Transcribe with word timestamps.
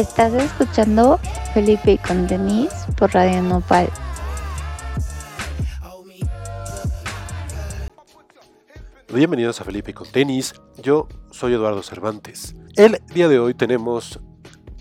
Estás 0.00 0.32
escuchando 0.32 1.20
Felipe 1.52 1.98
con 1.98 2.26
Denise 2.26 2.90
por 2.96 3.12
Radio 3.12 3.42
Nopal. 3.42 3.90
Bienvenidos 9.12 9.60
a 9.60 9.64
Felipe 9.64 9.92
con 9.92 10.10
Tenis. 10.10 10.54
Yo 10.82 11.06
soy 11.30 11.52
Eduardo 11.52 11.82
Cervantes. 11.82 12.54
El 12.76 13.02
día 13.12 13.28
de 13.28 13.40
hoy 13.40 13.52
tenemos 13.52 14.18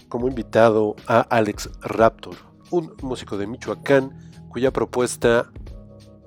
como 0.07 0.29
invitado 0.29 0.95
a 1.05 1.19
Alex 1.19 1.69
Raptor, 1.81 2.37
un 2.69 2.95
músico 3.01 3.37
de 3.37 3.45
Michoacán 3.45 4.31
cuya 4.47 4.71
propuesta 4.71 5.51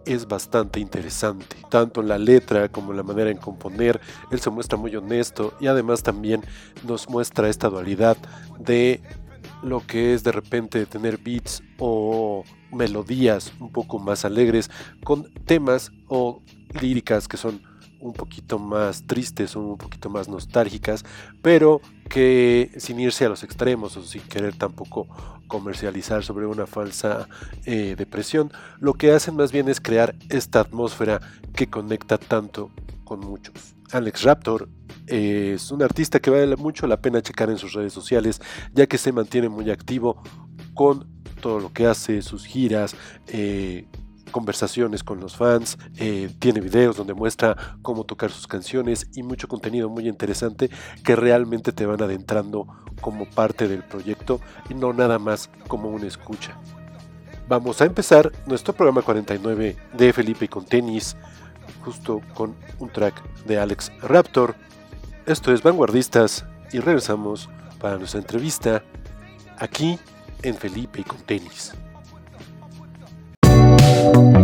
es 0.07 0.27
bastante 0.27 0.81
interesante, 0.81 1.57
tanto 1.71 2.01
en 2.01 2.09
la 2.09 2.19
letra 2.19 2.69
como 2.69 2.91
en 2.91 2.99
la 2.99 3.03
manera 3.03 3.31
en 3.31 3.39
componer, 3.39 4.01
él 4.31 4.41
se 4.41 4.51
muestra 4.51 4.79
muy 4.79 4.95
honesto 4.95 5.55
y 5.61 5.67
además 5.67 6.03
también 6.03 6.43
nos 6.87 7.09
muestra 7.09 7.49
esta 7.49 7.69
dualidad 7.69 8.17
de 8.59 9.01
lo 9.63 9.87
que 9.87 10.15
es 10.15 10.25
de 10.25 10.33
repente 10.33 10.87
tener 10.87 11.19
beats 11.19 11.63
o 11.79 12.45
melodías 12.73 13.53
un 13.61 13.71
poco 13.71 13.99
más 13.99 14.25
alegres 14.25 14.71
con 15.05 15.33
temas 15.45 15.93
o 16.09 16.43
líricas 16.81 17.29
que 17.29 17.37
son 17.37 17.63
un 18.03 18.13
poquito 18.13 18.59
más 18.59 19.05
tristes 19.07 19.57
un 19.57 19.79
poquito 19.79 20.11
más 20.11 20.29
nostálgicas, 20.29 21.05
pero 21.41 21.81
que 22.11 22.71
sin 22.77 23.01
irse 23.01 23.25
a 23.25 23.29
los 23.29 23.43
extremos 23.43 23.97
o 23.97 24.03
sin 24.03 24.23
querer 24.23 24.55
tampoco 24.55 25.07
comercializar 25.47 26.25
sobre 26.25 26.47
una 26.47 26.67
falsa 26.67 27.29
eh, 27.65 27.95
depresión, 27.97 28.53
lo 28.81 28.95
que 28.95 29.13
hacen 29.13 29.37
más 29.37 29.53
bien 29.53 29.69
es 29.69 29.81
crear 29.81 30.15
esta 30.29 30.61
atmósfera 30.61 31.21
que 31.55 31.69
conecta 31.69 32.19
tanto 32.19 32.71
con 33.05 33.21
muchos. 33.21 33.75
Alex 33.93 34.23
Raptor 34.23 34.69
es 35.07 35.71
un 35.71 35.83
artista 35.83 36.21
que 36.21 36.31
vale 36.31 36.57
mucho 36.57 36.87
la 36.87 37.01
pena 37.01 37.23
checar 37.23 37.51
en 37.51 37.59
sus 37.59 37.75
redes 37.75 37.93
sociales, 37.93 38.41
ya 38.73 38.87
que 38.87 38.99
se 38.99 39.13
mantiene 39.13 39.49
muy 39.49 39.71
activo 39.71 40.23
con 40.75 41.07
todo 41.41 41.61
lo 41.61 41.73
que 41.73 41.87
hace, 41.87 42.23
sus 42.23 42.47
giras, 42.47 42.97
eh, 43.29 43.87
conversaciones 44.33 45.05
con 45.05 45.21
los 45.21 45.37
fans, 45.37 45.79
eh, 45.99 46.29
tiene 46.41 46.61
videos 46.61 46.97
donde 46.97 47.15
muestra 47.15 47.57
cómo 47.83 48.05
tocar 48.05 48.33
sus 48.33 48.49
canciones 48.49 49.07
y 49.15 49.23
mucho 49.23 49.47
contenido 49.47 49.89
muy 49.89 50.09
interesante 50.09 50.71
que 51.05 51.15
realmente 51.15 51.71
te 51.73 51.87
van 51.87 52.03
adentrando 52.03 52.67
como 53.01 53.27
parte 53.27 53.69
del 53.69 53.85
proyecto 53.85 54.41
y 54.69 54.75
no 54.75 54.93
nada 54.93 55.21
más 55.21 55.51
como 55.69 55.89
una 55.89 56.07
escucha. 56.07 56.59
Vamos 57.49 57.81
a 57.81 57.85
empezar 57.85 58.33
nuestro 58.47 58.73
programa 58.73 59.03
49 59.03 59.77
de 59.93 60.13
Felipe 60.13 60.49
con 60.49 60.65
tenis, 60.65 61.17
justo 61.85 62.21
con 62.35 62.55
un 62.79 62.89
track 62.89 63.23
de 63.45 63.59
Alex 63.59 63.93
Raptor. 64.01 64.55
Esto 65.27 65.53
es 65.53 65.63
Vanguardistas 65.63 66.47
y 66.73 66.81
regresamos 66.81 67.49
para 67.81 67.99
nuestra 67.99 68.21
entrevista 68.21 68.83
aquí 69.59 69.99
en 70.43 70.55
Felipe 70.55 71.05
con 71.05 71.19
tenis. 71.19 71.75
Me 74.03 74.42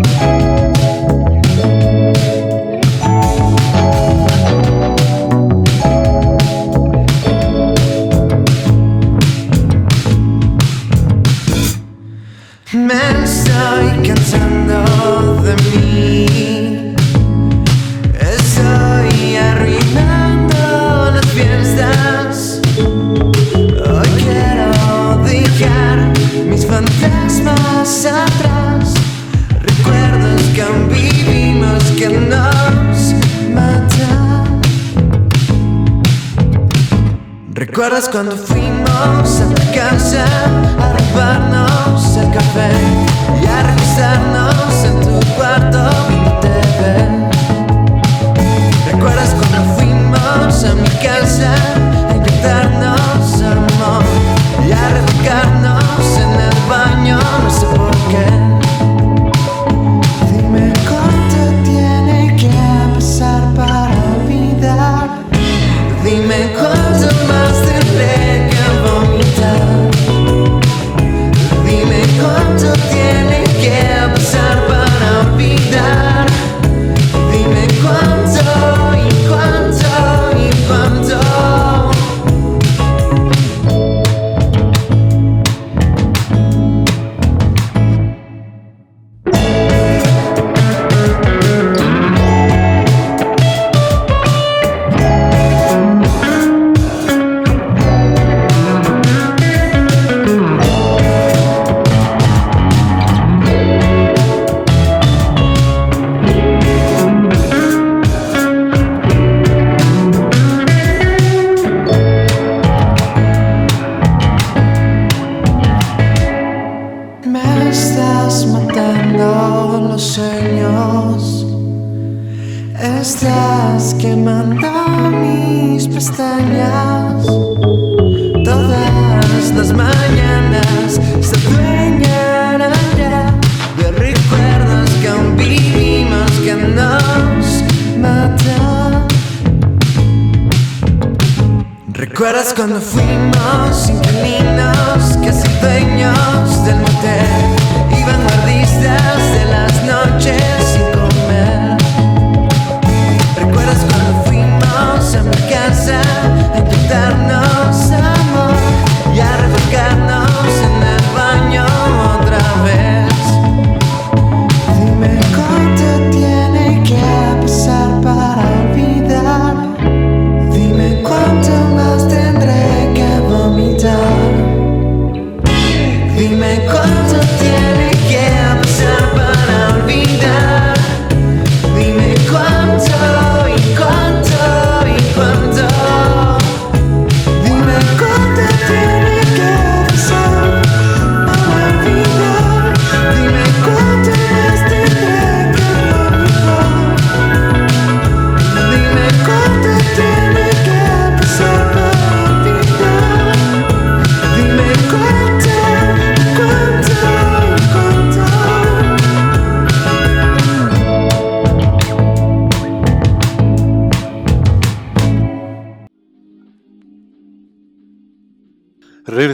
Vivimos 30.58 31.84
que 31.96 32.08
nos 32.08 33.14
matan. 33.54 34.60
¿Recuerdas 37.52 38.08
cuando 38.08 38.36
fuimos 38.36 39.40
a 39.40 39.54
tu 39.54 39.62
casa 39.72 40.24
a 40.80 40.92
robarnos 40.94 42.16
el 42.16 42.32
café 42.32 42.72
y 43.40 43.46
a 43.46 43.62
revisarnos 43.62 44.84
en 44.84 45.00
tu 45.00 45.34
cuarto 45.36 45.90
TV? 46.40 47.06
¿Recuerdas 48.90 49.36
cuando 49.38 49.74
fuimos 49.76 50.64
a 50.64 50.74
mi 50.74 50.88
casa 51.00 51.67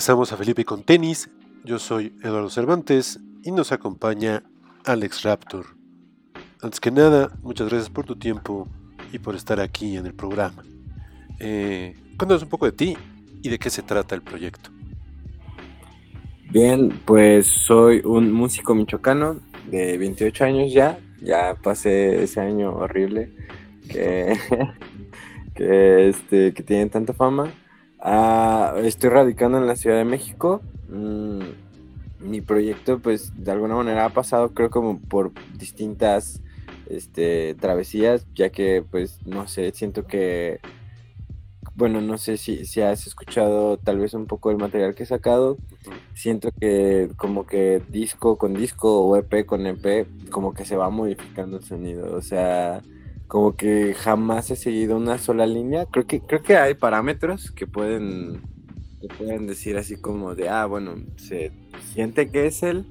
Regresamos 0.05 0.33
a 0.35 0.37
Felipe 0.37 0.67
con 0.67 0.83
tenis. 0.83 1.31
Yo 1.65 1.79
soy 1.79 2.15
Eduardo 2.23 2.51
Cervantes 2.51 3.21
y 3.43 3.53
nos 3.53 3.73
acompaña 3.73 4.43
Alex 4.85 5.23
Raptor. 5.23 5.65
Antes 6.61 6.79
que 6.79 6.91
nada, 6.91 7.31
muchas 7.41 7.71
gracias 7.71 7.89
por 7.89 8.05
tu 8.05 8.15
tiempo 8.15 8.69
y 9.15 9.19
por 9.19 9.35
estar 9.35 9.61
aquí 9.61 9.97
en 9.97 10.05
el 10.05 10.13
programa. 10.13 10.63
Eh, 11.41 11.95
cuéntanos 12.19 12.43
un 12.43 12.51
poco 12.51 12.67
de 12.67 12.73
ti 12.73 12.99
y 13.41 13.49
de 13.49 13.59
qué 13.59 13.71
se 13.71 13.81
trata 13.81 14.15
el 14.15 14.21
proyecto. 14.21 14.69
Bien, 16.51 17.01
pues 17.07 17.47
soy 17.47 18.03
un 18.05 18.31
músico 18.31 18.75
michoacano 18.75 19.41
de 19.71 19.97
28 19.97 20.45
años 20.45 20.71
ya. 20.71 20.99
Ya 21.23 21.55
pasé 21.55 22.25
ese 22.25 22.43
año 22.43 22.75
horrible 22.75 23.33
que, 23.89 24.37
que, 25.55 26.11
este, 26.11 26.53
que 26.53 26.63
tienen 26.63 26.91
tanta 26.91 27.15
fama. 27.15 27.51
Ah, 28.07 28.75
estoy 28.83 29.09
radicando 29.09 29.57
en 29.57 29.67
la 29.67 29.77
Ciudad 29.77 29.97
de 29.97 30.05
México. 30.05 30.61
Mm, 30.91 31.41
mi 32.21 32.43
proyecto, 32.43 32.99
pues, 32.99 33.33
de 33.43 33.51
alguna 33.51 33.77
manera 33.77 34.05
ha 34.05 34.11
pasado, 34.11 34.53
creo, 34.53 34.69
como 34.69 35.01
por 35.01 35.33
distintas 35.57 36.43
este, 36.87 37.55
travesías, 37.55 38.27
ya 38.35 38.51
que, 38.51 38.85
pues, 38.91 39.21
no 39.25 39.49
sé, 39.49 39.73
siento 39.73 40.07
que 40.07 40.61
bueno, 41.77 42.01
no 42.01 42.19
sé 42.19 42.37
si, 42.37 42.67
si 42.67 42.83
has 42.83 43.07
escuchado 43.07 43.79
tal 43.79 43.99
vez 43.99 44.15
un 44.15 44.27
poco 44.27 44.51
el 44.51 44.59
material 44.59 44.95
que 44.95 45.03
he 45.03 45.07
sacado. 45.07 45.57
Siento 46.15 46.51
que 46.61 47.11
como 47.17 47.47
que 47.47 47.83
disco 47.89 48.39
con 48.39 48.55
disco 48.55 49.01
o 49.05 49.17
EP 49.17 49.45
con 49.45 49.67
EP, 49.67 50.07
como 50.31 50.55
que 50.55 50.65
se 50.65 50.77
va 50.77 50.91
modificando 50.91 51.57
el 51.57 51.65
sonido. 51.65 52.15
O 52.15 52.23
sea, 52.23 52.81
como 53.29 53.57
que 53.57 53.95
jamás 53.95 54.51
he 54.51 54.57
seguido 54.57 54.97
una 54.97 55.19
sola 55.19 55.47
línea. 55.47 55.87
Creo 55.87 56.07
que, 56.07 56.21
creo 56.21 56.43
que 56.43 56.57
hay 56.57 56.75
parámetros 56.75 57.51
que 57.51 57.67
pueden, 57.67 58.43
que 59.01 59.09
pueden 59.09 59.47
decir 59.47 59.77
así 59.77 59.97
como 59.97 60.35
de, 60.35 60.49
ah, 60.49 60.67
bueno, 60.67 60.97
se 61.17 61.53
siente 61.93 62.31
que 62.31 62.47
es 62.47 62.63
él, 62.63 62.87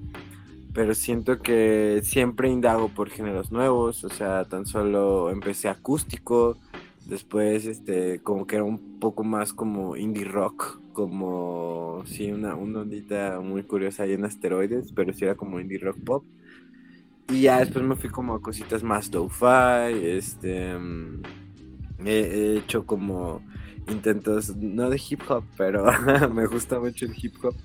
pero 0.73 0.95
siento 0.95 1.41
que 1.41 2.01
siempre 2.03 2.49
indago 2.49 2.89
por 2.89 3.09
géneros 3.09 3.51
nuevos. 3.51 4.03
O 4.03 4.09
sea, 4.09 4.45
tan 4.45 4.65
solo 4.65 5.29
empecé 5.29 5.69
acústico 5.69 6.57
Después, 7.05 7.65
este, 7.65 8.19
como 8.21 8.47
que 8.47 8.55
era 8.55 8.63
un 8.63 8.99
poco 8.99 9.23
más 9.23 9.51
como 9.53 9.97
indie 9.97 10.23
rock, 10.23 10.79
como, 10.93 12.03
sí, 12.05 12.31
una, 12.31 12.55
una 12.55 12.79
ondita 12.81 13.41
muy 13.41 13.63
curiosa 13.63 14.03
ahí 14.03 14.13
en 14.13 14.23
asteroides, 14.23 14.93
pero 14.93 15.13
sí 15.13 15.25
era 15.25 15.35
como 15.35 15.59
indie 15.59 15.79
rock 15.79 15.97
pop. 16.05 16.23
Y 17.29 17.41
ya 17.41 17.59
después 17.59 17.83
me 17.85 17.95
fui 17.95 18.09
como 18.09 18.35
a 18.35 18.41
cositas 18.41 18.83
más 18.83 19.11
lo-fi, 19.11 19.93
este, 20.03 20.77
mm, 20.77 21.21
he 22.05 22.57
hecho 22.57 22.85
como 22.85 23.41
intentos, 23.87 24.55
no 24.55 24.89
de 24.89 25.01
hip 25.09 25.21
hop, 25.29 25.43
pero 25.57 25.85
me 26.33 26.45
gusta 26.47 26.79
mucho 26.79 27.05
el 27.05 27.13
hip 27.15 27.35
hop. 27.43 27.55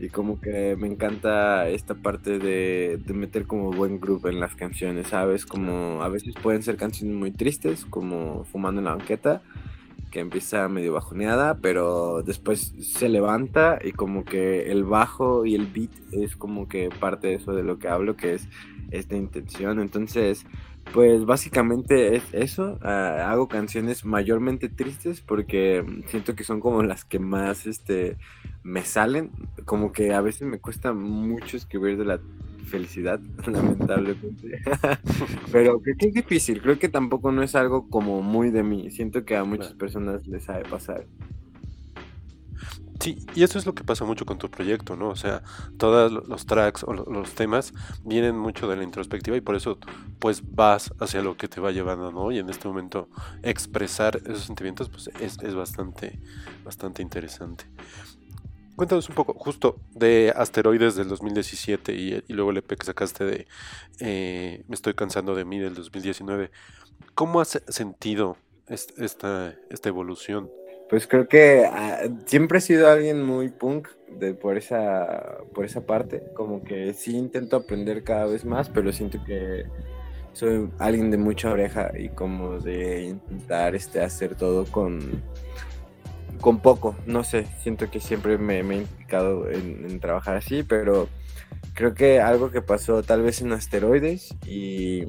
Y 0.00 0.08
como 0.08 0.40
que 0.40 0.76
me 0.76 0.86
encanta 0.86 1.68
esta 1.68 1.94
parte 1.94 2.38
de, 2.38 2.98
de, 3.04 3.14
meter 3.14 3.46
como 3.46 3.72
buen 3.72 4.00
grupo 4.00 4.28
en 4.28 4.40
las 4.40 4.54
canciones, 4.54 5.08
¿sabes? 5.08 5.44
Como 5.44 6.02
a 6.02 6.08
veces 6.08 6.34
pueden 6.42 6.62
ser 6.62 6.76
canciones 6.76 7.14
muy 7.14 7.30
tristes, 7.30 7.84
como 7.84 8.44
Fumando 8.44 8.80
en 8.80 8.86
la 8.86 8.96
banqueta, 8.96 9.42
que 10.10 10.20
empieza 10.20 10.68
medio 10.68 10.92
bajoneada, 10.92 11.58
pero 11.58 12.22
después 12.22 12.74
se 12.80 13.08
levanta 13.08 13.78
y 13.82 13.92
como 13.92 14.24
que 14.24 14.70
el 14.70 14.84
bajo 14.84 15.44
y 15.44 15.54
el 15.54 15.66
beat 15.66 15.90
es 16.12 16.36
como 16.36 16.68
que 16.68 16.90
parte 17.00 17.28
de 17.28 17.34
eso 17.34 17.54
de 17.54 17.62
lo 17.62 17.78
que 17.78 17.88
hablo, 17.88 18.16
que 18.16 18.34
es 18.34 18.48
esta 18.90 19.16
intención. 19.16 19.80
Entonces 19.80 20.46
pues 20.92 21.24
básicamente 21.24 22.16
es 22.16 22.22
eso. 22.32 22.78
Ah, 22.82 23.30
hago 23.30 23.48
canciones 23.48 24.04
mayormente 24.04 24.68
tristes 24.68 25.20
porque 25.20 25.84
siento 26.06 26.34
que 26.34 26.44
son 26.44 26.60
como 26.60 26.82
las 26.82 27.04
que 27.04 27.18
más 27.18 27.66
este, 27.66 28.16
me 28.62 28.82
salen. 28.82 29.30
Como 29.64 29.92
que 29.92 30.14
a 30.14 30.20
veces 30.20 30.46
me 30.46 30.58
cuesta 30.58 30.92
mucho 30.92 31.56
escribir 31.56 31.96
de 31.98 32.04
la 32.04 32.20
felicidad, 32.66 33.20
lamentablemente. 33.46 34.60
Pero 35.52 35.80
creo 35.80 35.96
que 35.98 36.08
es 36.08 36.14
difícil. 36.14 36.60
Creo 36.62 36.78
que 36.78 36.88
tampoco 36.88 37.32
no 37.32 37.42
es 37.42 37.54
algo 37.54 37.88
como 37.88 38.22
muy 38.22 38.50
de 38.50 38.62
mí. 38.62 38.90
Siento 38.90 39.24
que 39.24 39.36
a 39.36 39.44
muchas 39.44 39.74
personas 39.74 40.26
les 40.26 40.44
sabe 40.44 40.64
pasar. 40.64 41.06
Sí, 43.06 43.24
y 43.36 43.44
eso 43.44 43.56
es 43.56 43.66
lo 43.66 43.72
que 43.72 43.84
pasa 43.84 44.04
mucho 44.04 44.26
con 44.26 44.36
tu 44.36 44.50
proyecto, 44.50 44.96
¿no? 44.96 45.10
O 45.10 45.14
sea, 45.14 45.44
todos 45.78 46.10
los 46.10 46.44
tracks 46.44 46.82
o 46.82 46.92
los 46.92 47.36
temas 47.36 47.72
vienen 48.02 48.36
mucho 48.36 48.66
de 48.66 48.74
la 48.74 48.82
introspectiva 48.82 49.36
y 49.36 49.40
por 49.40 49.54
eso 49.54 49.78
pues 50.18 50.42
vas 50.56 50.92
hacia 50.98 51.22
lo 51.22 51.36
que 51.36 51.46
te 51.46 51.60
va 51.60 51.70
llevando, 51.70 52.10
¿no? 52.10 52.32
Y 52.32 52.40
en 52.40 52.50
este 52.50 52.66
momento 52.66 53.08
expresar 53.44 54.16
esos 54.16 54.40
sentimientos 54.40 54.88
pues 54.88 55.08
es, 55.20 55.54
bastante, 55.54 56.18
bastante 56.64 57.00
interesante. 57.00 57.66
Cuéntanos 58.74 59.08
un 59.08 59.14
poco, 59.14 59.34
justo 59.34 59.78
de 59.94 60.32
Asteroides 60.34 60.96
del 60.96 61.06
2017 61.06 61.94
y, 61.94 62.24
y 62.26 62.32
luego 62.32 62.50
el 62.50 62.56
EP 62.56 62.76
que 62.76 62.86
sacaste 62.86 63.24
de 63.24 63.46
eh, 64.00 64.64
Me 64.66 64.74
estoy 64.74 64.94
cansando 64.94 65.36
de 65.36 65.44
mí 65.44 65.60
del 65.60 65.74
2019. 65.76 66.50
¿Cómo 67.14 67.40
has 67.40 67.62
sentido 67.68 68.36
esta, 68.66 69.54
esta 69.70 69.88
evolución? 69.88 70.50
Pues 70.88 71.06
creo 71.06 71.26
que 71.28 71.64
ah, 71.66 72.02
siempre 72.26 72.58
he 72.58 72.60
sido 72.60 72.88
alguien 72.88 73.22
muy 73.22 73.48
punk 73.48 73.88
de, 74.18 74.34
por, 74.34 74.56
esa, 74.56 75.38
por 75.54 75.64
esa 75.64 75.84
parte. 75.84 76.22
Como 76.34 76.62
que 76.62 76.94
sí 76.94 77.16
intento 77.16 77.56
aprender 77.56 78.04
cada 78.04 78.26
vez 78.26 78.44
más, 78.44 78.68
pero 78.68 78.92
siento 78.92 79.22
que 79.24 79.64
soy 80.32 80.68
alguien 80.78 81.10
de 81.10 81.16
mucha 81.16 81.50
oreja 81.50 81.90
y 81.98 82.10
como 82.10 82.60
de 82.60 83.04
intentar 83.04 83.74
este, 83.74 84.02
hacer 84.02 84.36
todo 84.36 84.64
con, 84.66 85.22
con 86.40 86.60
poco. 86.60 86.94
No 87.06 87.24
sé, 87.24 87.46
siento 87.62 87.90
que 87.90 88.00
siempre 88.00 88.38
me, 88.38 88.58
he 88.58 88.76
implicado 88.76 89.50
en, 89.50 89.90
en, 89.90 89.98
trabajar 89.98 90.36
así, 90.36 90.62
pero 90.62 91.08
creo 91.74 91.94
que 91.94 92.20
algo 92.20 92.50
que 92.50 92.62
pasó 92.62 93.02
tal 93.02 93.22
vez 93.22 93.40
en 93.40 93.52
asteroides 93.52 94.34
y 94.46 95.04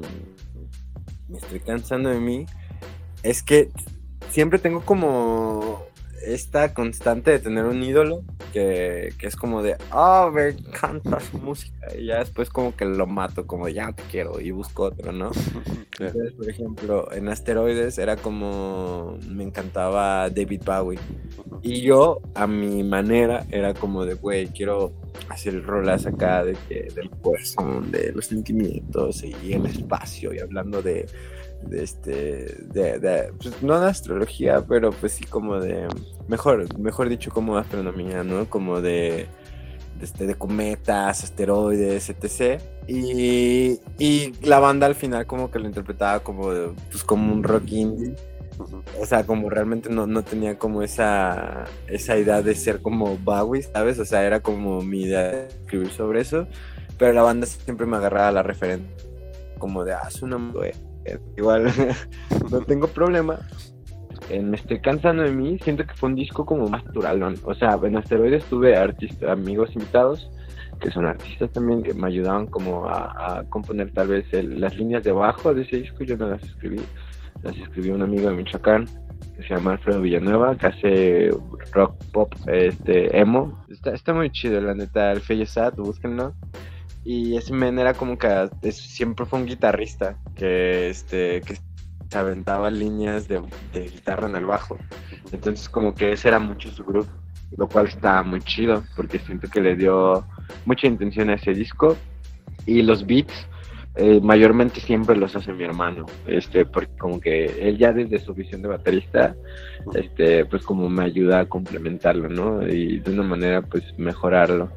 me 1.28 1.38
estoy 1.38 1.60
cansando 1.60 2.10
de 2.10 2.20
mí 2.20 2.46
es 3.24 3.44
que 3.44 3.70
siempre 4.30 4.60
tengo 4.60 4.82
como 4.82 5.86
esta 6.26 6.74
constante 6.74 7.32
de 7.32 7.40
tener 7.40 7.66
un 7.66 7.82
ídolo 7.84 8.24
que, 8.52 9.14
es 9.20 9.36
como 9.36 9.62
de, 9.62 9.78
oh, 9.94 10.32
me 10.34 10.50
encanta 10.50 11.20
su 11.20 11.38
música. 11.38 11.88
Y 11.98 12.08
ya 12.08 12.20
después 12.20 12.50
como 12.50 12.76
que 12.76 12.86
lo 12.86 13.08
mato, 13.08 13.46
como 13.46 13.68
ya 13.70 13.92
te 13.94 14.04
quiero 14.04 14.40
y 14.40 14.52
busco 14.52 14.84
otro, 14.84 15.12
¿no? 15.12 15.32
Entonces, 16.00 16.34
por 16.34 16.50
ejemplo, 16.50 17.12
en 17.12 17.30
Asteroides 17.30 17.98
era 17.98 18.16
como, 18.18 19.18
me 19.30 19.44
encantaba 19.44 20.30
David 20.30 20.62
Bowie. 20.66 21.00
Y 21.62 21.82
yo, 21.82 22.22
a 22.36 22.48
mi 22.48 22.84
manera, 22.84 23.46
era 23.50 23.74
como 23.74 24.06
de, 24.06 24.16
güey, 24.16 24.48
quiero 24.48 24.94
hacer 25.30 25.64
rolas 25.64 26.06
acá 26.06 26.44
de 26.44 26.58
que, 26.68 26.90
del 26.96 27.10
corazón, 27.10 27.92
de 27.92 28.12
los 28.12 28.26
sentimientos 28.26 29.24
y 29.24 29.54
el 29.54 29.66
espacio 29.66 30.34
y 30.34 30.40
hablando 30.40 30.82
de 30.82 31.08
de 31.62 31.84
este, 31.84 32.56
de, 32.72 33.32
pues, 33.38 33.62
no 33.62 33.80
de 33.80 33.88
astrología, 33.88 34.64
pero 34.68 34.92
pues 34.92 35.14
sí 35.14 35.26
como 35.26 35.60
de, 35.60 35.88
mejor, 36.28 36.78
mejor 36.80 37.10
dicho 37.10 37.32
como 37.32 37.56
de 37.56 37.62
astronomía, 37.62 38.24
¿no? 38.24 38.50
Como 38.50 38.82
de, 38.82 39.28
de, 40.00 40.06
este, 40.06 40.26
de 40.28 40.36
cometas, 40.36 41.24
asteroides, 41.24 42.10
etc. 42.10 42.62
Y, 42.88 43.80
y, 43.98 44.34
la 44.44 44.60
banda 44.60 44.88
al 44.88 44.96
final 44.96 45.26
como 45.26 45.52
que 45.52 45.60
lo 45.60 45.68
interpretaba 45.68 46.20
como, 46.22 46.50
pues 46.92 47.04
como 47.04 47.34
un 47.34 47.44
rock 47.44 47.72
indie. 47.72 48.16
O 49.00 49.06
sea, 49.06 49.26
como 49.26 49.50
realmente 49.50 49.90
no, 49.90 50.08
no 50.08 50.24
tenía 50.24 50.58
como 50.58 50.82
esa, 50.82 51.66
esa 51.88 52.18
idea 52.18 52.42
de 52.42 52.56
ser 52.56 52.82
como 52.82 53.18
Bowie, 53.18 53.62
¿sabes? 53.62 54.00
O 54.00 54.06
sea, 54.06 54.26
era 54.26 54.40
como 54.40 54.82
mi 54.82 55.04
idea 55.04 55.32
de 55.32 55.48
escribir 55.48 55.90
sobre 55.90 56.22
eso. 56.22 56.48
Pero 56.98 57.14
la 57.14 57.22
banda 57.22 57.46
siempre 57.46 57.86
me 57.86 57.98
agarraba 57.98 58.32
la 58.32 58.44
referencia 58.44 58.90
como 59.58 59.84
de, 59.84 59.94
ah, 59.94 60.08
es 60.08 60.22
una 60.22 60.38
igual 61.36 61.66
no 62.52 62.60
tengo 62.62 62.88
problema. 62.88 63.40
Eh, 64.30 64.42
me 64.42 64.58
estoy 64.58 64.80
cansando 64.82 65.24
de 65.24 65.32
mí, 65.32 65.58
siento 65.60 65.86
que 65.86 65.94
fue 65.94 66.10
un 66.10 66.16
disco 66.16 66.46
como 66.46 66.68
más 66.68 66.84
natural, 66.86 67.40
O 67.44 67.54
sea, 67.54 67.80
en 67.82 67.96
Asteroides 67.96 68.44
tuve 68.46 68.76
artistas, 68.76 69.30
amigos 69.30 69.70
invitados, 69.74 70.30
que 70.82 70.92
son 70.92 71.06
artistas 71.06 71.50
también, 71.52 71.82
que 71.82 71.94
me 71.94 72.08
ayudaban 72.08 72.48
como 72.48 72.90
a, 72.90 73.46
componer 73.50 73.92
tal 73.94 74.10
vez 74.10 74.26
las 74.34 74.76
líneas 74.76 75.04
de 75.04 75.12
abajo 75.12 75.54
de 75.54 75.62
ese 75.62 75.78
disco, 75.78 76.04
yo 76.04 76.18
no 76.18 76.28
las 76.28 76.44
escribí, 76.44 76.82
las 77.44 77.58
escribió 77.58 77.96
un 77.96 78.02
amigo 78.02 78.30
de 78.30 78.36
Michoacán, 78.36 78.86
que 79.36 79.44
se 79.44 79.54
llama 79.54 79.74
Alfredo 79.74 80.02
Villanueva, 80.02 80.58
que 80.58 80.68
hace 80.68 81.30
rock 81.72 81.96
pop, 82.12 82.34
este, 82.48 83.18
emo. 83.18 83.64
Está, 83.70 83.92
está 83.92 84.14
muy 84.14 84.30
chido, 84.32 84.60
la 84.62 84.74
neta, 84.74 85.12
el 85.12 85.22
Feyesat, 85.22 85.76
búsquenlo. 85.76 86.34
Y 87.04 87.38
ese 87.38 87.54
men 87.54 87.80
era 87.80 87.94
como 87.94 88.18
que 88.18 88.50
siempre 88.72 89.26
fue 89.26 89.40
un 89.40 89.46
guitarrista 89.46 90.18
que, 90.36 90.90
este, 90.90 91.42
que 91.42 91.56
se 92.10 92.18
aventaba 92.18 92.70
líneas 92.70 93.28
de, 93.28 93.42
guitarra 93.74 94.28
en 94.28 94.36
el 94.36 94.46
bajo. 94.46 94.78
Entonces 95.32 95.70
como 95.70 95.94
que 95.94 96.12
ese 96.12 96.28
era 96.28 96.40
mucho 96.40 96.70
su 96.70 96.84
grupo, 96.84 97.10
lo 97.58 97.68
cual 97.68 97.88
está 97.88 98.24
muy 98.24 98.42
chido 98.42 98.84
porque 98.96 99.20
siento 99.20 99.48
que 99.50 99.62
le 99.62 99.76
dio 99.76 100.26
mucha 100.66 100.88
intención 100.88 101.30
a 101.30 101.36
ese 101.36 101.54
disco. 101.54 101.96
Y 102.66 102.82
los 102.82 103.06
beats 103.06 103.48
eh, 103.98 104.20
mayormente 104.22 104.80
siempre 104.80 105.16
los 105.16 105.36
hace 105.36 105.54
mi 105.54 105.64
hermano, 105.64 106.06
este, 106.28 106.66
porque 106.66 106.96
como 107.00 107.20
que 107.20 107.46
él 107.46 107.78
ya 107.78 107.92
desde 107.92 108.20
su 108.20 108.34
visión 108.34 108.62
de 108.62 108.68
baterista, 108.68 109.36
este, 109.96 110.46
pues 110.46 110.64
como 110.64 110.88
me 110.88 111.04
ayuda 111.04 111.40
a 111.40 111.46
complementarlo, 111.46 112.30
¿no? 112.30 112.68
Y 112.68 113.00
de 113.00 113.12
una 113.12 113.24
manera, 113.24 113.62
pues 113.62 113.84
mejorarlo. 113.98 114.70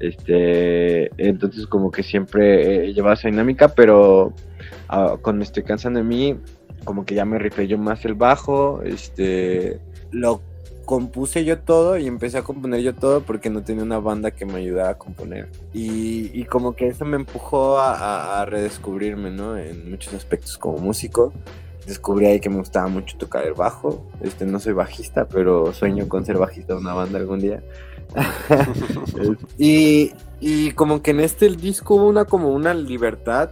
Este, 0.00 1.10
entonces 1.16 1.66
como 1.66 1.90
que 1.90 2.02
siempre 2.02 2.86
he 2.86 2.92
llevado 2.92 3.14
esa 3.14 3.28
dinámica, 3.28 3.68
pero 3.68 4.34
ah, 4.88 5.16
cuando 5.22 5.44
estoy 5.44 5.62
cansando 5.62 6.00
de 6.00 6.04
mí, 6.04 6.36
como 6.84 7.06
que 7.06 7.14
ya 7.14 7.24
me 7.24 7.38
rifé 7.38 7.66
yo 7.66 7.78
más 7.78 8.04
el 8.04 8.14
bajo, 8.14 8.82
este, 8.82 9.78
lo 10.10 10.40
compuse 10.86 11.44
yo 11.44 11.58
todo 11.58 11.98
y 11.98 12.06
empecé 12.06 12.38
a 12.38 12.42
componer 12.42 12.80
yo 12.80 12.94
todo 12.94 13.20
porque 13.20 13.50
no 13.50 13.62
tenía 13.62 13.82
una 13.82 13.98
banda 13.98 14.30
que 14.30 14.46
me 14.46 14.54
ayudara 14.54 14.90
a 14.90 14.98
componer. 14.98 15.48
Y, 15.74 16.30
y 16.32 16.44
como 16.44 16.74
que 16.74 16.88
eso 16.88 17.04
me 17.04 17.16
empujó 17.16 17.78
a, 17.78 18.40
a- 18.40 18.46
redescubrirme, 18.46 19.30
¿no? 19.30 19.58
En 19.58 19.90
muchos 19.90 20.14
aspectos 20.14 20.56
como 20.56 20.78
músico. 20.78 21.32
Descubrí 21.86 22.26
ahí 22.26 22.40
que 22.40 22.48
me 22.50 22.56
gustaba 22.56 22.88
mucho 22.88 23.16
tocar 23.18 23.44
el 23.46 23.52
bajo. 23.54 24.06
Este, 24.22 24.46
no 24.46 24.58
soy 24.58 24.72
bajista, 24.72 25.26
pero 25.28 25.72
sueño 25.74 26.08
con 26.08 26.24
ser 26.24 26.38
bajista 26.38 26.74
de 26.74 26.80
una 26.80 26.94
banda 26.94 27.18
algún 27.18 27.40
día. 27.40 27.62
y, 29.58 30.12
y 30.40 30.70
como 30.72 31.02
que 31.02 31.10
en 31.12 31.20
este 31.20 31.48
disco 31.50 31.96
hubo 31.96 32.08
una 32.08 32.24
como 32.24 32.50
una 32.50 32.74
libertad 32.74 33.50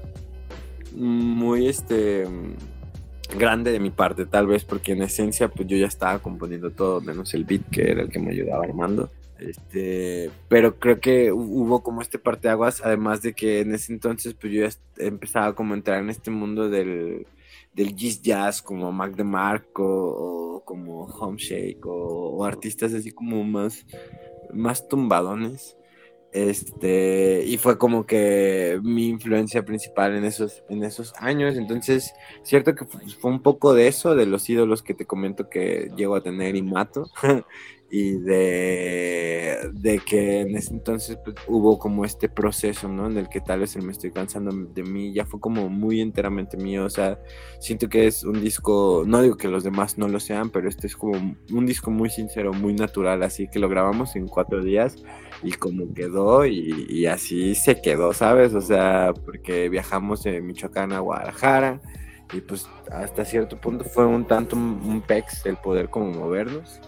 muy 0.95 1.67
este 1.69 2.27
grande 3.37 3.73
de 3.73 3.81
mi 3.81 3.91
parte, 3.91 4.27
tal 4.27 4.47
vez 4.47 4.65
porque 4.65 4.93
en 4.93 5.03
esencia 5.03 5.49
pues 5.49 5.69
yo 5.69 5.77
ya 5.77 5.87
estaba 5.87 6.19
componiendo 6.21 6.71
todo, 6.71 7.01
menos 7.01 7.35
el 7.35 7.45
beat 7.45 7.63
que 7.71 7.91
era 7.91 8.03
el 8.03 8.09
que 8.11 8.19
me 8.19 8.31
ayudaba 8.33 8.65
armando. 8.65 9.11
Este, 9.39 10.31
pero 10.49 10.77
creo 10.79 11.01
que 11.01 11.33
hu- 11.33 11.37
hubo 11.37 11.83
como 11.83 12.01
este 12.03 12.19
parteaguas, 12.19 12.81
además 12.85 13.21
de 13.23 13.35
que 13.35 13.61
en 13.61 13.75
ese 13.75 13.93
entonces 13.93 14.35
pues 14.35 14.53
yo 14.53 14.67
ya 14.67 15.05
empezaba 15.05 15.55
como 15.55 15.75
a 15.75 15.77
entrar 15.77 16.01
en 16.01 16.09
este 16.11 16.31
mundo 16.31 16.71
del, 16.71 17.27
del 17.75 17.95
jazz 17.97 18.63
como 18.63 18.91
Mac 18.93 19.15
DeMarco 19.17 19.85
o 19.85 20.65
como 20.65 21.05
Homeshake 21.07 21.85
o, 21.85 22.37
o 22.37 22.45
artistas 22.45 22.95
así 22.95 23.11
como 23.11 23.43
más, 23.45 23.85
más 24.53 24.89
tumbadones. 24.89 25.77
Este, 26.35 27.45
y 27.47 27.59
fue 27.59 27.79
como 27.79 28.07
que 28.07 28.81
mi 28.83 29.07
influencia 29.09 29.65
principal 29.65 30.17
en 30.17 30.25
esos, 30.25 30.65
en 30.69 30.83
esos 30.85 31.13
años. 31.19 31.57
Entonces, 31.57 32.13
cierto 32.43 32.75
que 32.75 32.87
fu- 32.87 32.99
fue 33.21 33.31
un 33.31 33.41
poco 33.43 33.73
de 33.73 33.87
eso, 33.89 34.17
de 34.17 34.27
los 34.27 34.49
ídolos 34.51 34.83
que 34.83 34.95
te 34.95 35.07
comento 35.07 35.49
que 35.49 35.91
llego 35.97 36.17
a 36.17 36.23
tener 36.25 36.57
y 36.57 36.63
mato. 36.63 37.11
y 37.97 38.19
de, 38.19 39.71
de 39.73 40.01
que 40.01 40.41
en 40.41 40.57
ese 40.57 40.73
entonces 40.73 41.17
pues, 41.25 41.37
hubo 41.47 41.79
como 41.79 42.05
este 42.05 42.29
proceso, 42.29 42.89
¿no? 42.89 43.07
En 43.07 43.17
el 43.17 43.29
que 43.29 43.41
tal 43.41 43.61
vez 43.61 43.77
me 43.77 43.93
estoy 43.93 44.11
cansando 44.11 44.51
de 44.51 44.83
mí, 44.83 45.13
ya 45.13 45.25
fue 45.25 45.39
como 45.39 45.69
muy 45.69 46.01
enteramente 46.01 46.57
mío, 46.57 46.87
o 46.87 46.91
sea, 46.91 47.21
siento 47.61 47.89
que 47.89 48.09
es 48.09 48.25
un 48.25 48.41
disco, 48.41 49.05
no 49.07 49.23
digo 49.23 49.37
que 49.37 49.47
los 49.47 49.63
demás 49.63 49.97
no 49.97 50.09
lo 50.09 50.19
sean, 50.19 50.51
pero 50.51 50.69
este 50.69 50.89
es 50.89 50.97
como 50.97 51.37
un 51.53 51.67
disco 51.67 51.93
muy 51.93 52.11
sincero, 52.11 52.53
muy 52.53 52.75
natural, 52.75 53.23
así 53.23 53.47
que 53.47 53.61
lo 53.61 53.69
grabamos 53.69 54.17
en 54.17 54.27
cuatro 54.27 54.65
días 54.65 54.97
y 55.45 55.53
como 55.53 55.95
quedó 55.95 56.47
y, 56.47 56.87
y 56.89 57.07
así 57.07 57.55
se 57.55 57.81
quedó, 57.81 58.13
¿sabes? 58.13 58.55
O 58.55 58.61
sea, 58.61 59.15
porque 59.25 59.69
viajamos 59.69 60.25
de 60.25 60.41
Michoacán 60.41 60.91
a 60.93 60.99
Guadalajara 60.99 61.81
y 62.33 62.41
pues 62.41 62.67
hasta 62.91 63.25
cierto 63.25 63.61
punto 63.61 63.85
fue 63.85 64.05
un 64.05 64.27
tanto 64.27 64.57
un 64.57 65.01
pex 65.07 65.47
el 65.47 65.59
poder 65.59 65.91
como 65.91 66.07
movernos. 66.07 66.81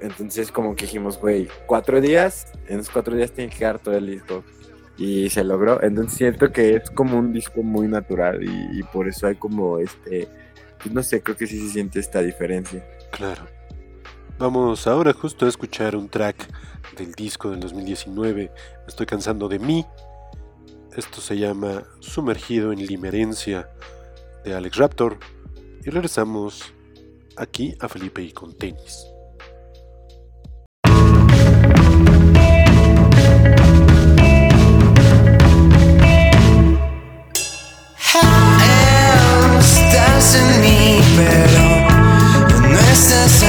Entonces 0.00 0.52
como 0.52 0.74
que 0.76 0.84
dijimos, 0.84 1.18
güey, 1.18 1.48
cuatro 1.66 2.00
días, 2.00 2.52
en 2.68 2.80
esos 2.80 2.92
cuatro 2.92 3.16
días 3.16 3.32
tiene 3.32 3.50
que 3.50 3.58
quedar 3.58 3.78
todo 3.78 3.96
el 3.96 4.06
disco. 4.06 4.44
Y 4.98 5.28
se 5.30 5.44
logró. 5.44 5.82
Entonces 5.82 6.16
siento 6.16 6.52
que 6.52 6.76
es 6.76 6.90
como 6.90 7.18
un 7.18 7.32
disco 7.32 7.62
muy 7.62 7.86
natural 7.88 8.42
y, 8.42 8.82
por 8.84 9.08
eso 9.08 9.26
hay 9.26 9.36
como 9.36 9.78
este, 9.78 10.28
pues 10.82 10.94
no 10.94 11.02
sé, 11.02 11.22
creo 11.22 11.36
que 11.36 11.46
sí 11.46 11.58
se 11.66 11.72
siente 11.72 12.00
esta 12.00 12.22
diferencia. 12.22 12.86
Claro. 13.10 13.42
Vamos 14.38 14.86
ahora 14.86 15.12
justo 15.12 15.46
a 15.46 15.48
escuchar 15.48 15.96
un 15.96 16.08
track 16.08 16.36
del 16.96 17.12
disco 17.12 17.50
del 17.50 17.60
2019, 17.60 18.34
Me 18.34 18.50
Estoy 18.86 19.06
cansando 19.06 19.48
de 19.48 19.58
mí. 19.58 19.86
Esto 20.94 21.20
se 21.20 21.38
llama 21.38 21.84
Sumergido 22.00 22.72
en 22.72 22.84
Limerencia 22.84 23.68
de 24.44 24.54
Alex 24.54 24.76
Raptor. 24.76 25.18
Y 25.84 25.90
regresamos 25.90 26.74
aquí 27.36 27.74
a 27.80 27.88
Felipe 27.88 28.22
y 28.22 28.32
con 28.32 28.54
tenis. 28.54 29.06
Estás 39.58 40.34
en 40.36 40.60
mí, 40.60 41.00
pero 41.16 41.64
no 42.68 42.78
estás 42.78 43.45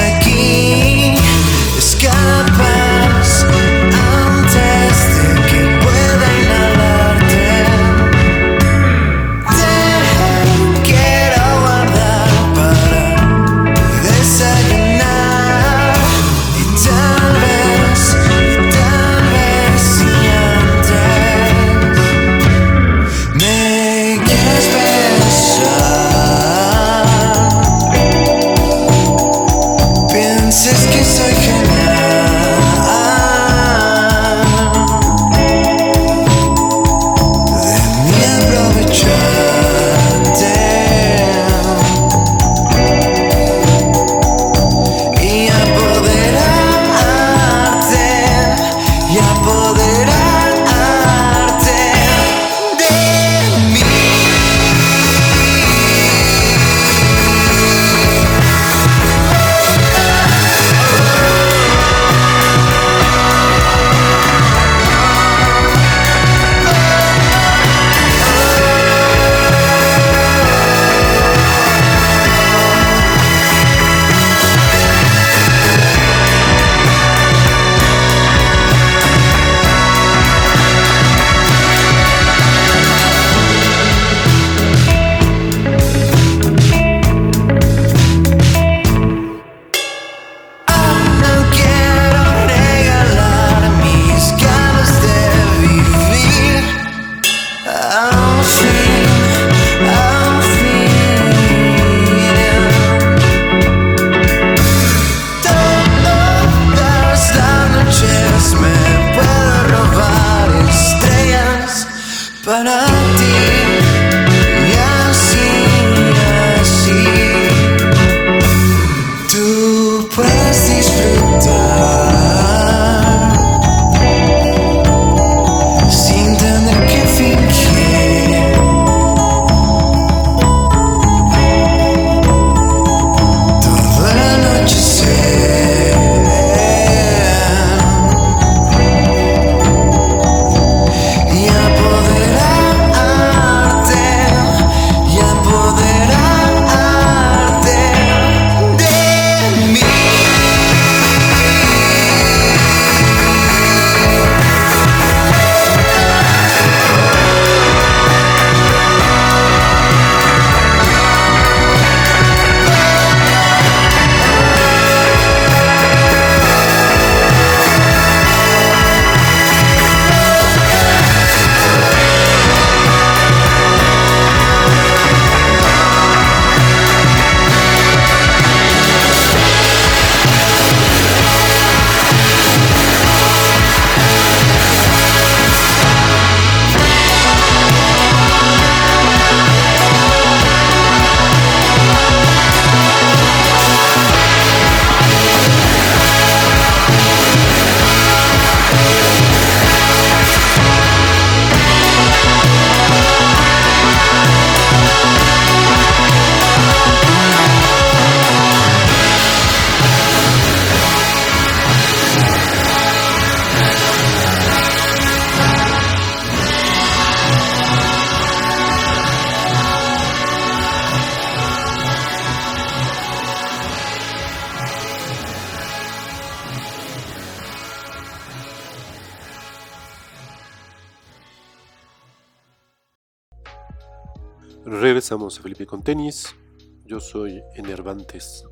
Con 235.66 235.82
tenis. 235.82 236.36
Yo 236.84 237.00
soy 237.00 237.42
Enervantes. 237.54 238.44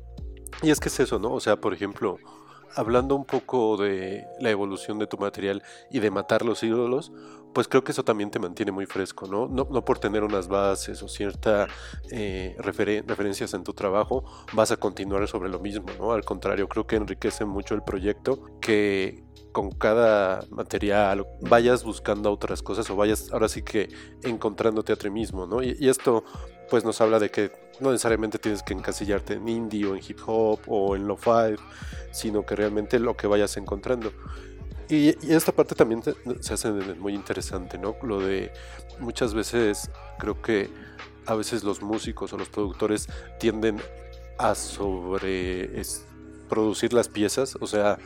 Y 0.61 0.69
es 0.69 0.79
que 0.79 0.89
es 0.89 0.99
eso, 0.99 1.19
¿no? 1.19 1.33
O 1.33 1.39
sea, 1.39 1.55
por 1.57 1.73
ejemplo, 1.73 2.17
hablando 2.75 3.15
un 3.15 3.25
poco 3.25 3.77
de 3.77 4.25
la 4.39 4.49
evolución 4.49 4.99
de 4.99 5.07
tu 5.07 5.17
material 5.17 5.63
y 5.89 5.99
de 5.99 6.11
matar 6.11 6.45
los 6.45 6.63
ídolos, 6.63 7.11
pues 7.53 7.67
creo 7.67 7.83
que 7.83 7.91
eso 7.91 8.03
también 8.03 8.29
te 8.29 8.39
mantiene 8.39 8.71
muy 8.71 8.85
fresco, 8.85 9.27
¿no? 9.27 9.47
No, 9.47 9.67
no 9.71 9.83
por 9.83 9.99
tener 9.99 10.23
unas 10.23 10.47
bases 10.47 11.01
o 11.01 11.07
ciertas 11.07 11.69
eh, 12.11 12.55
referencias 12.59 13.53
en 13.53 13.63
tu 13.63 13.73
trabajo, 13.73 14.23
vas 14.53 14.71
a 14.71 14.77
continuar 14.77 15.27
sobre 15.27 15.49
lo 15.49 15.59
mismo, 15.59 15.87
¿no? 15.97 16.11
Al 16.11 16.23
contrario, 16.23 16.67
creo 16.67 16.85
que 16.85 16.97
enriquece 16.97 17.45
mucho 17.45 17.73
el 17.73 17.83
proyecto 17.83 18.59
que 18.61 19.23
con 19.51 19.71
cada 19.71 20.41
material 20.49 21.25
vayas 21.41 21.83
buscando 21.83 22.31
otras 22.31 22.61
cosas 22.61 22.89
o 22.89 22.95
vayas 22.95 23.31
ahora 23.31 23.49
sí 23.49 23.61
que 23.61 23.89
encontrándote 24.23 24.93
a 24.93 24.95
ti 24.95 25.09
mismo, 25.09 25.47
¿no? 25.47 25.63
Y, 25.63 25.87
esto 25.87 26.23
pues 26.69 26.83
nos 26.83 26.99
habla 27.01 27.19
de 27.19 27.31
que 27.31 27.51
no 27.79 27.91
necesariamente 27.91 28.39
tienes 28.39 28.61
que 28.61 28.73
encasillarte 28.73 29.33
en 29.35 29.47
indie 29.47 29.85
o 29.85 29.95
en 29.95 30.01
hip 30.05 30.19
hop 30.25 30.59
o 30.67 30.95
en 30.95 31.07
lo-fi, 31.07 31.55
sino 32.11 32.45
que 32.45 32.55
realmente 32.55 32.99
lo 32.99 33.15
que 33.15 33.27
vayas 33.27 33.55
encontrando. 33.57 34.11
Y, 34.89 35.09
esta 35.33 35.51
parte 35.51 35.75
también 35.75 36.01
se 36.03 36.53
hace 36.53 36.71
muy 36.71 37.13
interesante, 37.13 37.77
¿no? 37.77 37.95
Lo 38.03 38.19
de 38.19 38.51
muchas 38.99 39.33
veces 39.33 39.89
creo 40.19 40.41
que 40.41 40.69
a 41.25 41.35
veces 41.35 41.63
los 41.63 41.81
músicos 41.81 42.33
o 42.33 42.37
los 42.37 42.49
productores 42.49 43.07
tienden 43.39 43.77
a 44.37 44.55
sobre 44.55 45.81
producir 46.47 46.93
las 46.93 47.09
piezas, 47.09 47.57
o 47.59 47.67
sea, 47.67 47.99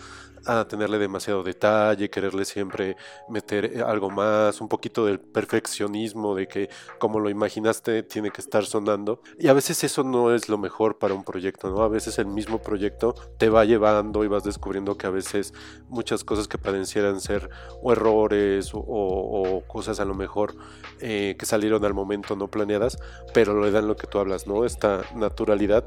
a 0.45 0.65
tenerle 0.67 0.97
demasiado 0.97 1.43
detalle, 1.43 2.09
quererle 2.09 2.45
siempre 2.45 2.95
meter 3.29 3.65
eh, 3.65 3.83
algo 3.85 4.09
más, 4.09 4.61
un 4.61 4.67
poquito 4.67 5.05
del 5.05 5.19
perfeccionismo 5.19 6.35
de 6.35 6.47
que 6.47 6.69
como 6.99 7.19
lo 7.19 7.29
imaginaste 7.29 8.03
tiene 8.03 8.31
que 8.31 8.41
estar 8.41 8.65
sonando. 8.65 9.21
Y 9.39 9.47
a 9.47 9.53
veces 9.53 9.83
eso 9.83 10.03
no 10.03 10.33
es 10.33 10.49
lo 10.49 10.57
mejor 10.57 10.97
para 10.97 11.13
un 11.13 11.23
proyecto, 11.23 11.69
¿no? 11.69 11.81
A 11.81 11.87
veces 11.87 12.17
el 12.19 12.27
mismo 12.27 12.61
proyecto 12.61 13.15
te 13.37 13.49
va 13.49 13.65
llevando 13.65 14.23
y 14.23 14.27
vas 14.27 14.43
descubriendo 14.43 14.97
que 14.97 15.07
a 15.07 15.11
veces 15.11 15.53
muchas 15.89 16.23
cosas 16.23 16.47
que 16.47 16.57
parecieran 16.57 17.19
ser 17.21 17.49
errores 17.83 18.71
o, 18.73 19.63
cosas 19.67 19.99
a 19.99 20.05
lo 20.05 20.13
mejor 20.13 20.55
eh, 20.99 21.35
que 21.37 21.45
salieron 21.45 21.85
al 21.85 21.93
momento 21.93 22.35
no 22.35 22.47
planeadas, 22.47 22.97
pero 23.33 23.61
le 23.61 23.71
dan 23.71 23.87
lo 23.87 23.95
que 23.95 24.07
tú 24.07 24.19
hablas, 24.19 24.47
¿no? 24.47 24.65
Esta 24.65 25.03
naturalidad 25.15 25.85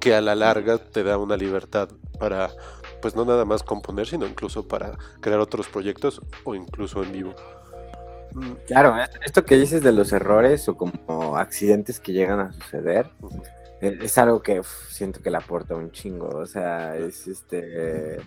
que 0.00 0.14
a 0.14 0.20
la 0.20 0.34
larga 0.34 0.78
te 0.78 1.02
da 1.02 1.16
una 1.16 1.36
libertad 1.36 1.88
para 2.18 2.50
pues 3.04 3.14
no 3.14 3.26
nada 3.26 3.44
más 3.44 3.62
componer, 3.62 4.06
sino 4.06 4.24
incluso 4.24 4.66
para 4.66 4.96
crear 5.20 5.38
otros 5.38 5.68
proyectos 5.68 6.22
o 6.42 6.54
incluso 6.54 7.02
en 7.02 7.12
vivo. 7.12 7.34
Mm, 8.32 8.52
claro, 8.66 8.94
esto 9.22 9.44
que 9.44 9.58
dices 9.58 9.82
de 9.82 9.92
los 9.92 10.10
errores 10.14 10.66
o 10.70 10.76
como 10.78 11.36
accidentes 11.36 12.00
que 12.00 12.14
llegan 12.14 12.40
a 12.40 12.54
suceder, 12.54 13.10
e, 13.82 13.98
es, 14.00 14.16
algo 14.16 14.40
que 14.40 14.62
siento 14.88 15.20
que 15.20 15.28
le 15.28 15.36
aporta 15.36 15.74
un 15.74 15.90
chingo. 15.90 16.28
O 16.28 16.46
sea, 16.46 16.96
es 16.96 17.26
este. 17.26 18.22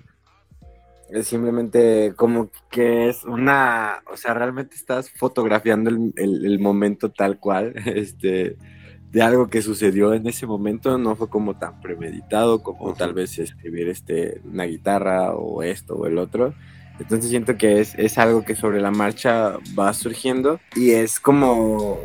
Es 1.09 1.25
simplemente 1.27 2.13
como 2.15 2.51
que 2.69 3.09
es 3.09 3.23
una. 3.23 4.03
O 4.13 4.15
sea, 4.15 4.35
realmente 4.35 4.75
estás 4.75 5.09
fotografiando 5.09 5.89
el, 5.89 6.13
el 6.17 6.59
momento 6.59 7.09
tal 7.09 7.39
cual. 7.39 7.73
Este 7.87 8.57
de 9.17 9.23
algo 9.23 9.47
que 9.47 9.63
sucedió 9.63 10.13
en 10.13 10.27
ese 10.27 10.45
momento, 10.45 10.99
no 10.99 11.15
fue 11.15 11.27
como 11.27 11.58
tan 11.58 11.82
premeditado 11.82 12.62
como 12.62 12.93
tal 12.93 13.15
vez 13.15 13.39
escribir 13.39 13.89
este, 13.89 14.41
una 14.45 14.65
guitarra 14.65 15.34
o 15.34 15.63
esto 15.63 15.95
o 15.95 16.06
el 16.06 16.19
otro. 16.19 16.53
Entonces 16.99 17.32
siento 17.32 17.58
que 17.58 17.80
es, 17.80 17.95
es 17.95 18.19
algo 18.19 18.45
que 18.45 18.56
sobre 18.56 18.80
la 18.80 18.91
marcha 18.91 19.58
va 19.77 19.91
surgiendo 19.95 20.60
y 20.75 20.91
es 20.91 21.19
como, 21.19 21.97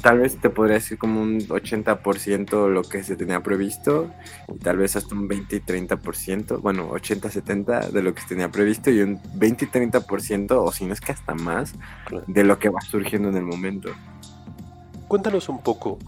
tal 0.00 0.20
vez 0.20 0.38
te 0.40 0.48
podría 0.48 0.76
decir 0.76 0.96
como 0.96 1.20
un 1.20 1.38
80% 1.40 2.70
lo 2.70 2.82
que 2.82 3.02
se 3.02 3.14
tenía 3.14 3.42
previsto 3.42 4.10
y 4.48 4.56
tal 4.56 4.78
vez 4.78 4.96
hasta 4.96 5.14
un 5.14 5.28
20 5.28 5.56
y 5.56 5.60
30%, 5.60 6.62
bueno, 6.62 6.88
80-70 6.92 7.90
de 7.90 8.02
lo 8.02 8.14
que 8.14 8.22
se 8.22 8.28
tenía 8.28 8.50
previsto 8.50 8.90
y 8.90 9.02
un 9.02 9.20
20 9.34 9.66
y 9.66 9.68
30% 9.68 10.52
o 10.52 10.72
si 10.72 10.86
no 10.86 10.94
es 10.94 11.02
que 11.02 11.12
hasta 11.12 11.34
más 11.34 11.74
de 12.26 12.42
lo 12.42 12.58
que 12.58 12.70
va 12.70 12.80
surgiendo 12.80 13.28
en 13.28 13.36
el 13.36 13.44
momento. 13.44 13.90
Cuéntanos 15.08 15.50
un 15.50 15.62
poco, 15.62 15.98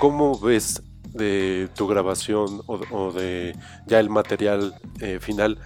¿Cómo 0.00 0.40
ves 0.40 0.82
de 1.12 1.68
tu 1.74 1.86
grabación 1.86 2.62
o, 2.66 3.12
de 3.12 3.54
ya 3.86 4.00
el 4.00 4.08
material 4.08 4.74
eh, 4.98 5.18
final? 5.20 5.58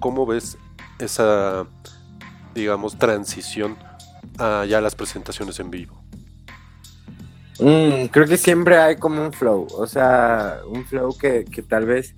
¿Cómo 0.00 0.26
ves 0.26 0.58
esa, 0.98 1.68
digamos, 2.52 2.98
transición 2.98 3.76
a 4.38 4.64
ya 4.64 4.80
las 4.80 4.96
presentaciones 4.96 5.60
en 5.60 5.70
vivo? 5.70 6.02
Mm, 7.60 8.06
creo 8.06 8.26
que 8.26 8.38
siempre 8.38 8.76
hay 8.76 8.96
como 8.96 9.22
un 9.22 9.32
flow, 9.32 9.68
o 9.70 9.86
sea, 9.86 10.62
un 10.68 10.84
flow 10.84 11.16
que, 11.16 11.44
tal 11.68 11.86
vez 11.86 12.16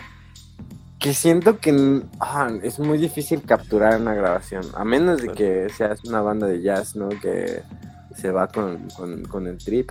que 0.98 1.12
siento 1.12 1.58
que 1.58 2.00
ah, 2.18 2.50
es 2.62 2.78
muy 2.78 2.96
difícil 2.96 3.42
capturar 3.42 3.96
en 3.96 4.02
una 4.02 4.14
grabación, 4.14 4.64
a 4.74 4.86
menos 4.86 5.20
de 5.20 5.28
que 5.28 5.68
seas 5.68 6.02
una 6.04 6.22
banda 6.22 6.46
de 6.46 6.62
jazz, 6.62 6.96
¿no? 6.96 7.10
Que 7.10 7.60
se 8.16 8.30
va 8.30 8.48
con, 8.48 8.88
con 9.28 9.46
el 9.46 9.58
trip 9.58 9.90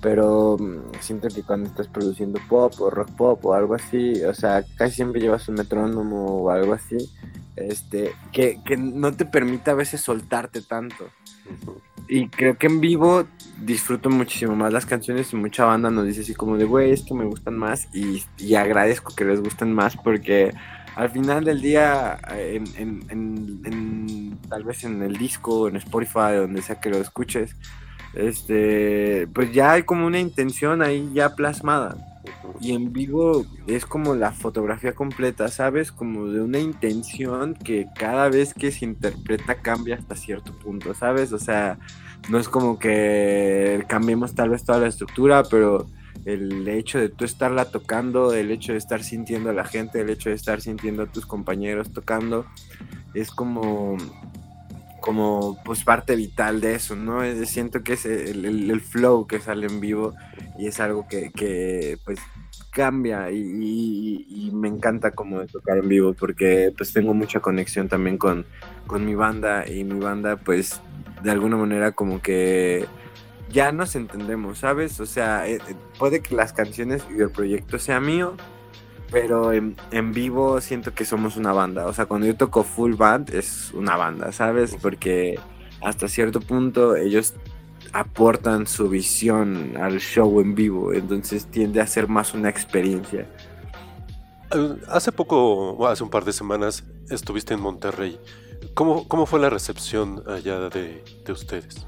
pero 0.00 0.56
mm, 0.58 1.00
siento 1.00 1.28
que 1.28 1.42
cuando 1.42 1.68
estás 1.68 1.88
produciendo 1.88 2.40
pop 2.48 2.72
o 2.80 2.90
rock 2.90 3.10
pop 3.12 3.44
o 3.44 3.54
algo 3.54 3.74
así, 3.74 4.22
o 4.24 4.34
sea, 4.34 4.64
casi 4.76 4.96
siempre 4.96 5.20
llevas 5.20 5.48
un 5.48 5.56
metrónomo 5.56 6.42
o 6.42 6.50
algo 6.50 6.72
así, 6.72 6.96
este, 7.56 8.12
que, 8.32 8.60
que 8.64 8.76
no 8.76 9.12
te 9.12 9.24
permite 9.24 9.70
a 9.70 9.74
veces 9.74 10.00
soltarte 10.00 10.62
tanto. 10.62 11.08
Y 12.08 12.28
creo 12.28 12.56
que 12.56 12.68
en 12.68 12.80
vivo 12.80 13.26
disfruto 13.60 14.08
muchísimo 14.08 14.56
más 14.56 14.72
las 14.72 14.86
canciones 14.86 15.32
y 15.32 15.36
mucha 15.36 15.64
banda 15.64 15.90
nos 15.90 16.06
dice 16.06 16.22
así 16.22 16.34
como 16.34 16.56
de, 16.56 16.64
güey, 16.64 16.92
es 16.92 17.02
que 17.02 17.14
me 17.14 17.24
gustan 17.24 17.58
más 17.58 17.88
y, 17.92 18.24
y, 18.38 18.54
agradezco 18.54 19.14
que 19.14 19.24
les 19.24 19.42
gusten 19.42 19.74
más 19.74 19.96
porque 19.96 20.54
al 20.96 21.10
final 21.10 21.44
del 21.44 21.60
día, 21.60 22.18
en, 22.30 22.64
en, 22.76 23.60
en, 23.64 24.38
tal 24.48 24.64
vez 24.64 24.84
en 24.84 25.02
el 25.02 25.16
disco, 25.16 25.68
en 25.68 25.76
Spotify, 25.76 26.34
donde 26.36 26.62
sea 26.62 26.80
que 26.80 26.90
lo 26.90 26.96
escuches, 26.96 27.54
este, 28.14 29.28
pues 29.34 29.52
ya 29.52 29.72
hay 29.72 29.82
como 29.82 30.06
una 30.06 30.18
intención 30.18 30.82
ahí 30.82 31.10
ya 31.14 31.34
plasmada. 31.34 31.96
Y 32.60 32.72
en 32.72 32.92
vivo 32.92 33.46
es 33.66 33.86
como 33.86 34.14
la 34.14 34.32
fotografía 34.32 34.94
completa, 34.94 35.48
¿sabes? 35.48 35.92
Como 35.92 36.26
de 36.26 36.40
una 36.40 36.58
intención 36.58 37.54
que 37.54 37.86
cada 37.94 38.28
vez 38.28 38.52
que 38.52 38.72
se 38.72 38.84
interpreta 38.84 39.56
cambia 39.56 39.96
hasta 39.96 40.16
cierto 40.16 40.52
punto, 40.58 40.94
¿sabes? 40.94 41.32
O 41.32 41.38
sea, 41.38 41.78
no 42.28 42.38
es 42.38 42.48
como 42.48 42.78
que 42.78 43.84
cambiemos 43.88 44.34
tal 44.34 44.50
vez 44.50 44.64
toda 44.64 44.80
la 44.80 44.88
estructura, 44.88 45.42
pero 45.44 45.86
el 46.24 46.66
hecho 46.68 46.98
de 46.98 47.08
tú 47.08 47.24
estarla 47.24 47.66
tocando, 47.66 48.34
el 48.34 48.50
hecho 48.50 48.72
de 48.72 48.78
estar 48.78 49.02
sintiendo 49.02 49.50
a 49.50 49.54
la 49.54 49.64
gente, 49.64 50.00
el 50.00 50.10
hecho 50.10 50.28
de 50.28 50.34
estar 50.34 50.60
sintiendo 50.60 51.04
a 51.04 51.06
tus 51.06 51.26
compañeros 51.26 51.92
tocando, 51.92 52.44
es 53.14 53.30
como 53.30 53.96
como 55.08 55.56
pues 55.64 55.84
parte 55.84 56.16
vital 56.16 56.60
de 56.60 56.74
eso, 56.74 56.94
¿no? 56.94 57.22
siento 57.46 57.82
que 57.82 57.94
es 57.94 58.04
el, 58.04 58.78
flow 58.82 59.26
que 59.26 59.40
sale 59.40 59.66
en 59.66 59.80
vivo 59.80 60.12
y 60.58 60.66
es 60.66 60.80
algo 60.80 61.06
que, 61.08 61.98
pues 62.04 62.18
cambia 62.68 63.30
y, 63.30 64.50
me 64.52 64.68
encanta 64.68 65.12
como 65.12 65.46
tocar 65.46 65.78
en 65.78 65.88
vivo 65.88 66.12
porque 66.12 66.74
pues 66.76 66.92
tengo 66.92 67.14
mucha 67.14 67.40
conexión 67.40 67.88
también 67.88 68.18
con, 68.18 68.44
con 68.86 69.06
mi 69.06 69.14
banda 69.14 69.66
y 69.66 69.82
mi 69.82 69.98
banda 69.98 70.36
pues 70.36 70.82
de 71.22 71.30
alguna 71.30 71.56
manera 71.56 71.92
como 71.92 72.20
que 72.20 72.84
ya 73.50 73.72
nos 73.72 73.96
entendemos, 73.96 74.58
¿sabes? 74.58 75.00
O 75.00 75.06
sea, 75.06 75.48
eh, 75.48 75.54
eh, 75.54 75.74
puede 75.98 76.20
que 76.20 76.34
las 76.34 76.52
canciones 76.52 77.02
y 77.16 77.22
el 77.22 77.30
proyecto 77.30 77.78
sea 77.78 77.98
mío, 77.98 78.36
pero 79.10 79.52
en, 79.52 79.76
vivo 80.12 80.60
siento 80.60 80.94
que 80.94 81.04
somos 81.04 81.36
una 81.36 81.52
banda. 81.52 81.86
O 81.86 81.92
sea, 81.92 82.06
cuando 82.06 82.26
yo 82.26 82.36
toco 82.36 82.62
full 82.62 82.94
band 82.94 83.34
es 83.34 83.72
una 83.72 83.96
banda, 83.96 84.32
¿sabes? 84.32 84.76
Porque 84.80 85.38
hasta 85.80 86.08
cierto 86.08 86.40
punto 86.40 86.96
ellos 86.96 87.34
aportan 87.92 88.66
su 88.66 88.88
visión 88.88 89.76
al 89.78 89.98
show 89.98 90.40
en 90.40 90.54
vivo, 90.54 90.92
entonces 90.92 91.46
tiende 91.46 91.80
a 91.80 91.86
ser 91.86 92.06
más 92.08 92.34
una 92.34 92.50
experiencia. 92.50 93.26
Hace 94.88 95.12
poco, 95.12 95.86
hace 95.88 96.02
un 96.02 96.10
par 96.10 96.24
de 96.24 96.32
semanas, 96.32 96.84
estuviste 97.10 97.54
en 97.54 97.60
Monterrey. 97.60 98.18
¿Cómo, 98.74 99.06
cómo 99.08 99.26
fue 99.26 99.40
la 99.40 99.50
recepción 99.50 100.22
allá 100.26 100.68
de, 100.68 101.02
de 101.24 101.32
ustedes? 101.32 101.86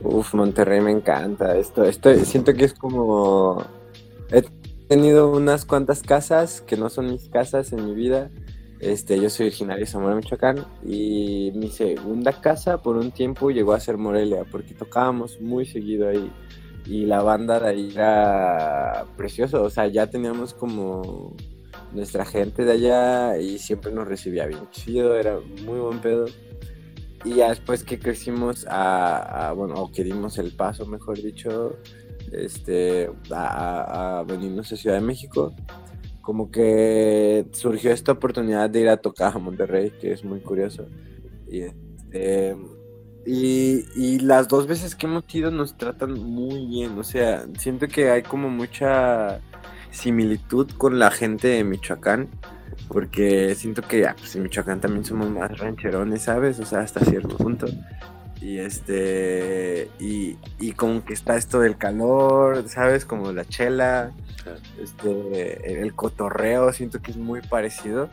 Uf, 0.00 0.34
Monterrey 0.34 0.80
me 0.80 0.92
encanta. 0.92 1.56
Esto, 1.56 1.84
esto, 1.84 2.14
siento 2.24 2.54
que 2.54 2.66
es 2.66 2.74
como 2.74 3.64
tenido 4.88 5.30
unas 5.30 5.66
cuantas 5.66 6.02
casas 6.02 6.62
que 6.62 6.76
no 6.76 6.88
son 6.88 7.10
mis 7.10 7.28
casas 7.28 7.72
en 7.72 7.84
mi 7.84 7.94
vida. 7.94 8.30
Este, 8.80 9.20
yo 9.20 9.28
soy 9.28 9.48
originario 9.48 9.84
de 9.84 9.90
Zamora, 9.90 10.14
Michoacán, 10.14 10.64
y 10.84 11.52
mi 11.54 11.68
segunda 11.68 12.40
casa 12.40 12.78
por 12.78 12.96
un 12.96 13.10
tiempo 13.10 13.50
llegó 13.50 13.74
a 13.74 13.80
ser 13.80 13.98
Morelia, 13.98 14.44
porque 14.50 14.72
tocábamos 14.72 15.40
muy 15.40 15.66
seguido 15.66 16.08
ahí. 16.08 16.32
Y 16.86 17.04
la 17.04 17.20
banda 17.22 17.60
de 17.60 17.68
ahí 17.68 17.90
era 17.92 19.04
precioso, 19.16 19.62
o 19.62 19.70
sea, 19.70 19.88
ya 19.88 20.06
teníamos 20.06 20.54
como 20.54 21.36
nuestra 21.92 22.24
gente 22.24 22.64
de 22.64 22.72
allá 22.72 23.38
y 23.38 23.58
siempre 23.58 23.92
nos 23.92 24.08
recibía 24.08 24.46
bien 24.46 24.70
chido, 24.70 25.16
era 25.16 25.38
muy 25.66 25.80
buen 25.80 25.98
pedo. 25.98 26.26
Y 27.24 27.34
ya 27.34 27.50
después 27.50 27.82
que 27.82 27.98
crecimos 27.98 28.64
a, 28.68 29.48
a 29.48 29.52
bueno, 29.52 29.74
o 29.74 29.92
que 29.92 30.04
dimos 30.04 30.38
el 30.38 30.52
paso, 30.52 30.86
mejor 30.86 31.20
dicho, 31.20 31.76
este, 32.32 33.10
a, 33.30 34.18
a- 34.18 34.22
venirnos 34.24 34.72
a 34.72 34.76
Ciudad 34.76 34.96
de 34.96 35.06
México, 35.06 35.54
como 36.20 36.50
que 36.50 37.46
surgió 37.52 37.90
esta 37.90 38.12
oportunidad 38.12 38.68
de 38.70 38.80
ir 38.80 38.88
a 38.88 38.98
tocar 38.98 39.34
a 39.34 39.38
Monterrey, 39.38 39.92
que 40.00 40.12
es 40.12 40.24
muy 40.24 40.40
curioso. 40.40 40.86
Y, 41.50 41.60
este, 41.62 42.56
y, 43.24 43.84
y 43.96 44.18
las 44.20 44.48
dos 44.48 44.66
veces 44.66 44.94
que 44.94 45.06
hemos 45.06 45.24
ido 45.34 45.50
nos 45.50 45.76
tratan 45.76 46.12
muy 46.14 46.66
bien, 46.66 46.98
o 46.98 47.04
sea, 47.04 47.46
siento 47.58 47.88
que 47.88 48.10
hay 48.10 48.22
como 48.22 48.48
mucha 48.50 49.40
similitud 49.90 50.70
con 50.76 50.98
la 50.98 51.10
gente 51.10 51.48
de 51.48 51.64
Michoacán, 51.64 52.28
porque 52.88 53.54
siento 53.54 53.82
que 53.82 54.06
ah, 54.06 54.14
pues, 54.18 54.36
en 54.36 54.42
Michoacán 54.44 54.80
también 54.80 55.04
somos 55.04 55.28
más 55.30 55.58
rancherones, 55.58 56.22
¿sabes? 56.22 56.60
O 56.60 56.64
sea, 56.64 56.80
hasta 56.80 57.00
cierto 57.00 57.36
punto. 57.36 57.66
Y 58.40 58.58
este, 58.58 59.90
y, 59.98 60.36
y 60.60 60.72
como 60.72 61.04
que 61.04 61.12
está 61.12 61.36
esto 61.36 61.60
del 61.60 61.76
calor, 61.76 62.68
¿sabes? 62.68 63.04
Como 63.04 63.32
la 63.32 63.44
chela, 63.44 64.12
este, 64.80 65.80
el, 65.82 65.94
cotorreo, 65.94 66.72
siento 66.72 67.00
que 67.02 67.10
es 67.10 67.16
muy 67.16 67.40
parecido. 67.40 68.08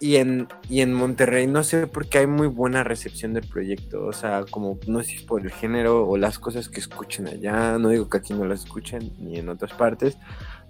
Y 0.00 0.16
en, 0.16 0.48
y 0.68 0.80
en 0.80 0.92
Monterrey 0.92 1.46
no 1.46 1.62
sé 1.62 1.86
por 1.86 2.08
qué 2.08 2.18
hay 2.18 2.26
muy 2.26 2.48
buena 2.48 2.82
recepción 2.82 3.32
del 3.32 3.46
proyecto, 3.46 4.04
o 4.04 4.12
sea, 4.12 4.44
como 4.50 4.78
no 4.86 5.00
sé 5.02 5.10
si 5.10 5.16
es 5.16 5.22
por 5.22 5.40
el 5.40 5.50
género 5.50 6.06
o 6.06 6.18
las 6.18 6.38
cosas 6.38 6.68
que 6.68 6.80
escuchen 6.80 7.28
allá, 7.28 7.78
no 7.78 7.88
digo 7.88 8.08
que 8.10 8.18
aquí 8.18 8.34
no 8.34 8.44
las 8.44 8.64
escuchen 8.64 9.12
ni 9.18 9.38
en 9.38 9.48
otras 9.48 9.72
partes, 9.72 10.18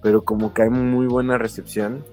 pero 0.02 0.24
como 0.24 0.52
que 0.52 0.62
hay 0.62 0.70
muy 0.70 1.06
buena 1.06 1.38
recepción. 1.38 2.04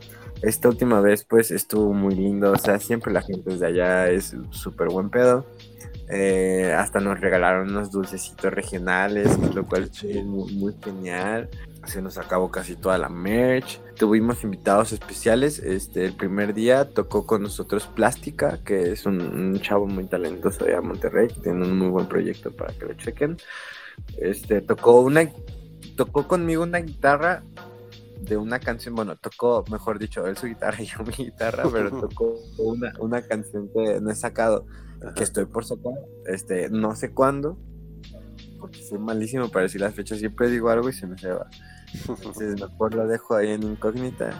Esta 0.41 0.69
última 0.69 1.01
vez 1.01 1.23
pues 1.23 1.51
estuvo 1.51 1.93
muy 1.93 2.15
lindo, 2.15 2.53
o 2.53 2.57
sea, 2.57 2.79
siempre 2.79 3.13
la 3.13 3.21
gente 3.21 3.55
de 3.55 3.67
allá 3.67 4.09
es 4.09 4.35
súper 4.49 4.87
buen 4.87 5.09
pedo. 5.09 5.45
Eh, 6.13 6.73
hasta 6.77 6.99
nos 6.99 7.21
regalaron 7.21 7.69
unos 7.69 7.89
dulcecitos 7.89 8.53
regionales, 8.53 9.37
lo 9.55 9.65
cual 9.65 9.83
es 9.83 10.25
muy, 10.25 10.53
muy 10.53 10.75
genial. 10.83 11.49
Se 11.87 12.01
nos 12.01 12.17
acabó 12.17 12.51
casi 12.51 12.75
toda 12.75 12.97
la 12.97 13.07
merch. 13.07 13.79
Tuvimos 13.95 14.43
invitados 14.43 14.91
especiales. 14.91 15.59
Este, 15.59 16.05
el 16.05 16.13
primer 16.13 16.53
día 16.53 16.89
tocó 16.89 17.25
con 17.25 17.43
nosotros 17.43 17.87
Plástica, 17.87 18.59
que 18.65 18.91
es 18.91 19.05
un, 19.05 19.21
un 19.21 19.59
chavo 19.61 19.87
muy 19.87 20.03
talentoso 20.03 20.65
de 20.65 20.79
Monterrey, 20.81 21.29
que 21.29 21.39
tiene 21.39 21.63
un 21.63 21.77
muy 21.77 21.87
buen 21.87 22.07
proyecto 22.07 22.51
para 22.51 22.73
que 22.73 22.85
lo 22.85 22.93
chequen. 22.93 23.37
Este, 24.17 24.61
tocó 24.61 24.99
una, 24.99 25.31
tocó 25.95 26.27
conmigo 26.27 26.63
una 26.63 26.79
guitarra 26.79 27.41
de 28.19 28.37
una 28.37 28.59
canción, 28.59 28.95
bueno, 28.95 29.15
tocó, 29.15 29.63
mejor 29.71 29.97
dicho, 29.97 30.27
él 30.27 30.37
su 30.37 30.47
guitarra 30.47 30.81
y 30.81 30.85
yo 30.85 30.99
mi 31.03 31.25
guitarra, 31.25 31.63
pero 31.71 31.89
tocó 32.01 32.35
una, 32.57 32.93
una 32.99 33.21
canción 33.21 33.69
que 33.73 33.99
no 34.01 34.11
he 34.11 34.15
sacado, 34.15 34.65
que 35.15 35.23
estoy 35.23 35.45
por 35.45 35.65
sacar, 35.65 35.93
este, 36.27 36.69
no 36.69 36.95
sé 36.95 37.11
cuándo, 37.11 37.57
porque 38.59 38.83
soy 38.83 38.99
malísimo 38.99 39.49
para 39.49 39.63
decir 39.63 39.81
las 39.81 39.93
fechas, 39.93 40.19
siempre 40.19 40.49
digo 40.49 40.69
algo 40.69 40.89
y 40.89 40.93
se 40.93 41.07
me 41.07 41.17
se 41.17 41.31
va. 41.31 41.47
Entonces 42.07 42.61
mejor 42.61 42.93
lo 42.93 43.07
dejo 43.07 43.35
ahí 43.35 43.51
en 43.51 43.63
incógnita. 43.63 44.39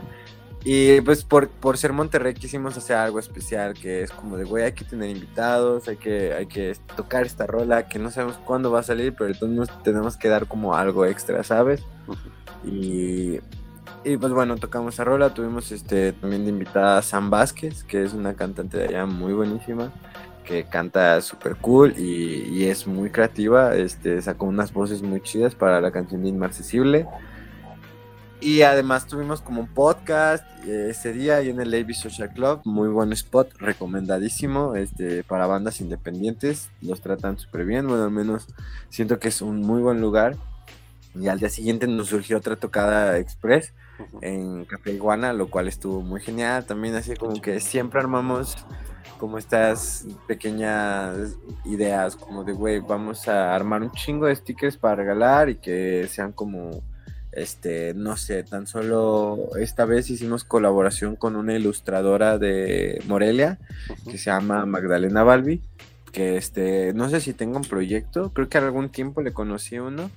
Y 0.64 1.02
pues 1.02 1.24
por, 1.24 1.50
por 1.50 1.78
ser 1.80 1.92
Monterrey 1.92 2.36
quisimos 2.36 2.78
hacer 2.78 2.96
algo 2.96 3.18
especial, 3.18 3.74
que 3.74 4.04
es 4.04 4.12
como 4.12 4.38
de, 4.38 4.44
güey, 4.44 4.66
hay 4.66 4.74
que 4.74 4.86
tener 4.86 5.10
invitados, 5.10 5.88
hay 5.88 5.98
que, 5.98 6.34
hay 6.34 6.46
que 6.46 6.78
tocar 6.96 7.26
esta 7.26 7.48
rola, 7.48 7.88
que 7.88 7.98
no 7.98 8.12
sabemos 8.12 8.38
cuándo 8.46 8.70
va 8.70 8.82
a 8.82 8.84
salir, 8.84 9.16
pero 9.18 9.32
entonces 9.32 9.76
tenemos 9.84 10.18
que 10.18 10.30
dar 10.30 10.48
como 10.48 10.76
algo 10.76 11.06
extra, 11.06 11.44
¿sabes? 11.44 11.82
Y, 12.64 13.40
y 14.04 14.18
pues 14.18 14.32
bueno, 14.34 14.56
tocamos 14.58 14.94
esa 14.94 15.04
rola, 15.04 15.34
tuvimos 15.34 15.72
este 15.72 16.14
también 16.14 16.44
de 16.44 16.52
invitada 16.52 17.00
a 17.00 17.02
Sam 17.02 17.32
Vázquez, 17.32 17.84
que 17.84 18.04
es 18.04 18.14
una 18.14 18.36
cantante 18.36 18.78
de 18.78 18.86
allá 18.86 19.08
muy 19.08 19.34
buenísima, 19.34 19.92
que 20.52 20.66
canta 20.66 21.22
súper 21.22 21.56
cool 21.56 21.94
y, 21.98 22.44
y 22.52 22.66
es 22.66 22.86
muy 22.86 23.10
creativa, 23.10 23.74
este, 23.74 24.22
sacó 24.22 24.48
unas 24.48 24.74
voces 24.74 25.02
muy 25.02 25.22
chidas 25.22 25.56
para 25.56 25.80
la 25.80 25.92
canción 25.92 26.24
de 26.24 26.28
Inmarcesible. 26.28 27.08
Y 28.42 28.64
además 28.64 29.08
tuvimos 29.08 29.40
como 29.40 29.62
un 29.62 29.68
podcast 29.68 30.44
eh, 30.66 30.88
ese 30.90 31.14
día 31.14 31.38
ahí 31.38 31.50
en 31.50 31.62
el 31.62 31.72
Lady 31.72 31.94
Social 31.94 32.34
Club, 32.34 32.60
muy 32.66 32.90
buen 32.90 33.14
spot, 33.14 33.54
recomendadísimo 33.60 34.76
este, 34.76 35.24
para 35.24 35.48
bandas 35.48 35.80
independientes, 35.80 36.70
los 36.82 37.00
tratan 37.00 37.40
súper 37.40 37.64
bien, 37.64 37.88
bueno, 37.88 38.04
al 38.04 38.12
menos 38.12 38.48
siento 38.90 39.20
que 39.20 39.30
es 39.30 39.42
un 39.42 39.62
muy 39.62 39.82
buen 39.82 40.02
lugar. 40.02 40.36
Y 41.14 41.28
al 41.28 41.40
día 41.40 41.50
siguiente 41.50 41.88
nos 41.88 42.08
surgió 42.08 42.38
otra 42.38 42.58
tocada 42.58 43.18
express 43.18 43.74
en 44.22 44.66
Café 44.66 44.94
Iguana, 44.94 45.34
lo 45.34 45.50
cual 45.50 45.68
estuvo 45.68 46.02
muy 46.02 46.22
genial. 46.22 46.66
También 46.66 46.96
así 46.96 47.16
como 47.16 47.42
que 47.42 47.60
siempre 47.60 48.00
armamos 48.00 48.58
como 49.22 49.38
estas 49.38 50.08
pequeñas 50.28 51.36
ideas, 51.66 52.16
como 52.16 52.44
de, 52.44 52.54
güey, 52.54 52.80
vamos 52.80 53.28
a 53.28 53.54
armar 53.54 53.84
un 53.84 53.92
chingo 53.92 54.26
de 54.26 54.36
stickers 54.36 54.78
para 54.78 54.96
regalar 54.96 55.48
y 55.48 55.58
que 55.58 56.08
sean 56.10 56.32
como, 56.32 56.82
este, 57.32 57.94
no 57.94 58.18
sé, 58.18 58.42
tan 58.42 58.66
solo 58.66 59.50
esta 59.60 59.86
vez 59.86 60.10
hicimos 60.10 60.44
colaboración 60.44 61.16
con 61.16 61.36
una 61.36 61.54
ilustradora 61.54 62.40
de 62.40 63.00
Morelia 63.06 63.60
que 64.10 64.18
se 64.18 64.32
llama 64.32 64.66
Magdalena 64.66 65.22
Balbi, 65.22 65.62
que 66.12 66.38
este, 66.38 66.92
no 66.96 67.08
sé 67.08 67.22
si 67.22 67.34
tenga 67.34 67.58
un 67.58 67.66
proyecto, 67.66 68.34
creo 68.34 68.50
que 68.50 68.58
algún 68.58 68.90
tiempo 68.90 69.22
le 69.22 69.34
conocí 69.34 69.78
uno 69.78 70.10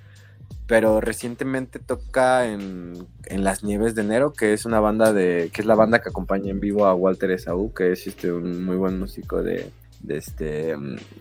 pero 0.67 1.01
recientemente 1.01 1.79
toca 1.79 2.47
en, 2.47 3.07
en, 3.27 3.45
Las 3.45 3.63
Nieves 3.65 3.95
de 3.95 4.03
Enero, 4.03 4.33
que 4.33 4.55
es 4.55 4.65
una 4.65 4.81
banda 4.81 5.13
de, 5.13 5.51
que 5.53 5.61
es 5.61 5.67
la 5.67 5.75
banda 5.75 6.01
que 6.01 6.09
acompaña 6.09 6.51
en 6.51 6.61
vivo 6.61 6.87
a 6.87 6.95
Walter 6.95 7.31
Esaú, 7.31 7.73
que 7.75 7.93
es 7.93 8.07
este 8.07 8.33
un 8.33 8.65
muy 8.65 8.77
buen 8.77 8.99
músico 8.99 9.43
de, 9.43 9.71
de 10.01 10.17
este 10.17 10.75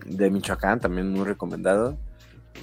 de 0.05 0.29
Michoacán, 0.29 0.79
también 0.79 1.09
muy 1.09 1.25
recomendado. 1.25 1.97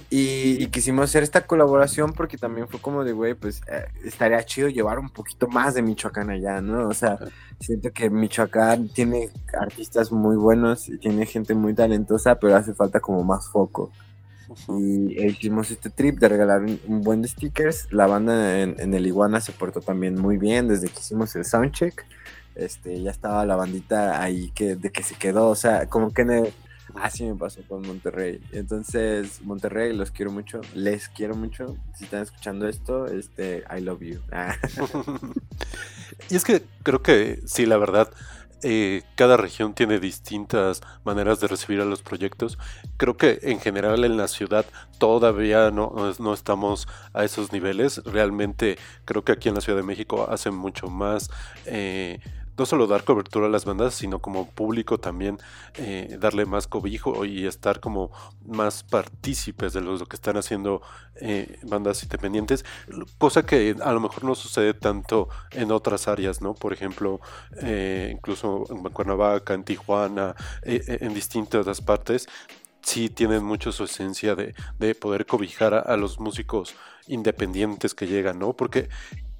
Y, 0.09 0.61
y, 0.63 0.67
quisimos 0.67 1.05
hacer 1.05 1.21
esta 1.21 1.45
colaboración 1.45 2.13
porque 2.13 2.37
también 2.37 2.67
fue 2.67 2.79
como 2.79 3.03
de, 3.03 3.11
güey, 3.11 3.33
pues 3.33 3.61
eh, 3.71 3.85
estaría 4.05 4.43
chido 4.43 4.69
llevar 4.69 4.99
un 4.99 5.09
poquito 5.09 5.47
más 5.47 5.73
de 5.73 5.81
Michoacán 5.81 6.29
allá, 6.29 6.61
¿no? 6.61 6.87
O 6.87 6.93
sea, 6.93 7.17
siento 7.59 7.91
que 7.91 8.09
Michoacán 8.09 8.87
tiene 8.89 9.29
artistas 9.59 10.11
muy 10.11 10.37
buenos 10.37 10.87
y 10.89 10.97
tiene 10.97 11.25
gente 11.25 11.53
muy 11.53 11.73
talentosa, 11.73 12.39
pero 12.39 12.55
hace 12.55 12.73
falta 12.73 13.01
como 13.01 13.23
más 13.23 13.49
foco 13.49 13.91
y 14.67 15.25
hicimos 15.25 15.71
este 15.71 15.89
trip 15.89 16.19
de 16.19 16.29
regalar 16.29 16.61
un, 16.61 16.79
un 16.87 17.01
buen 17.01 17.21
de 17.21 17.27
stickers. 17.27 17.87
La 17.91 18.07
banda 18.07 18.59
en, 18.59 18.75
en, 18.79 18.93
el 18.93 19.07
Iguana 19.07 19.41
se 19.41 19.51
portó 19.51 19.81
también 19.81 20.19
muy 20.19 20.37
bien 20.37 20.67
desde 20.67 20.87
que 20.87 20.99
hicimos 20.99 21.35
el 21.35 21.45
soundcheck. 21.45 22.05
Este, 22.55 23.01
ya 23.01 23.11
estaba 23.11 23.45
la 23.45 23.55
bandita 23.55 24.21
ahí 24.21 24.51
que, 24.51 24.75
de 24.75 24.91
que 24.91 25.03
se 25.03 25.15
quedó, 25.15 25.49
o 25.49 25.55
sea, 25.55 25.87
como 25.87 26.13
que 26.13 26.23
en 26.23 26.31
el, 26.31 26.53
así 26.95 27.23
me 27.23 27.35
pasó 27.35 27.61
con 27.67 27.81
Monterrey. 27.81 28.41
Entonces, 28.51 29.41
Monterrey, 29.43 29.95
los 29.95 30.11
quiero 30.11 30.31
mucho, 30.31 30.61
les 30.73 31.07
quiero 31.07 31.35
mucho. 31.35 31.77
Si 31.97 32.03
están 32.03 32.23
escuchando 32.23 32.67
esto, 32.67 33.07
este, 33.07 33.63
I 33.75 33.81
love 33.81 34.01
you. 34.01 34.19
y 36.29 36.35
es 36.35 36.43
que 36.43 36.63
creo 36.83 37.01
que 37.01 37.41
sí, 37.45 37.65
la 37.65 37.77
verdad, 37.77 38.11
eh, 38.63 39.03
cada 39.15 39.37
región 39.37 39.73
tiene 39.73 39.99
distintas 39.99 40.81
maneras 41.03 41.39
de 41.39 41.47
recibir 41.47 41.81
a 41.81 41.85
los 41.85 42.01
proyectos. 42.01 42.57
Creo 42.97 43.17
que 43.17 43.39
en 43.43 43.59
general 43.59 44.03
en 44.03 44.17
la 44.17 44.27
ciudad 44.27 44.65
todavía 44.99 45.71
no, 45.71 45.93
no, 46.19 46.33
estamos 46.33 46.87
a 47.13 47.23
esos 47.23 47.51
niveles. 47.51 48.03
Realmente 48.05 48.77
creo 49.05 49.23
que 49.23 49.31
aquí 49.31 49.49
en 49.49 49.55
la 49.55 49.61
Ciudad 49.61 49.77
de 49.79 49.83
México 49.83 50.27
hacen 50.29 50.55
mucho 50.55 50.87
más. 50.87 51.29
Eh, 51.65 52.19
no 52.61 52.67
solo 52.67 52.85
dar 52.85 53.03
cobertura 53.03 53.47
a 53.47 53.49
las 53.49 53.65
bandas, 53.65 53.95
sino 53.95 54.19
como 54.19 54.47
público 54.51 54.99
también 54.99 55.39
eh, 55.73 56.15
darle 56.19 56.45
más 56.45 56.67
cobijo 56.67 57.25
y 57.25 57.47
estar 57.47 57.79
como 57.79 58.11
más 58.45 58.83
partícipes 58.83 59.73
de 59.73 59.81
lo, 59.81 59.97
que 60.05 60.15
están 60.15 60.37
haciendo 60.37 60.83
eh, 61.15 61.57
bandas 61.63 62.03
independientes, 62.03 62.63
cosa 63.17 63.47
que 63.47 63.75
a 63.81 63.91
lo 63.93 63.99
mejor 63.99 64.25
no 64.25 64.35
sucede 64.35 64.75
tanto 64.75 65.27
en 65.49 65.71
otras 65.71 66.07
áreas, 66.07 66.39
¿no? 66.39 66.53
Por 66.53 66.71
ejemplo, 66.71 67.19
eh, 67.63 68.11
incluso 68.13 68.65
en 68.69 68.83
Cuernavaca, 68.83 69.55
en 69.55 69.63
Tijuana, 69.63 70.35
en 70.61 71.15
distintas 71.15 71.81
partes, 71.81 72.29
sí 72.83 73.09
tienen 73.09 73.43
mucho 73.43 73.71
su 73.71 73.85
esencia 73.85 74.35
de, 74.35 74.53
de 74.77 74.93
poder 74.93 75.25
cobijar 75.25 75.73
a 75.73 75.97
los 75.97 76.19
músicos 76.19 76.75
independientes 77.07 77.95
que 77.95 78.05
llegan, 78.05 78.37
¿no? 78.37 78.53
Porque 78.53 78.87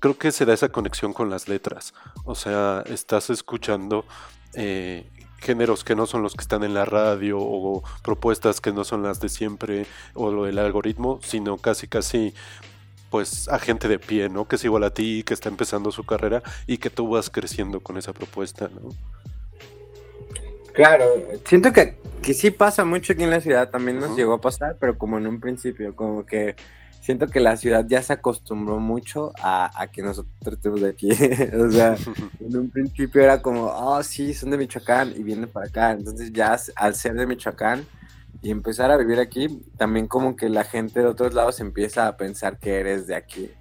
creo 0.01 0.17
que 0.17 0.33
se 0.33 0.45
da 0.45 0.53
esa 0.53 0.69
conexión 0.69 1.13
con 1.13 1.29
las 1.29 1.47
letras. 1.47 1.93
O 2.25 2.35
sea, 2.35 2.83
estás 2.87 3.29
escuchando 3.29 4.03
eh, 4.55 5.09
géneros 5.37 5.85
que 5.85 5.95
no 5.95 6.05
son 6.07 6.23
los 6.23 6.35
que 6.35 6.41
están 6.41 6.63
en 6.63 6.73
la 6.73 6.83
radio 6.83 7.37
o 7.39 7.83
propuestas 8.03 8.59
que 8.59 8.73
no 8.73 8.83
son 8.83 9.03
las 9.03 9.21
de 9.21 9.29
siempre 9.29 9.85
o 10.13 10.31
lo 10.31 10.43
del 10.43 10.59
algoritmo, 10.59 11.19
sino 11.23 11.57
casi 11.57 11.87
casi 11.87 12.33
pues 13.11 13.47
a 13.49 13.59
gente 13.59 13.87
de 13.87 13.99
pie, 13.99 14.29
¿no? 14.29 14.47
Que 14.47 14.55
es 14.55 14.63
igual 14.63 14.83
a 14.83 14.93
ti, 14.93 15.23
que 15.23 15.33
está 15.33 15.49
empezando 15.49 15.91
su 15.91 16.05
carrera 16.05 16.41
y 16.65 16.77
que 16.77 16.89
tú 16.89 17.09
vas 17.09 17.29
creciendo 17.29 17.81
con 17.81 17.97
esa 17.97 18.13
propuesta, 18.13 18.69
¿no? 18.73 18.89
Claro, 20.73 21.05
siento 21.45 21.73
que, 21.73 21.97
que 22.21 22.33
sí 22.33 22.49
pasa 22.49 22.85
mucho 22.85 23.11
aquí 23.11 23.23
en 23.23 23.29
la 23.29 23.41
ciudad, 23.41 23.69
también 23.69 23.99
nos 23.99 24.11
uh 24.11 24.13
-huh. 24.13 24.15
llegó 24.15 24.33
a 24.33 24.41
pasar, 24.41 24.77
pero 24.79 24.97
como 24.97 25.17
en 25.17 25.27
un 25.27 25.41
principio, 25.41 25.93
como 25.93 26.25
que 26.25 26.55
siento 27.01 27.27
que 27.27 27.39
la 27.39 27.57
ciudad 27.57 27.85
ya 27.87 28.01
se 28.01 28.13
acostumbró 28.13 28.79
mucho 28.79 29.33
a, 29.41 29.69
a 29.79 29.87
que 29.87 30.01
nosotros 30.01 30.55
estemos 30.55 30.81
de 30.81 30.89
aquí. 30.89 31.11
o 31.59 31.69
sea, 31.69 31.97
en 32.39 32.57
un 32.57 32.69
principio 32.69 33.21
era 33.21 33.41
como, 33.41 33.65
oh, 33.65 34.01
sí, 34.03 34.33
son 34.33 34.51
de 34.51 34.57
Michoacán 34.57 35.13
y 35.15 35.23
vienen 35.23 35.49
para 35.49 35.67
acá. 35.67 35.91
Entonces 35.91 36.31
ya 36.31 36.57
al 36.75 36.95
ser 36.95 37.15
de 37.15 37.27
Michoacán, 37.27 37.85
y 38.43 38.49
empezar 38.49 38.89
a 38.89 38.97
vivir 38.97 39.19
aquí, 39.19 39.61
también 39.77 40.07
como 40.07 40.35
que 40.35 40.49
la 40.49 40.63
gente 40.63 41.01
de 41.01 41.05
otros 41.05 41.33
lados 41.33 41.59
empieza 41.59 42.07
a 42.07 42.17
pensar 42.17 42.57
que 42.57 42.79
eres 42.79 43.05
de 43.05 43.15
aquí. 43.15 43.51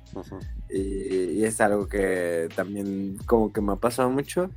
y, 0.70 1.38
y 1.38 1.44
es 1.44 1.60
algo 1.60 1.86
que 1.86 2.48
también 2.54 3.18
como 3.26 3.52
que 3.52 3.60
me 3.60 3.72
ha 3.72 3.76
pasado 3.76 4.08
mucho. 4.10 4.50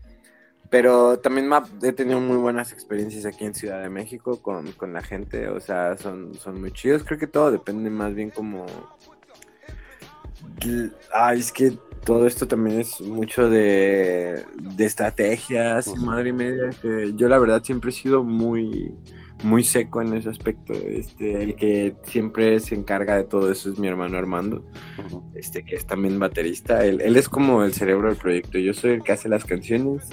Pero 0.74 1.20
también 1.20 1.52
he 1.84 1.92
tenido 1.92 2.20
muy 2.20 2.38
buenas 2.38 2.72
experiencias 2.72 3.28
aquí 3.28 3.46
en 3.46 3.54
Ciudad 3.54 3.84
de 3.84 3.90
México 3.90 4.42
con, 4.42 4.72
con 4.72 4.92
la 4.92 5.04
gente, 5.04 5.48
o 5.48 5.60
sea, 5.60 5.96
son, 5.98 6.34
son 6.40 6.60
muy 6.60 6.72
chidos. 6.72 7.04
Creo 7.04 7.20
que 7.20 7.28
todo 7.28 7.52
depende 7.52 7.92
más 7.92 8.16
bien 8.16 8.32
como... 8.32 8.66
Ay, 11.14 11.40
es 11.42 11.52
que 11.52 11.78
todo 12.04 12.26
esto 12.26 12.48
también 12.48 12.80
es 12.80 13.00
mucho 13.02 13.52
de, 13.52 14.44
de 14.56 14.86
estrategias, 14.86 15.86
Ujú. 15.86 15.98
madre 16.08 16.30
y 16.30 16.34
media, 16.34 16.72
que 16.82 17.14
yo 17.16 17.30
la 17.30 17.38
verdad 17.38 17.64
siempre 17.64 17.92
he 17.92 17.94
sido 17.94 18.24
muy, 18.24 18.96
muy 19.44 19.64
seco 19.64 20.02
en 20.02 20.14
ese 20.14 20.30
aspecto. 20.30 20.74
Este, 20.74 21.44
el 21.44 21.56
que 21.56 21.96
siempre 22.04 22.60
se 22.60 22.76
encarga 22.76 23.16
de 23.18 23.24
todo 23.26 23.52
eso 23.52 23.70
es 23.72 23.78
mi 23.80 23.88
hermano 23.88 24.18
Armando 24.18 24.64
este, 25.36 25.64
que 25.64 25.76
es 25.76 25.86
también 25.86 26.18
baterista. 26.20 26.86
Él, 26.86 27.02
él 27.02 27.16
es 27.18 27.28
como 27.30 27.64
el 27.64 27.74
cerebro 27.74 28.08
del 28.10 28.18
proyecto. 28.18 28.58
Yo 28.58 28.74
soy 28.74 28.92
el 28.92 29.04
que 29.04 29.12
hace 29.12 29.30
las 29.30 29.46
canciones. 29.46 30.10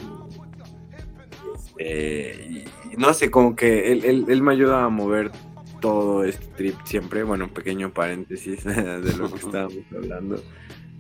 Este, 1.79 2.64
y 2.93 2.97
no 2.97 3.14
sé, 3.14 3.31
como 3.31 3.57
que 3.57 3.93
él, 3.93 4.05
él- 4.05 4.27
él 4.29 4.43
me 4.43 4.53
ayuda 4.53 4.85
a 4.85 4.88
mover 4.88 5.31
todo 5.81 6.25
este 6.25 6.47
trip 6.49 6.75
siempre. 6.85 7.23
Bueno, 7.23 7.45
un 7.47 7.51
pequeño 7.51 7.93
paréntesis 7.93 8.64
de 8.64 9.16
lo 9.16 9.31
que 9.31 9.38
estábamos 9.38 9.79
hablando. 9.95 10.43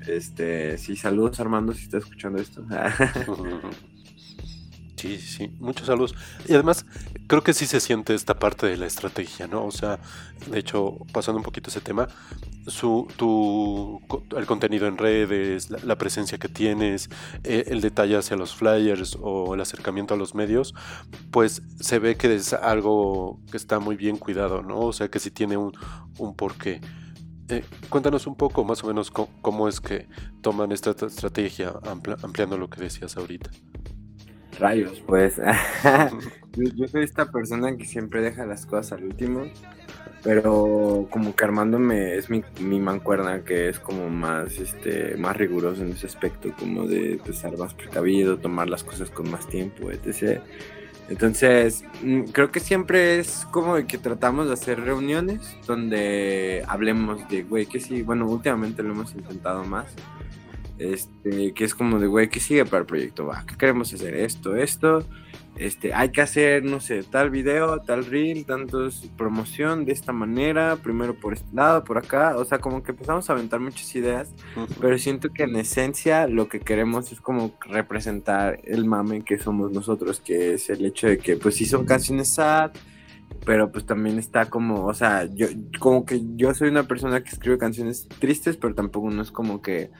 Este, 0.06 0.78
sí, 0.78 0.96
saludos 0.96 1.38
Armando 1.40 1.74
si 1.74 1.82
está 1.84 1.98
escuchando 1.98 2.40
esto. 2.40 2.64
Sí, 5.00 5.18
sí, 5.18 5.50
muchos 5.60 5.86
saludos. 5.86 6.14
Y 6.46 6.52
además, 6.52 6.84
creo 7.26 7.42
que 7.42 7.54
sí 7.54 7.64
se 7.66 7.80
siente 7.80 8.14
esta 8.14 8.38
parte 8.38 8.66
de 8.66 8.76
la 8.76 8.84
estrategia, 8.86 9.46
¿no? 9.46 9.64
O 9.64 9.70
sea, 9.70 9.98
de 10.50 10.58
hecho, 10.58 10.98
pasando 11.10 11.38
un 11.38 11.42
poquito 11.42 11.70
ese 11.70 11.80
tema, 11.80 12.06
su, 12.66 13.08
tu, 13.16 13.98
el 14.36 14.44
contenido 14.44 14.86
en 14.86 14.98
redes, 14.98 15.70
la, 15.70 15.78
la 15.82 15.96
presencia 15.96 16.36
que 16.36 16.48
tienes, 16.48 17.08
eh, 17.44 17.64
el 17.68 17.80
detalle 17.80 18.18
hacia 18.18 18.36
los 18.36 18.54
flyers 18.54 19.16
o 19.22 19.54
el 19.54 19.62
acercamiento 19.62 20.12
a 20.12 20.18
los 20.18 20.34
medios, 20.34 20.74
pues 21.30 21.62
se 21.80 21.98
ve 21.98 22.16
que 22.18 22.34
es 22.34 22.52
algo 22.52 23.40
que 23.50 23.56
está 23.56 23.78
muy 23.78 23.96
bien 23.96 24.18
cuidado, 24.18 24.60
¿no? 24.60 24.80
O 24.80 24.92
sea, 24.92 25.08
que 25.08 25.18
sí 25.18 25.30
tiene 25.30 25.56
un, 25.56 25.72
un 26.18 26.34
porqué. 26.36 26.82
Eh, 27.48 27.64
cuéntanos 27.88 28.26
un 28.26 28.36
poco 28.36 28.64
más 28.64 28.84
o 28.84 28.86
menos 28.86 29.10
cómo 29.10 29.66
es 29.66 29.80
que 29.80 30.08
toman 30.42 30.72
esta 30.72 30.94
tra- 30.94 31.06
estrategia, 31.06 31.72
amplia- 31.84 32.18
ampliando 32.22 32.58
lo 32.58 32.68
que 32.68 32.82
decías 32.82 33.16
ahorita. 33.16 33.50
Rayos, 34.60 35.02
pues. 35.06 35.36
yo, 36.52 36.64
yo 36.76 36.86
soy 36.86 37.02
esta 37.02 37.32
persona 37.32 37.76
que 37.76 37.86
siempre 37.86 38.20
deja 38.20 38.46
las 38.46 38.66
cosas 38.66 38.92
al 38.92 39.04
último. 39.04 39.46
Pero 40.22 41.06
como 41.10 41.34
que 41.34 41.44
Armando 41.44 41.78
me, 41.78 42.14
es 42.14 42.28
mi, 42.28 42.44
mi 42.60 42.78
mancuerna 42.78 43.42
que 43.42 43.70
es 43.70 43.78
como 43.78 44.10
más, 44.10 44.58
este, 44.58 45.16
más 45.16 45.36
riguroso 45.36 45.82
en 45.82 45.92
ese 45.92 46.06
aspecto, 46.06 46.52
como 46.58 46.86
de, 46.86 47.18
estar 47.26 47.56
más 47.56 47.72
precavido, 47.72 48.38
tomar 48.38 48.68
las 48.68 48.84
cosas 48.84 49.10
con 49.10 49.30
más 49.30 49.48
tiempo, 49.48 49.90
etc. 49.90 50.42
Entonces, 51.08 51.84
mm, 52.02 52.24
creo 52.32 52.50
que 52.52 52.60
siempre 52.60 53.18
es 53.18 53.46
como 53.50 53.74
que 53.86 53.96
tratamos 53.96 54.48
de 54.48 54.52
hacer 54.52 54.80
reuniones 54.80 55.56
donde 55.66 56.64
hablemos 56.68 57.26
de, 57.30 57.42
güey, 57.42 57.64
que 57.64 57.80
sí, 57.80 58.02
bueno, 58.02 58.28
últimamente 58.28 58.82
lo 58.82 58.92
hemos 58.92 59.14
intentado 59.14 59.64
más, 59.64 59.86
este, 60.80 61.52
que 61.52 61.64
es 61.64 61.74
como 61.74 61.98
de, 61.98 62.06
güey, 62.06 62.28
¿qué 62.30 62.40
sigue 62.40 62.64
para 62.64 62.78
el 62.78 62.86
proyecto? 62.86 63.26
Va, 63.26 63.44
¿qué 63.46 63.56
queremos 63.56 63.92
hacer? 63.92 64.14
Esto, 64.14 64.56
esto, 64.56 65.04
este, 65.56 65.92
hay 65.92 66.08
que 66.10 66.22
hacer, 66.22 66.64
no 66.64 66.80
sé, 66.80 67.02
tal 67.02 67.28
video, 67.28 67.80
tal 67.80 68.06
reel, 68.06 68.46
tantos 68.46 69.10
promoción 69.18 69.84
de 69.84 69.92
esta 69.92 70.12
manera, 70.12 70.76
primero 70.76 71.14
por 71.14 71.34
este 71.34 71.54
lado, 71.54 71.84
por 71.84 71.98
acá, 71.98 72.34
o 72.38 72.44
sea, 72.46 72.60
como 72.60 72.82
que 72.82 72.92
empezamos 72.92 73.28
a 73.28 73.34
aventar 73.34 73.60
muchas 73.60 73.94
ideas, 73.94 74.32
pero 74.80 74.96
siento 74.96 75.30
que 75.34 75.42
en 75.42 75.56
esencia 75.56 76.26
lo 76.26 76.48
que 76.48 76.60
queremos 76.60 77.12
es 77.12 77.20
como 77.20 77.58
representar 77.66 78.60
el 78.64 78.86
mame 78.86 79.22
que 79.22 79.38
somos 79.38 79.72
nosotros, 79.72 80.20
que 80.20 80.54
es 80.54 80.70
el 80.70 80.84
hecho 80.86 81.08
de 81.08 81.18
que, 81.18 81.36
pues 81.36 81.56
sí 81.56 81.66
son 81.66 81.84
canciones 81.84 82.28
sad, 82.28 82.70
pero 83.44 83.70
pues 83.70 83.84
también 83.84 84.18
está 84.18 84.46
como, 84.46 84.86
o 84.86 84.94
sea, 84.94 85.26
yo 85.26 85.48
como 85.78 86.06
que 86.06 86.22
yo 86.36 86.54
soy 86.54 86.68
una 86.68 86.84
persona 86.84 87.22
que 87.22 87.30
escribe 87.30 87.58
canciones 87.58 88.08
tristes, 88.18 88.56
pero 88.56 88.74
tampoco 88.74 89.10
no 89.10 89.20
es 89.20 89.30
como 89.30 89.60
que 89.60 89.90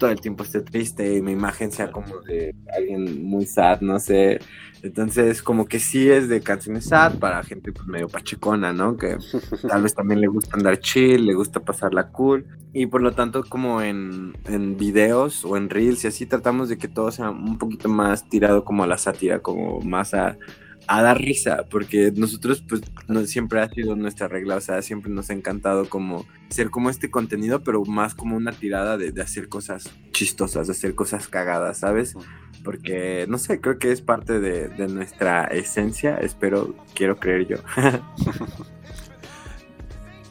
todo 0.00 0.10
el 0.10 0.20
tiempo 0.20 0.42
esté 0.42 0.62
triste 0.62 1.14
y 1.14 1.22
mi 1.22 1.32
imagen 1.32 1.70
sea 1.70 1.92
como 1.92 2.20
de 2.22 2.54
alguien 2.76 3.22
muy 3.22 3.44
sad, 3.44 3.82
no 3.82 4.00
sé. 4.00 4.40
Entonces, 4.82 5.42
como 5.42 5.66
que 5.66 5.78
sí 5.78 6.10
es 6.10 6.28
de 6.28 6.40
canciones 6.40 6.86
sad 6.86 7.18
para 7.18 7.42
gente 7.42 7.70
pues 7.70 7.86
medio 7.86 8.08
pachecona, 8.08 8.72
¿no? 8.72 8.96
Que 8.96 9.18
tal 9.68 9.82
vez 9.82 9.94
también 9.94 10.22
le 10.22 10.26
gusta 10.26 10.56
andar 10.56 10.80
chill, 10.80 11.26
le 11.26 11.34
gusta 11.34 11.60
pasarla 11.60 12.08
cool. 12.08 12.46
Y 12.72 12.86
por 12.86 13.02
lo 13.02 13.12
tanto, 13.12 13.44
como 13.46 13.82
en, 13.82 14.32
en 14.46 14.78
videos 14.78 15.44
o 15.44 15.58
en 15.58 15.68
reels 15.68 16.04
y 16.04 16.08
así, 16.08 16.24
tratamos 16.24 16.70
de 16.70 16.78
que 16.78 16.88
todo 16.88 17.10
sea 17.12 17.30
un 17.30 17.58
poquito 17.58 17.88
más 17.90 18.26
tirado 18.28 18.64
como 18.64 18.82
a 18.82 18.86
la 18.86 18.96
sátira, 18.96 19.40
como 19.40 19.80
más 19.80 20.14
a, 20.14 20.38
a 20.86 21.02
dar 21.02 21.18
risa, 21.18 21.66
porque 21.70 22.12
nosotros 22.14 22.62
pues 22.68 22.82
no, 23.08 23.24
siempre 23.26 23.60
ha 23.60 23.68
sido 23.68 23.96
nuestra 23.96 24.28
regla, 24.28 24.56
o 24.56 24.60
sea, 24.60 24.82
siempre 24.82 25.10
nos 25.10 25.30
ha 25.30 25.34
encantado 25.34 25.88
como 25.88 26.26
ser 26.48 26.70
como 26.70 26.90
este 26.90 27.10
contenido, 27.10 27.62
pero 27.62 27.84
más 27.84 28.14
como 28.14 28.36
una 28.36 28.52
tirada 28.52 28.96
de, 28.96 29.12
de 29.12 29.22
hacer 29.22 29.48
cosas 29.48 29.90
chistosas, 30.12 30.66
de 30.66 30.72
hacer 30.72 30.94
cosas 30.94 31.28
cagadas, 31.28 31.78
¿sabes? 31.78 32.14
Porque, 32.64 33.26
no 33.28 33.38
sé, 33.38 33.60
creo 33.60 33.78
que 33.78 33.92
es 33.92 34.02
parte 34.02 34.40
de, 34.40 34.68
de 34.68 34.88
nuestra 34.88 35.44
esencia, 35.44 36.16
espero, 36.16 36.74
quiero 36.94 37.16
creer 37.16 37.46
yo. 37.46 37.56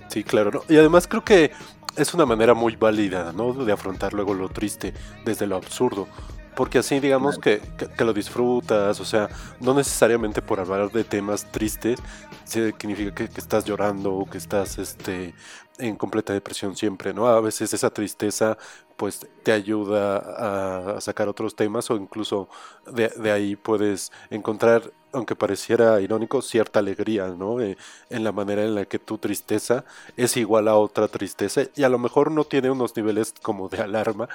Sí, 0.09 0.23
claro, 0.23 0.49
¿no? 0.51 0.63
Y 0.67 0.75
además 0.77 1.07
creo 1.07 1.23
que 1.23 1.51
es 1.95 2.13
una 2.13 2.25
manera 2.25 2.53
muy 2.53 2.75
válida, 2.75 3.31
¿no? 3.31 3.53
De 3.53 3.71
afrontar 3.71 4.13
luego 4.13 4.33
lo 4.33 4.49
triste 4.49 4.93
desde 5.23 5.45
lo 5.45 5.55
absurdo. 5.55 6.07
Porque 6.59 6.79
así 6.79 6.99
digamos 6.99 7.37
que, 7.39 7.61
que- 7.77 7.87
que 7.87 8.03
lo 8.05 8.13
disfrutas, 8.13 8.99
o 8.99 9.05
sea, 9.05 9.29
no 9.61 9.73
necesariamente 9.73 10.41
por 10.41 10.59
hablar 10.59 10.91
de 10.91 11.03
temas 11.05 11.45
tristes 11.51 11.99
significa 12.43 13.13
que, 13.15 13.29
que 13.29 13.39
estás 13.39 13.63
llorando 13.65 14.13
o 14.13 14.29
que 14.29 14.37
estás 14.37 14.77
este, 14.77 15.33
en 15.77 15.95
completa 15.95 16.33
depresión 16.33 16.75
siempre, 16.75 17.13
¿no? 17.13 17.27
A 17.27 17.39
veces 17.41 17.73
esa 17.73 17.89
tristeza 17.91 18.57
pues 18.97 19.25
te 19.43 19.51
ayuda 19.53 20.17
a, 20.17 20.97
a 20.97 21.01
sacar 21.01 21.29
otros 21.29 21.55
temas 21.55 21.89
o 21.91 21.95
incluso 21.95 22.49
de, 22.91 23.07
de 23.09 23.31
ahí 23.31 23.55
puedes 23.55 24.11
encontrar, 24.29 24.91
aunque 25.11 25.35
pareciera 25.35 25.99
irónico, 26.01 26.41
cierta 26.41 26.79
alegría, 26.79 27.27
¿no? 27.27 27.59
Eh, 27.61 27.77
en 28.09 28.23
la 28.23 28.31
manera 28.31 28.63
en 28.63 28.75
la 28.75 28.85
que 28.85 28.99
tu 28.99 29.17
tristeza 29.17 29.85
es 30.17 30.37
igual 30.37 30.67
a 30.67 30.75
otra 30.75 31.07
tristeza 31.07 31.63
y 31.75 31.83
a 31.83 31.89
lo 31.89 31.97
mejor 31.97 32.31
no 32.31 32.43
tiene 32.43 32.69
unos 32.69 32.95
niveles 32.95 33.33
como 33.41 33.69
de 33.69 33.79
alarma 33.81 34.29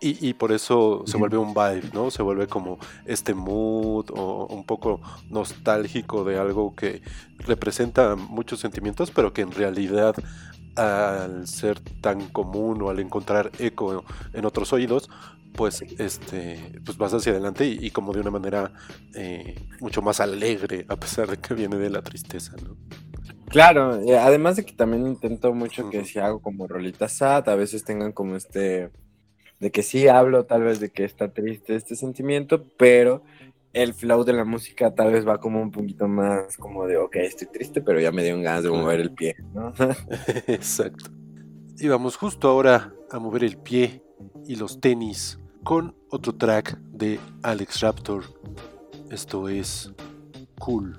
y, 0.00 0.28
y 0.28 0.34
por 0.34 0.52
eso 0.52 1.02
se 1.06 1.16
vuelve 1.16 1.38
un 1.38 1.54
vibe, 1.54 1.90
¿no? 1.92 2.10
Se 2.10 2.22
vuelve 2.22 2.46
como 2.46 2.78
este 3.06 3.34
mood 3.34 4.10
o 4.10 4.46
un 4.46 4.64
poco 4.64 5.00
nostálgico 5.30 6.24
de 6.24 6.38
algo 6.38 6.74
que 6.74 7.02
representa 7.38 8.16
muchos 8.16 8.60
sentimientos, 8.60 9.10
pero 9.10 9.32
que 9.32 9.42
en 9.42 9.52
realidad 9.52 10.14
al 10.76 11.46
ser 11.46 11.80
tan 12.00 12.28
común 12.28 12.82
o 12.82 12.90
al 12.90 12.98
encontrar 12.98 13.50
eco 13.58 14.04
en 14.32 14.44
otros 14.44 14.72
oídos, 14.72 15.08
pues 15.54 15.82
este 15.98 16.58
pues 16.84 16.98
vas 16.98 17.14
hacia 17.14 17.32
adelante 17.32 17.64
y, 17.66 17.78
y 17.86 17.90
como 17.90 18.12
de 18.12 18.20
una 18.20 18.30
manera 18.30 18.72
eh, 19.14 19.54
mucho 19.80 20.02
más 20.02 20.20
alegre 20.20 20.84
a 20.88 20.96
pesar 20.96 21.28
de 21.28 21.38
que 21.38 21.54
viene 21.54 21.76
de 21.76 21.90
la 21.90 22.02
tristeza, 22.02 22.54
¿no? 22.62 22.76
Claro, 23.48 24.00
eh, 24.02 24.18
además 24.18 24.56
de 24.56 24.64
que 24.64 24.72
también 24.72 25.06
intento 25.06 25.54
mucho 25.54 25.88
que 25.88 26.04
si 26.04 26.18
hago 26.18 26.40
como 26.40 26.66
rolitas 26.66 27.12
sad, 27.12 27.48
a 27.48 27.54
veces 27.54 27.84
tengan 27.84 28.10
como 28.10 28.34
este, 28.34 28.90
de 29.60 29.70
que 29.70 29.84
sí 29.84 30.08
hablo 30.08 30.44
tal 30.44 30.64
vez 30.64 30.80
de 30.80 30.90
que 30.90 31.04
está 31.04 31.32
triste 31.32 31.76
este 31.76 31.94
sentimiento, 31.94 32.64
pero 32.76 33.22
el 33.72 33.94
flow 33.94 34.24
de 34.24 34.32
la 34.32 34.44
música 34.44 34.94
tal 34.94 35.12
vez 35.12 35.26
va 35.26 35.38
como 35.38 35.62
un 35.62 35.70
poquito 35.70 36.08
más 36.08 36.56
como 36.56 36.86
de, 36.86 36.96
ok, 36.96 37.16
estoy 37.16 37.46
triste, 37.46 37.80
pero 37.80 38.00
ya 38.00 38.10
me 38.10 38.24
dio 38.24 38.36
ganas 38.40 38.64
de 38.64 38.70
mover 38.70 39.00
el 39.00 39.12
pie, 39.12 39.36
¿no? 39.52 39.72
Exacto. 40.48 41.10
Y 41.78 41.86
vamos 41.86 42.16
justo 42.16 42.48
ahora 42.48 42.92
a 43.10 43.18
mover 43.20 43.44
el 43.44 43.56
pie 43.56 44.02
y 44.46 44.56
los 44.56 44.80
tenis 44.80 45.38
con 45.64 45.96
otro 46.10 46.34
track 46.34 46.78
de 46.78 47.18
Alex 47.42 47.80
Raptor. 47.80 48.24
Esto 49.10 49.48
es 49.48 49.90
Cool. 50.58 50.96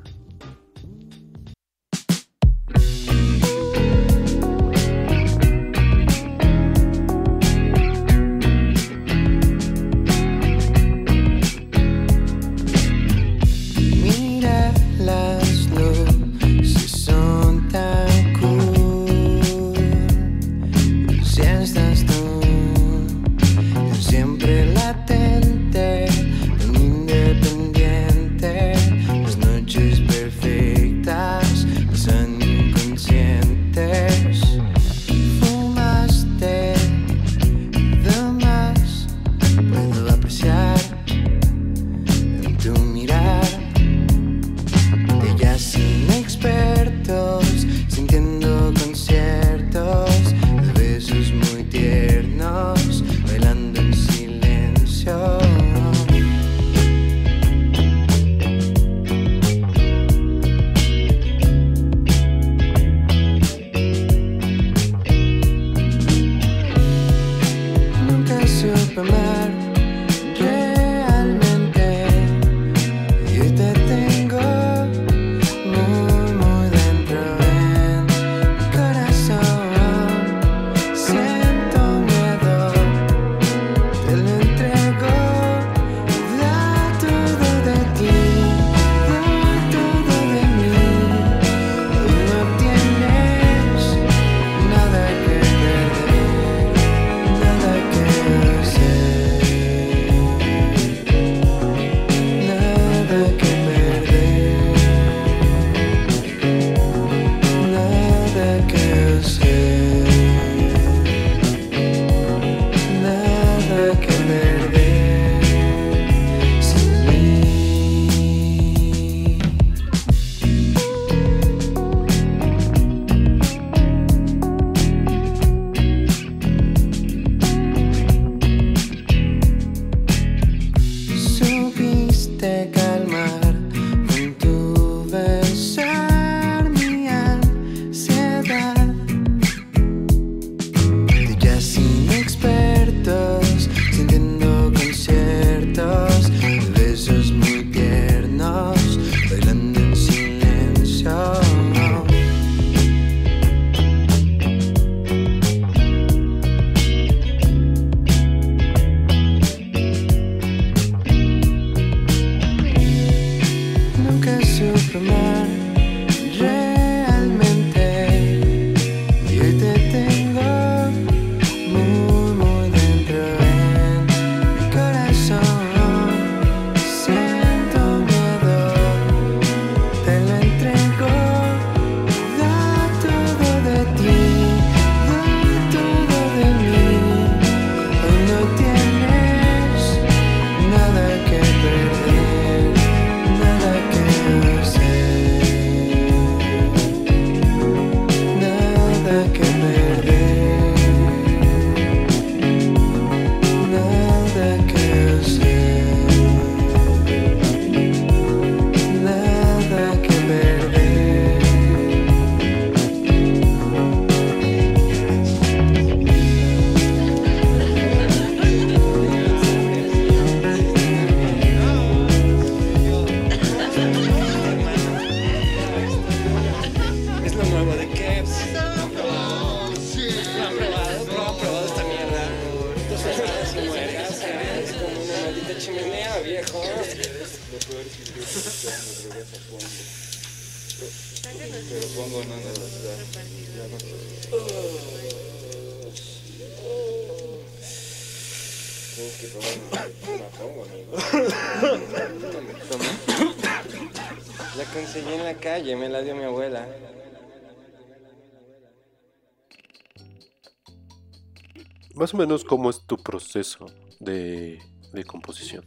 O 262.16 262.22
menos, 262.22 262.44
¿cómo 262.44 262.70
es 262.70 262.82
tu 262.86 262.98
proceso 262.98 263.66
de, 264.00 264.60
de 264.94 265.04
composición? 265.04 265.66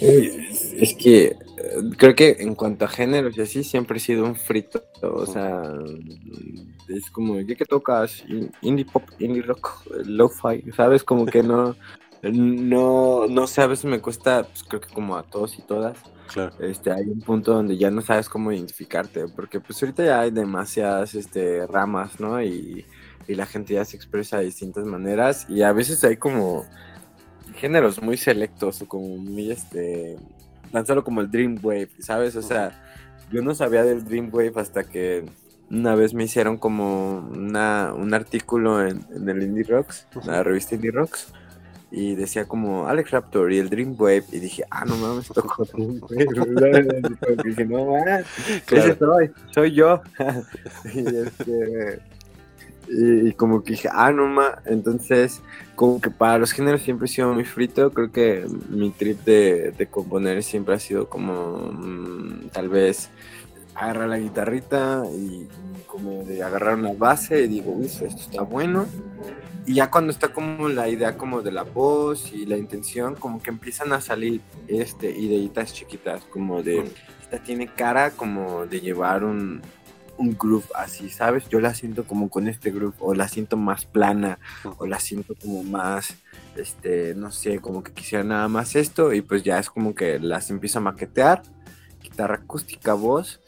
Uy, 0.00 0.48
es 0.78 0.94
que 0.94 1.24
eh, 1.26 1.36
creo 1.96 2.14
que 2.14 2.36
en 2.40 2.54
cuanto 2.54 2.84
a 2.84 2.88
géneros 2.88 3.36
y 3.36 3.42
así, 3.42 3.62
siempre 3.62 3.98
he 3.98 4.00
sido 4.00 4.24
un 4.24 4.34
frito. 4.34 4.82
O 5.02 5.26
sea, 5.26 5.62
es 6.88 7.10
como, 7.10 7.34
¿qué 7.46 7.54
que 7.56 7.64
tocas? 7.64 8.24
In- 8.28 8.50
Indie 8.62 8.84
pop, 8.86 9.04
indie 9.18 9.42
rock, 9.42 9.86
lo-fi, 10.04 10.64
¿sabes? 10.76 11.04
Como 11.04 11.26
que 11.26 11.42
no, 11.42 11.76
no, 12.22 13.26
no 13.28 13.46
sé, 13.46 13.60
a 13.62 13.66
veces 13.66 13.84
me 13.84 14.00
cuesta, 14.00 14.44
pues 14.48 14.64
creo 14.64 14.80
que 14.80 14.88
como 14.88 15.16
a 15.16 15.22
todos 15.22 15.58
y 15.58 15.62
todas, 15.62 15.98
Claro. 16.32 16.54
este, 16.60 16.90
hay 16.90 17.04
un 17.08 17.20
punto 17.20 17.52
donde 17.52 17.76
ya 17.76 17.90
no 17.90 18.00
sabes 18.00 18.28
cómo 18.28 18.50
identificarte, 18.52 19.28
porque 19.28 19.60
pues 19.60 19.82
ahorita 19.82 20.04
ya 20.04 20.20
hay 20.20 20.30
demasiadas 20.30 21.14
este, 21.14 21.66
ramas, 21.66 22.18
¿no? 22.18 22.42
Y, 22.42 22.86
y 23.28 23.34
la 23.34 23.46
gente 23.46 23.74
ya 23.74 23.84
se 23.84 23.96
expresa 23.96 24.38
de 24.38 24.46
distintas 24.46 24.84
maneras 24.84 25.46
y 25.48 25.62
a 25.62 25.72
veces 25.72 26.02
hay 26.04 26.16
como 26.16 26.64
géneros 27.56 28.02
muy 28.02 28.16
selectos 28.16 28.82
o 28.82 28.88
como 28.88 29.16
muy, 29.16 29.50
este, 29.50 30.16
tan 30.70 30.86
solo 30.86 31.04
como 31.04 31.20
el 31.20 31.30
Dream 31.30 31.58
Wave, 31.62 31.90
¿sabes? 31.98 32.36
O 32.36 32.42
sea, 32.42 32.72
yo 33.30 33.42
no 33.42 33.54
sabía 33.54 33.84
del 33.84 34.04
Dream 34.04 34.30
Wave 34.32 34.52
hasta 34.56 34.84
que 34.84 35.24
una 35.70 35.94
vez 35.94 36.12
me 36.14 36.24
hicieron 36.24 36.58
como 36.58 37.18
una, 37.32 37.94
un 37.94 38.12
artículo 38.14 38.86
en, 38.86 39.06
en 39.14 39.28
el 39.28 39.42
Indie 39.42 39.64
Rocks, 39.64 40.06
la 40.24 40.42
revista 40.42 40.74
Indie 40.74 40.90
Rocks, 40.90 41.32
y 41.94 42.14
decía 42.14 42.46
como 42.46 42.88
Alex 42.88 43.10
Raptor 43.10 43.52
y 43.52 43.58
el 43.58 43.68
Dream 43.68 43.94
Wave, 43.98 44.24
y 44.32 44.38
dije, 44.38 44.64
ah, 44.70 44.86
no 44.86 44.96
mames, 44.96 45.28
toco 45.28 45.64
Dream 45.72 46.00
Wave. 46.00 47.02
Y 47.44 47.48
dije, 47.48 47.64
no 47.66 47.84
mames, 47.84 48.26
Claro. 48.64 48.96
soy, 48.98 49.30
soy 49.50 49.72
yo. 49.72 50.00
y, 50.94 51.16
este, 51.16 52.00
y, 52.92 53.28
y 53.28 53.32
como 53.32 53.62
que 53.62 53.72
dije, 53.72 53.88
ah, 53.92 54.12
no 54.12 54.26
mames, 54.26 54.58
entonces, 54.66 55.40
como 55.74 56.00
que 56.00 56.10
para 56.10 56.38
los 56.38 56.52
géneros 56.52 56.82
siempre 56.82 57.06
he 57.06 57.08
sido 57.08 57.32
muy 57.32 57.44
frito, 57.44 57.90
creo 57.90 58.12
que 58.12 58.46
mi 58.68 58.90
trip 58.90 59.24
de, 59.24 59.72
de 59.72 59.86
componer 59.86 60.42
siempre 60.42 60.74
ha 60.74 60.78
sido 60.78 61.08
como, 61.08 61.72
mm, 61.72 62.48
tal 62.52 62.68
vez, 62.68 63.10
agarrar 63.74 64.08
la 64.08 64.18
guitarrita 64.18 65.02
y 65.14 65.48
como 65.86 66.24
de 66.24 66.42
agarrar 66.42 66.76
una 66.76 66.92
base 66.92 67.42
y 67.42 67.48
digo, 67.48 67.72
uff, 67.72 68.02
esto 68.02 68.20
está 68.20 68.42
bueno. 68.42 68.86
Y 69.64 69.74
ya 69.74 69.90
cuando 69.90 70.10
está 70.10 70.28
como 70.28 70.68
la 70.68 70.88
idea 70.88 71.16
como 71.16 71.40
de 71.40 71.52
la 71.52 71.62
voz 71.62 72.32
y 72.32 72.46
la 72.46 72.56
intención, 72.56 73.14
como 73.14 73.40
que 73.40 73.50
empiezan 73.50 73.92
a 73.92 74.00
salir 74.00 74.40
este, 74.66 75.10
ideitas 75.10 75.72
chiquitas, 75.72 76.24
como 76.24 76.62
de, 76.62 76.84
esta 77.22 77.38
tiene 77.38 77.68
cara 77.68 78.10
como 78.10 78.66
de 78.66 78.80
llevar 78.80 79.22
un, 79.22 79.62
un 80.22 80.36
groove 80.38 80.64
así, 80.74 81.10
¿sabes? 81.10 81.48
Yo 81.48 81.60
la 81.60 81.74
siento 81.74 82.04
como 82.04 82.30
con 82.30 82.48
este 82.48 82.70
groove, 82.70 82.94
o 83.00 83.14
la 83.14 83.28
siento 83.28 83.56
más 83.56 83.84
plana, 83.84 84.38
o 84.78 84.86
la 84.86 85.00
siento 85.00 85.34
como 85.34 85.62
más, 85.64 86.14
este, 86.56 87.14
no 87.14 87.30
sé, 87.30 87.58
como 87.58 87.82
que 87.82 87.92
quisiera 87.92 88.24
nada 88.24 88.48
más 88.48 88.76
esto, 88.76 89.12
y 89.12 89.20
pues 89.20 89.42
ya 89.42 89.58
es 89.58 89.68
como 89.68 89.94
que 89.94 90.18
las 90.18 90.50
empiezo 90.50 90.78
a 90.78 90.82
maquetear, 90.82 91.42
guitarra 92.02 92.36
acústica, 92.36 92.94
voz, 92.94 93.40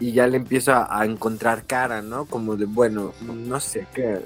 y 0.00 0.12
ya 0.12 0.26
le 0.26 0.38
empiezo 0.38 0.72
a, 0.74 1.04
encontrar 1.04 1.66
cara, 1.66 2.02
¿no? 2.02 2.24
Como 2.26 2.56
de, 2.56 2.64
bueno, 2.64 3.12
no 3.22 3.60
sé, 3.60 3.86
¿qué, 3.94 4.20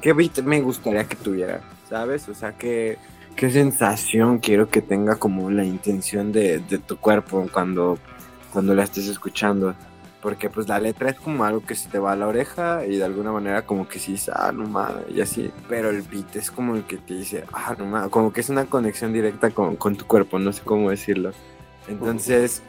qué, 0.00 0.12
beat 0.12 0.38
me 0.42 0.60
gustaría 0.60 1.04
que 1.04 1.16
tuviera? 1.16 1.60
¿sabes? 1.90 2.28
O 2.28 2.34
sea, 2.34 2.56
qué, 2.56 2.96
qué 3.36 3.50
sensación 3.50 4.38
quiero 4.38 4.70
que 4.70 4.80
tenga 4.80 5.16
como 5.16 5.50
la 5.50 5.64
intención 5.64 6.32
de, 6.32 6.60
de 6.60 6.78
tu 6.78 6.96
cuerpo 6.96 7.46
cuando, 7.52 7.98
cuando 8.52 8.74
la 8.74 8.84
estés 8.84 9.08
escuchando. 9.08 9.74
Porque 10.22 10.50
pues 10.50 10.68
la 10.68 10.78
letra 10.78 11.10
es 11.10 11.18
como 11.18 11.44
algo 11.44 11.64
que 11.64 11.74
se 11.74 11.88
te 11.88 11.98
va 11.98 12.12
a 12.12 12.16
la 12.16 12.26
oreja 12.26 12.84
y 12.86 12.96
de 12.96 13.04
alguna 13.04 13.32
manera 13.32 13.64
como 13.64 13.88
que 13.88 13.98
sí, 13.98 14.16
ah, 14.34 14.52
no 14.52 14.66
mames, 14.68 15.04
y 15.14 15.20
así. 15.20 15.50
Pero 15.68 15.90
el 15.90 16.02
beat 16.02 16.36
es 16.36 16.50
como 16.50 16.76
el 16.76 16.84
que 16.84 16.98
te 16.98 17.14
dice, 17.14 17.44
ah, 17.52 17.74
no 17.78 17.86
mames, 17.86 18.10
como 18.10 18.32
que 18.32 18.40
es 18.40 18.50
una 18.50 18.66
conexión 18.66 19.12
directa 19.12 19.50
con, 19.50 19.76
con 19.76 19.96
tu 19.96 20.06
cuerpo, 20.06 20.38
no 20.38 20.52
sé 20.52 20.62
cómo 20.62 20.90
decirlo. 20.90 21.32
Entonces, 21.88 22.62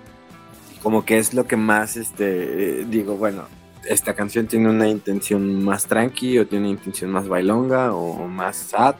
como 0.82 1.06
que 1.06 1.18
es 1.18 1.34
lo 1.34 1.46
que 1.46 1.58
más, 1.58 1.98
este, 1.98 2.86
digo, 2.86 3.18
bueno, 3.18 3.44
esta 3.86 4.14
canción 4.14 4.48
tiene 4.48 4.70
una 4.70 4.88
intención 4.88 5.64
más 5.64 5.86
tranqui 5.86 6.40
o 6.40 6.48
tiene 6.48 6.66
una 6.66 6.74
intención 6.78 7.12
más 7.12 7.28
bailonga 7.28 7.94
o 7.94 8.28
más 8.28 8.56
sad. 8.58 8.96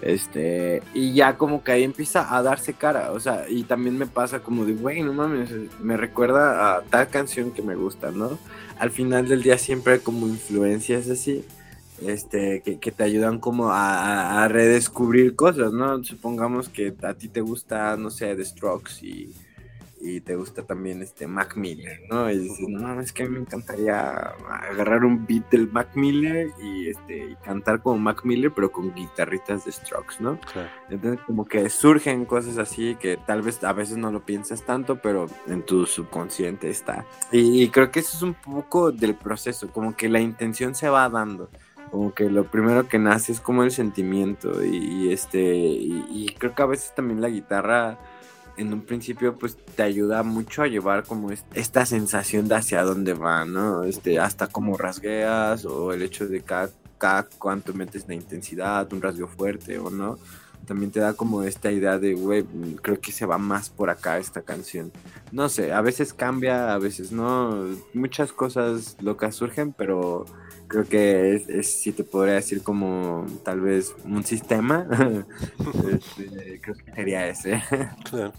Este, 0.00 0.82
y 0.94 1.12
ya 1.14 1.36
como 1.36 1.64
que 1.64 1.72
ahí 1.72 1.82
empieza 1.82 2.36
a 2.36 2.42
darse 2.42 2.74
cara, 2.74 3.10
o 3.12 3.18
sea, 3.20 3.46
y 3.48 3.64
también 3.64 3.98
me 3.98 4.06
pasa 4.06 4.40
como 4.40 4.64
de, 4.64 4.74
güey, 4.74 5.02
no 5.02 5.12
mames, 5.12 5.50
me 5.80 5.96
recuerda 5.96 6.76
a 6.76 6.82
tal 6.82 7.08
canción 7.08 7.50
que 7.52 7.62
me 7.62 7.74
gusta, 7.74 8.12
¿no? 8.12 8.38
Al 8.78 8.90
final 8.92 9.26
del 9.28 9.42
día 9.42 9.58
siempre 9.58 9.94
hay 9.94 9.98
como 10.00 10.28
influencias 10.28 11.08
así, 11.10 11.44
este, 12.00 12.62
que, 12.62 12.92
te 12.92 13.02
ayudan 13.02 13.40
como 13.40 13.70
a, 13.72 13.94
a- 14.40 14.44
a 14.44 14.48
redescubrir 14.48 15.34
cosas, 15.34 15.72
¿no? 15.72 16.02
Supongamos 16.04 16.68
que 16.68 16.94
a 17.02 17.14
ti 17.14 17.28
te 17.28 17.40
gusta, 17.40 17.96
no 17.96 18.10
sé, 18.10 18.36
The 18.36 18.44
Strokes 18.44 19.02
y, 19.04 19.34
y 20.16 20.20
te 20.20 20.36
gusta 20.36 20.62
también 20.62 21.02
este 21.02 21.26
Mac 21.26 21.56
Miller, 21.56 22.00
¿no? 22.10 22.30
Y 22.30 22.38
dices, 22.38 22.68
no 22.68 22.80
mames, 22.80 23.12
que 23.12 23.24
a 23.24 23.26
mí 23.26 23.32
me 23.34 23.40
encantaría 23.40 24.34
agarrar 24.70 25.04
un 25.04 25.26
beat 25.26 25.50
del 25.50 25.70
Mac 25.70 25.90
Miller 25.94 26.48
y, 26.62 26.88
este, 26.88 27.30
y 27.30 27.34
cantar 27.36 27.82
como 27.82 27.98
Mac 27.98 28.24
Miller, 28.24 28.52
pero 28.54 28.70
con 28.72 28.94
guitarritas 28.94 29.64
de 29.64 29.72
Strokes, 29.72 30.16
¿no? 30.20 30.40
Claro. 30.52 30.68
Entonces 30.90 31.20
como 31.26 31.44
que 31.44 31.68
surgen 31.70 32.24
cosas 32.24 32.58
así 32.58 32.96
que 32.96 33.16
tal 33.16 33.42
vez 33.42 33.62
a 33.64 33.72
veces 33.72 33.96
no 33.96 34.10
lo 34.10 34.24
piensas 34.24 34.64
tanto, 34.64 34.96
pero 34.96 35.26
en 35.46 35.62
tu 35.64 35.86
subconsciente 35.86 36.70
está. 36.70 37.04
Y, 37.32 37.62
y 37.62 37.68
creo 37.70 37.90
que 37.90 38.00
eso 38.00 38.16
es 38.16 38.22
un 38.22 38.34
poco 38.34 38.92
del 38.92 39.14
proceso, 39.14 39.70
como 39.70 39.96
que 39.96 40.08
la 40.08 40.20
intención 40.20 40.74
se 40.74 40.88
va 40.88 41.08
dando. 41.08 41.50
Como 41.90 42.12
que 42.12 42.28
lo 42.28 42.44
primero 42.44 42.86
que 42.86 42.98
nace 42.98 43.32
es 43.32 43.40
como 43.40 43.62
el 43.62 43.70
sentimiento 43.70 44.62
y, 44.62 44.76
y 44.76 45.12
este 45.12 45.40
y, 45.40 46.04
y 46.10 46.34
creo 46.38 46.54
que 46.54 46.62
a 46.62 46.66
veces 46.66 46.94
también 46.94 47.22
la 47.22 47.28
guitarra 47.28 47.98
en 48.58 48.72
un 48.72 48.82
principio 48.82 49.36
pues 49.38 49.56
te 49.56 49.82
ayuda 49.82 50.22
mucho 50.22 50.62
a 50.62 50.66
llevar 50.66 51.04
como 51.04 51.30
es- 51.30 51.44
esta 51.54 51.86
sensación 51.86 52.48
de 52.48 52.56
hacia 52.56 52.82
dónde 52.82 53.14
va, 53.14 53.44
¿no? 53.44 53.84
Este, 53.84 54.18
hasta 54.18 54.46
como 54.48 54.76
rasgueas 54.76 55.64
o 55.64 55.92
el 55.92 56.02
hecho 56.02 56.26
de 56.28 56.40
cada, 56.42 56.70
cuánto 57.38 57.72
metes 57.74 58.06
la 58.08 58.14
intensidad, 58.14 58.92
un 58.92 59.00
rasgueo 59.00 59.28
fuerte 59.28 59.78
o 59.78 59.90
no, 59.90 60.18
también 60.66 60.90
te 60.90 61.00
da 61.00 61.14
como 61.14 61.44
esta 61.44 61.70
idea 61.72 61.98
de, 61.98 62.14
güey, 62.14 62.44
creo 62.82 63.00
que 63.00 63.12
se 63.12 63.24
va 63.24 63.38
más 63.38 63.70
por 63.70 63.88
acá 63.88 64.18
esta 64.18 64.42
canción. 64.42 64.92
No 65.32 65.48
sé, 65.48 65.72
a 65.72 65.80
veces 65.80 66.12
cambia, 66.12 66.74
a 66.74 66.78
veces 66.78 67.10
no, 67.12 67.66
muchas 67.94 68.32
cosas 68.32 68.96
locas 69.00 69.34
surgen, 69.36 69.72
pero 69.72 70.26
creo 70.66 70.84
que 70.84 71.36
es 71.48 71.80
si 71.80 71.92
te 71.92 72.04
podría 72.04 72.34
decir 72.34 72.62
como 72.62 73.24
tal 73.44 73.60
vez 73.62 73.94
un 74.04 74.22
sistema, 74.24 74.86
este, 75.90 76.60
creo 76.60 76.76
que 76.76 76.92
sería 76.94 77.26
ese. 77.28 77.62
Claro. 78.10 78.32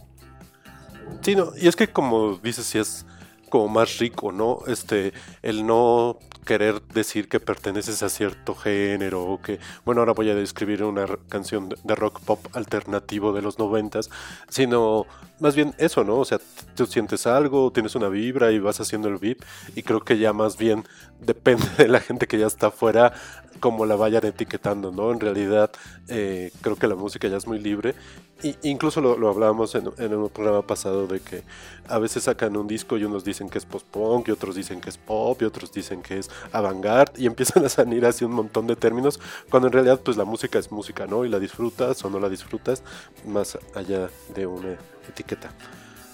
Sí, 1.21 1.35
no, 1.35 1.51
y 1.57 1.67
es 1.67 1.75
que 1.75 1.87
como 1.87 2.39
dices, 2.43 2.65
si 2.65 2.79
es 2.79 3.05
como 3.49 3.67
más 3.67 3.97
rico, 3.99 4.31
¿no? 4.31 4.59
Este, 4.67 5.13
el 5.41 5.65
no 5.65 6.17
querer 6.45 6.81
decir 6.81 7.27
que 7.29 7.39
perteneces 7.39 8.01
a 8.01 8.09
cierto 8.09 8.55
género 8.55 9.23
o 9.23 9.41
que, 9.41 9.59
bueno, 9.85 10.01
ahora 10.01 10.13
voy 10.13 10.29
a 10.29 10.35
describir 10.35 10.83
una 10.83 11.05
canción 11.27 11.69
de- 11.69 11.95
rock 11.95 12.21
pop 12.21 12.39
alternativo 12.53 13.33
de 13.33 13.41
los 13.41 13.59
noventas, 13.59 14.09
sino 14.49 15.05
más 15.39 15.55
bien 15.55 15.73
eso, 15.77 16.03
¿no? 16.03 16.17
O 16.17 16.25
sea, 16.25 16.39
tú 16.75 16.85
sientes 16.85 17.27
algo, 17.27 17.71
tienes 17.71 17.95
una 17.95 18.09
vibra 18.09 18.51
y 18.51 18.59
vas 18.59 18.79
haciendo 18.79 19.07
el 19.09 19.17
beat 19.17 19.37
y 19.75 19.83
creo 19.83 20.01
que 20.01 20.17
ya 20.17 20.33
más 20.33 20.57
bien 20.57 20.85
depende 21.19 21.65
de 21.77 21.87
la 21.87 21.99
gente 21.99 22.27
que 22.27 22.37
ya 22.39 22.47
está 22.47 22.67
afuera 22.67 23.13
como 23.59 23.85
la 23.85 23.95
vayan 23.95 24.25
etiquetando, 24.25 24.91
¿no? 24.91 25.11
En 25.11 25.19
realidad 25.19 25.71
eh, 26.07 26.51
creo 26.61 26.75
que 26.77 26.87
la 26.87 26.95
música 26.95 27.27
ya 27.27 27.37
es 27.37 27.47
muy 27.47 27.59
libre 27.59 27.95
y, 28.41 28.55
incluso 28.63 29.01
lo, 29.01 29.17
lo 29.17 29.29
hablábamos 29.29 29.75
en, 29.75 29.89
en 29.97 30.13
un 30.13 30.29
programa 30.29 30.61
pasado 30.65 31.07
de 31.07 31.19
que 31.19 31.43
a 31.87 31.99
veces 31.99 32.23
sacan 32.23 32.55
un 32.57 32.67
disco 32.67 32.97
y 32.97 33.03
unos 33.03 33.23
dicen 33.23 33.38
que 33.47 33.59
es 33.59 33.65
post-punk 33.65 34.27
y 34.27 34.31
otros 34.31 34.55
dicen 34.55 34.81
que 34.81 34.89
es 34.89 34.97
pop 34.97 35.41
y 35.41 35.45
otros 35.45 35.71
dicen 35.71 36.01
que 36.01 36.17
es 36.17 36.29
avant-garde 36.51 37.13
y 37.21 37.25
empiezan 37.27 37.63
a 37.63 37.69
salir 37.69 38.05
así 38.05 38.25
un 38.25 38.33
montón 38.33 38.67
de 38.67 38.75
términos 38.75 39.19
cuando 39.49 39.67
en 39.67 39.73
realidad 39.73 40.01
pues 40.03 40.17
la 40.17 40.25
música 40.25 40.59
es 40.59 40.71
música, 40.71 41.05
¿no? 41.07 41.23
Y 41.23 41.29
la 41.29 41.39
disfrutas 41.39 42.03
o 42.03 42.09
no 42.09 42.19
la 42.19 42.27
disfrutas 42.27 42.83
más 43.25 43.57
allá 43.75 44.09
de 44.35 44.47
una 44.47 44.75
etiqueta. 45.07 45.51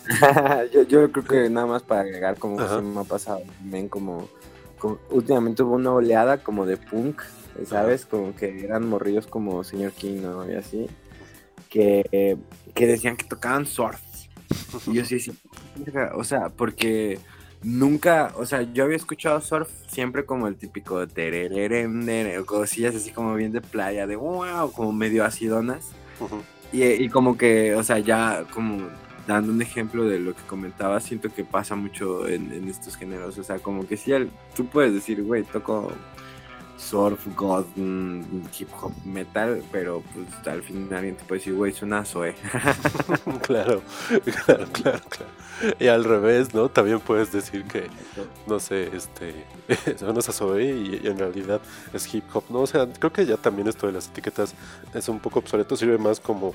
yo, 0.73 0.83
yo 0.83 1.11
creo 1.11 1.25
que 1.25 1.49
nada 1.49 1.65
más 1.65 1.81
para 1.83 2.01
agregar 2.01 2.37
como 2.37 2.57
que 2.57 2.67
se 2.67 2.81
me 2.81 2.99
ha 2.99 3.03
pasado 3.05 3.41
también 3.57 3.89
como, 3.89 4.27
como- 4.77 4.99
últimamente 5.09 5.63
hubo 5.63 5.75
una 5.75 5.91
oleada 5.93 6.43
como 6.43 6.65
de 6.65 6.77
punk, 6.77 7.21
¿sabes? 7.65 8.05
Como 8.05 8.35
que 8.35 8.63
eran 8.63 8.87
morrillos 8.87 9.25
como 9.25 9.63
señor 9.63 9.93
Kino 9.93 10.47
y 10.49 10.55
así, 10.55 10.87
que, 11.69 12.37
que 12.73 12.87
decían 12.87 13.17
que 13.17 13.25
tocaban 13.25 13.65
surf. 13.65 13.99
Y 14.87 14.93
yo 14.93 15.05
sí, 15.05 15.19
sí, 15.19 15.31
o 16.13 16.23
sea, 16.23 16.49
porque 16.49 17.19
nunca, 17.63 18.31
o 18.37 18.45
sea, 18.45 18.61
yo 18.61 18.83
había 18.83 18.97
escuchado 18.97 19.41
surf 19.41 19.69
siempre 19.87 20.25
como 20.25 20.47
el 20.47 20.55
típico 20.55 21.07
terererem, 21.07 22.07
o 22.39 22.45
cosillas 22.45 22.95
así 22.95 23.11
como 23.11 23.35
bien 23.35 23.51
de 23.51 23.61
playa, 23.61 24.05
de 24.07 24.15
wow, 24.15 24.71
como 24.71 24.91
medio 24.91 25.25
acidonas. 25.25 25.91
Ujú. 26.19 26.41
Y, 26.71 26.83
y 26.83 27.09
como 27.09 27.37
que, 27.37 27.73
o 27.75 27.83
sea, 27.83 27.99
ya 27.99 28.45
como 28.53 28.87
dando 29.27 29.51
un 29.51 29.61
ejemplo 29.61 30.03
de 30.05 30.19
lo 30.19 30.35
que 30.35 30.41
comentaba, 30.43 30.99
siento 30.99 31.33
que 31.33 31.43
pasa 31.43 31.75
mucho 31.75 32.27
en, 32.27 32.51
en 32.51 32.67
estos 32.67 32.95
géneros. 32.95 33.37
O 33.37 33.43
sea, 33.43 33.57
como 33.59 33.87
que 33.87 33.97
sí, 33.97 34.11
el- 34.11 34.29
tú 34.55 34.67
puedes 34.67 34.93
decir, 34.93 35.23
güey, 35.23 35.43
toco 35.43 35.91
surf, 36.77 37.27
god, 37.35 37.65
mm, 37.75 38.21
hip 38.59 38.69
hop, 38.81 38.91
metal, 39.05 39.63
pero 39.71 40.03
pues 40.13 40.27
al 40.47 40.61
fin 40.63 40.93
alguien 40.93 41.15
te 41.15 41.23
puede 41.23 41.39
decir, 41.39 41.53
güey, 41.53 41.71
suena 41.71 41.99
a 41.99 42.05
Zoe. 42.05 42.35
claro, 43.41 43.81
claro, 44.45 44.65
claro, 44.71 44.99
claro. 45.09 45.31
Y 45.79 45.87
al 45.87 46.03
revés, 46.03 46.53
¿no? 46.53 46.69
También 46.69 46.99
puedes 46.99 47.31
decir 47.31 47.63
que, 47.65 47.87
no 48.47 48.59
sé, 48.59 48.95
este, 48.95 49.45
suenas 49.97 50.27
a 50.29 50.33
Zoe 50.33 50.63
y, 50.65 50.99
y 51.03 51.07
en 51.07 51.17
realidad 51.17 51.61
es 51.93 52.13
hip 52.13 52.25
hop, 52.33 52.43
¿no? 52.49 52.59
O 52.61 52.67
sea, 52.67 52.87
creo 52.91 53.11
que 53.13 53.25
ya 53.25 53.37
también 53.37 53.67
esto 53.67 53.87
de 53.87 53.93
las 53.93 54.07
etiquetas 54.09 54.53
es 54.93 55.07
un 55.09 55.19
poco 55.19 55.39
obsoleto, 55.39 55.75
sirve 55.77 55.97
más 55.97 56.19
como 56.19 56.53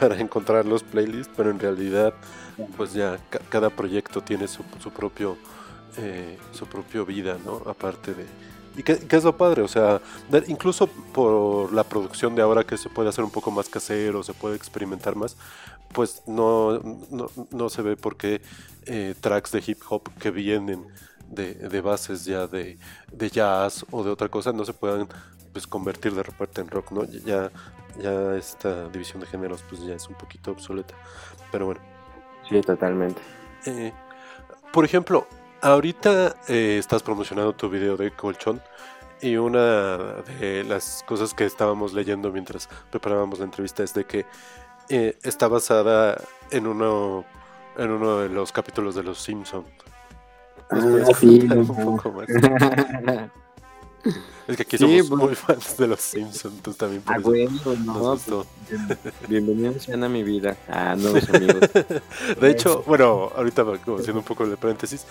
para 0.00 0.18
encontrar 0.18 0.64
los 0.66 0.82
playlists, 0.82 1.32
pero 1.36 1.50
en 1.50 1.58
realidad, 1.60 2.14
pues 2.76 2.94
ya 2.94 3.18
ca- 3.30 3.40
cada 3.50 3.70
proyecto 3.70 4.22
tiene 4.22 4.48
su, 4.48 4.64
su 4.82 4.90
propio, 4.90 5.36
eh, 5.98 6.38
su 6.52 6.66
propio 6.66 7.04
vida, 7.04 7.36
¿no? 7.44 7.62
Aparte 7.66 8.14
de... 8.14 8.26
Y 8.76 8.82
que, 8.82 8.98
que 8.98 9.16
es 9.16 9.24
lo 9.24 9.36
padre, 9.36 9.62
o 9.62 9.68
sea, 9.68 10.00
incluso 10.46 10.86
por 10.86 11.72
la 11.72 11.84
producción 11.84 12.34
de 12.34 12.42
ahora 12.42 12.64
que 12.64 12.78
se 12.78 12.88
puede 12.88 13.10
hacer 13.10 13.22
un 13.22 13.30
poco 13.30 13.50
más 13.50 13.68
casero, 13.68 14.22
se 14.22 14.32
puede 14.32 14.56
experimentar 14.56 15.14
más, 15.14 15.36
pues 15.92 16.22
no, 16.26 16.78
no, 17.10 17.30
no 17.50 17.68
se 17.68 17.82
ve 17.82 17.96
por 17.96 18.16
qué 18.16 18.40
eh, 18.86 19.14
tracks 19.20 19.52
de 19.52 19.62
hip 19.66 19.80
hop 19.88 20.08
que 20.18 20.30
vienen 20.30 20.86
de, 21.28 21.54
de 21.54 21.80
bases 21.80 22.24
ya 22.24 22.46
de, 22.46 22.78
de 23.12 23.30
jazz 23.30 23.84
o 23.90 24.02
de 24.02 24.10
otra 24.10 24.28
cosa 24.28 24.52
no 24.52 24.64
se 24.64 24.72
puedan 24.72 25.08
pues 25.52 25.66
convertir 25.66 26.14
de 26.14 26.22
repente 26.22 26.60
en 26.60 26.68
rock, 26.68 26.92
¿no? 26.92 27.04
Ya, 27.04 27.50
ya 28.00 28.34
esta 28.36 28.88
división 28.88 29.20
de 29.20 29.26
géneros 29.26 29.62
pues 29.68 29.82
ya 29.84 29.94
es 29.94 30.08
un 30.08 30.14
poquito 30.14 30.50
obsoleta. 30.50 30.94
Pero 31.50 31.66
bueno. 31.66 31.80
Sí, 32.48 32.60
totalmente. 32.62 33.20
Eh, 33.66 33.92
por 34.72 34.84
ejemplo, 34.84 35.26
ahorita 35.62 36.36
eh, 36.48 36.76
estás 36.78 37.02
promocionando 37.02 37.54
tu 37.54 37.70
video 37.70 37.96
de 37.96 38.10
colchón 38.10 38.60
y 39.20 39.36
una 39.36 39.96
de 40.38 40.64
las 40.64 41.04
cosas 41.06 41.32
que 41.32 41.44
estábamos 41.44 41.94
leyendo 41.94 42.30
mientras 42.32 42.68
preparábamos 42.90 43.38
la 43.38 43.44
entrevista 43.46 43.82
es 43.82 43.94
de 43.94 44.04
que 44.04 44.26
eh, 44.88 45.16
está 45.22 45.48
basada 45.48 46.20
en 46.50 46.66
uno 46.66 47.24
en 47.78 47.90
uno 47.90 48.18
de 48.18 48.28
los 48.28 48.52
capítulos 48.52 48.94
de 48.94 49.02
Los 49.02 49.22
Simpson. 49.22 49.64
¿Nos 50.70 50.84
puedes 50.84 51.08
Ah, 51.08 51.14
sí, 51.18 51.40
un 51.50 51.66
poco 51.66 52.12
más? 52.12 52.26
Es 54.48 54.56
que 54.56 54.62
aquí 54.64 54.76
Sí, 54.76 55.00
somos 55.02 55.08
pues. 55.08 55.20
muy 55.22 55.34
fans 55.36 55.76
de 55.76 55.86
Los 55.86 56.00
Simpson, 56.00 56.52
entonces 56.56 56.78
también 56.78 57.02
por 57.02 57.14
Ah, 57.14 57.18
güey, 57.20 57.46
no, 57.46 58.16
pues, 58.16 58.46
bienvenidos 59.28 59.84
sean 59.84 60.02
a 60.02 60.08
mi 60.08 60.22
vida. 60.24 60.56
Ah, 60.68 60.96
nuevos 60.98 61.28
amigos. 61.30 61.60
De 62.40 62.50
hecho, 62.50 62.82
bueno, 62.86 63.30
ahorita 63.36 63.64
como 63.84 63.98
haciendo 63.98 64.18
un 64.20 64.24
poco 64.24 64.46
de 64.46 64.56
paréntesis, 64.56 65.04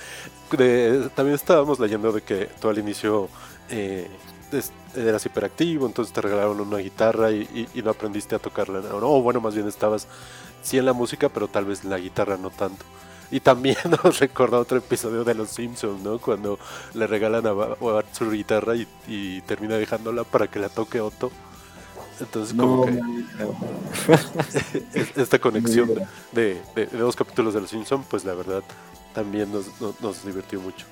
de- 0.57 1.09
también 1.15 1.35
estábamos 1.35 1.79
leyendo 1.79 2.11
de 2.11 2.21
que 2.21 2.49
tú 2.59 2.67
al 2.69 2.77
inicio 2.77 3.29
eh, 3.69 4.09
es- 4.51 4.71
eras 4.95 5.25
hiperactivo, 5.25 5.85
entonces 5.87 6.13
te 6.13 6.19
regalaron 6.19 6.59
una 6.59 6.77
guitarra 6.79 7.31
y, 7.31 7.41
y- 7.73 7.79
y 7.79 7.81
no 7.81 7.91
aprendiste 7.91 8.35
a 8.35 8.39
tocarla. 8.39 8.81
No, 8.81 8.99
no, 8.99 9.21
bueno, 9.21 9.39
más 9.39 9.55
bien 9.55 9.67
estabas 9.67 10.07
sí 10.61 10.77
en 10.77 10.85
la 10.85 10.93
música, 10.93 11.29
pero 11.29 11.47
tal 11.47 11.63
vez 11.65 11.83
en 11.85 11.89
la 11.91 11.97
guitarra 11.97 12.35
no 12.37 12.49
tanto. 12.49 12.83
Y 13.31 13.39
también 13.39 13.77
nos 14.03 14.19
recuerda 14.19 14.59
otro 14.59 14.77
episodio 14.77 15.23
de 15.23 15.33
Los 15.33 15.49
Simpsons, 15.51 16.01
¿no? 16.03 16.19
Cuando 16.19 16.59
le 16.93 17.07
regalan 17.07 17.47
a 17.47 17.53
Ba- 17.53 17.77
a 17.79 17.83
Bart 17.83 18.13
su 18.13 18.29
guitarra 18.29 18.75
y, 18.75 18.87
y 19.07 19.41
termina 19.41 19.75
dejándola 19.77 20.23
para 20.25 20.47
que 20.47 20.59
la 20.59 20.69
toque 20.69 20.99
Otto. 20.99 21.31
Entonces, 22.19 22.55
como 22.55 22.85
que 22.85 22.99
es- 24.93 25.17
esta 25.17 25.39
conexión 25.39 25.89
de, 26.31 26.61
de- 26.75 26.85
de 26.87 26.97
dos 26.97 27.15
capítulos 27.15 27.53
de 27.53 27.61
Los 27.61 27.69
Simpson, 27.69 28.03
pues 28.03 28.25
la 28.25 28.33
verdad 28.33 28.63
también 29.13 29.51
nos, 29.51 29.79
nos, 29.81 29.99
nos 30.01 30.25
divirtió 30.25 30.59
mucho. 30.59 30.85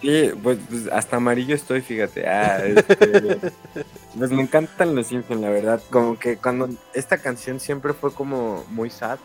Sí, 0.00 0.30
pues, 0.42 0.58
pues, 0.68 0.88
hasta 0.92 1.16
amarillo 1.16 1.54
estoy, 1.54 1.80
fíjate. 1.80 2.28
Ah, 2.28 2.64
este, 2.66 3.38
pues 4.18 4.30
me 4.30 4.42
encantan 4.42 4.94
los 4.94 5.06
Simpsons, 5.06 5.40
la 5.40 5.48
verdad. 5.50 5.80
Como 5.90 6.18
que 6.18 6.36
cuando 6.36 6.68
esta 6.92 7.18
canción 7.18 7.60
siempre 7.60 7.92
fue 7.94 8.12
como 8.12 8.64
muy 8.70 8.90
sad. 8.90 9.18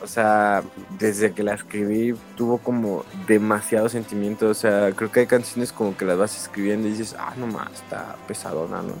O 0.00 0.06
sea, 0.06 0.62
desde 0.98 1.32
que 1.32 1.42
la 1.42 1.54
escribí 1.54 2.14
tuvo 2.36 2.58
como 2.58 3.04
demasiado 3.26 3.88
sentimiento. 3.88 4.48
O 4.48 4.54
sea, 4.54 4.92
creo 4.92 5.10
que 5.10 5.20
hay 5.20 5.26
canciones 5.26 5.72
como 5.72 5.96
que 5.96 6.04
las 6.04 6.18
vas 6.18 6.36
escribiendo 6.36 6.88
y 6.88 6.92
dices, 6.92 7.16
ah, 7.18 7.34
no 7.36 7.46
más, 7.46 7.72
está 7.72 8.16
pesadona, 8.26 8.82
¿no? 8.82 8.94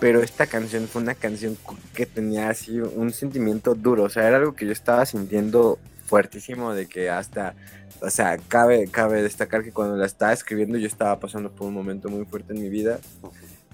Pero 0.00 0.20
esta 0.20 0.46
canción 0.46 0.88
fue 0.88 1.02
una 1.02 1.14
canción 1.14 1.56
que 1.94 2.06
tenía 2.06 2.50
así 2.50 2.80
un 2.80 3.12
sentimiento 3.12 3.74
duro. 3.74 4.04
O 4.04 4.08
sea, 4.08 4.26
era 4.26 4.36
algo 4.36 4.54
que 4.54 4.66
yo 4.66 4.72
estaba 4.72 5.06
sintiendo 5.06 5.78
fuertísimo 6.06 6.74
de 6.74 6.86
que 6.86 7.10
hasta 7.10 7.54
o 8.00 8.10
sea, 8.10 8.38
cabe, 8.48 8.88
cabe 8.88 9.22
destacar 9.22 9.62
que 9.62 9.72
cuando 9.72 9.96
la 9.96 10.06
estaba 10.06 10.32
escribiendo 10.32 10.76
yo 10.78 10.86
estaba 10.86 11.18
pasando 11.18 11.50
por 11.50 11.66
un 11.66 11.74
momento 11.74 12.08
muy 12.08 12.24
fuerte 12.24 12.52
en 12.52 12.60
mi 12.60 12.68
vida. 12.68 12.98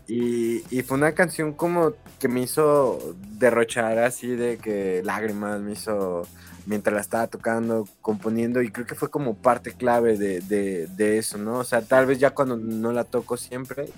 Y, 0.08 0.82
fue 0.82 0.96
una 0.96 1.12
canción 1.12 1.52
como 1.52 1.92
que 2.18 2.28
me 2.28 2.42
hizo 2.42 3.14
derrochar 3.38 3.98
así 3.98 4.28
de 4.28 4.58
que 4.58 5.02
lágrimas, 5.04 5.60
me 5.60 5.72
hizo 5.72 6.26
mientras 6.66 6.94
la 6.94 7.00
estaba 7.00 7.26
tocando, 7.26 7.88
componiendo, 8.00 8.62
y 8.62 8.70
creo 8.70 8.86
que 8.86 8.94
fue 8.94 9.10
como 9.10 9.34
parte 9.34 9.72
clave 9.72 10.16
de, 10.16 10.40
de, 10.40 11.18
eso, 11.18 11.38
¿no? 11.38 11.58
O 11.58 11.64
sea, 11.64 11.82
tal 11.82 12.06
vez 12.06 12.18
ya 12.18 12.30
cuando 12.30 12.56
no 12.56 12.92
la 12.92 13.04
toco 13.04 13.36
siempre, 13.36 13.88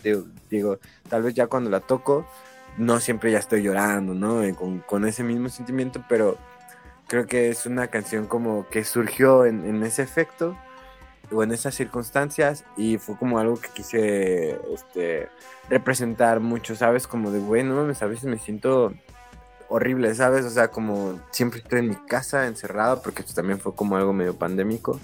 digo, 0.51 0.79
tal 1.09 1.23
vez 1.23 1.35
ya 1.35 1.47
cuando 1.47 1.69
la 1.71 1.81
toco, 1.81 2.27
no 2.79 3.01
siempre 3.01 3.33
ya 3.33 3.39
estoy 3.39 3.63
llorando, 3.63 4.15
¿no? 4.15 4.43
Eh, 4.43 4.55
Con, 4.55 4.81
con 4.81 5.07
ese 5.07 5.23
mismo 5.23 5.49
sentimiento, 5.49 6.05
pero 6.09 6.39
creo 7.07 7.27
que 7.27 7.51
es 7.51 7.67
una 7.67 7.89
canción 7.89 8.27
como 8.27 8.67
que 8.69 8.85
surgió 8.85 9.45
en 9.45 9.83
ese 9.83 10.03
efecto 10.03 10.57
o 11.35 11.43
en 11.43 11.53
esas 11.53 11.75
circunstancias 11.75 12.65
y 12.77 12.99
fue 12.99 13.17
como 13.17 13.39
algo 13.39 13.57
que 13.57 13.69
quise 13.75 14.59
este, 14.73 15.29
representar 15.69 16.41
mucho, 16.41 16.77
¿sabes? 16.77 17.07
Como 17.07 17.31
de, 17.31 17.41
güey, 17.41 17.65
no 17.65 17.75
mames, 17.75 18.03
a 18.03 18.07
veces 18.07 18.25
me 18.25 18.39
siento 18.39 18.93
horrible, 19.69 20.15
¿sabes? 20.15 20.45
O 20.45 20.51
sea, 20.51 20.69
como 20.69 21.21
siempre 21.31 21.61
estoy 21.61 21.81
en 21.81 21.89
mi 21.89 21.97
casa 21.97 22.47
encerrado, 22.47 23.03
porque 23.03 23.23
esto 23.23 23.35
también 23.35 23.59
fue 23.59 23.75
como 23.75 23.97
algo 23.97 24.13
medio 24.13 24.37
pandémico. 24.37 25.01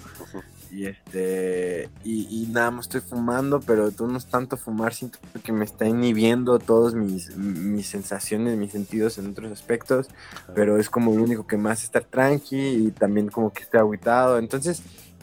Y 0.71 0.85
este, 0.85 1.89
y, 2.05 2.43
y 2.43 2.47
nada 2.47 2.71
más 2.71 2.85
estoy 2.85 3.01
fumando, 3.01 3.59
pero 3.59 3.91
tú 3.91 4.07
no 4.07 4.17
es 4.17 4.25
tanto 4.27 4.55
fumar, 4.55 4.93
siento 4.93 5.19
que 5.43 5.51
me 5.51 5.65
está 5.65 5.85
inhibiendo 5.85 6.59
todos 6.59 6.95
mis, 6.95 7.35
mis 7.35 7.87
sensaciones, 7.87 8.57
mis 8.57 8.71
sentidos 8.71 9.17
en 9.17 9.31
otros 9.31 9.51
aspectos, 9.51 10.07
pero 10.55 10.77
es 10.77 10.89
como 10.89 11.13
lo 11.13 11.23
único 11.23 11.45
que 11.45 11.57
hace 11.57 11.83
estar 11.83 12.05
tranqui 12.05 12.57
y 12.57 12.91
también 12.91 13.27
como 13.27 13.51
que 13.51 13.63
estoy 13.63 13.81
aguitado. 13.81 14.39
Entonces, 14.39 14.81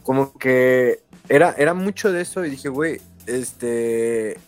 como 0.09 0.33
que 0.39 1.01
era, 1.27 1.53
era 1.55 1.75
mucho 1.75 2.11
de 2.11 2.21
eso 2.21 2.43
y 2.43 2.49
dije, 2.49 2.67
güey, 2.67 2.99
este, 3.27 4.39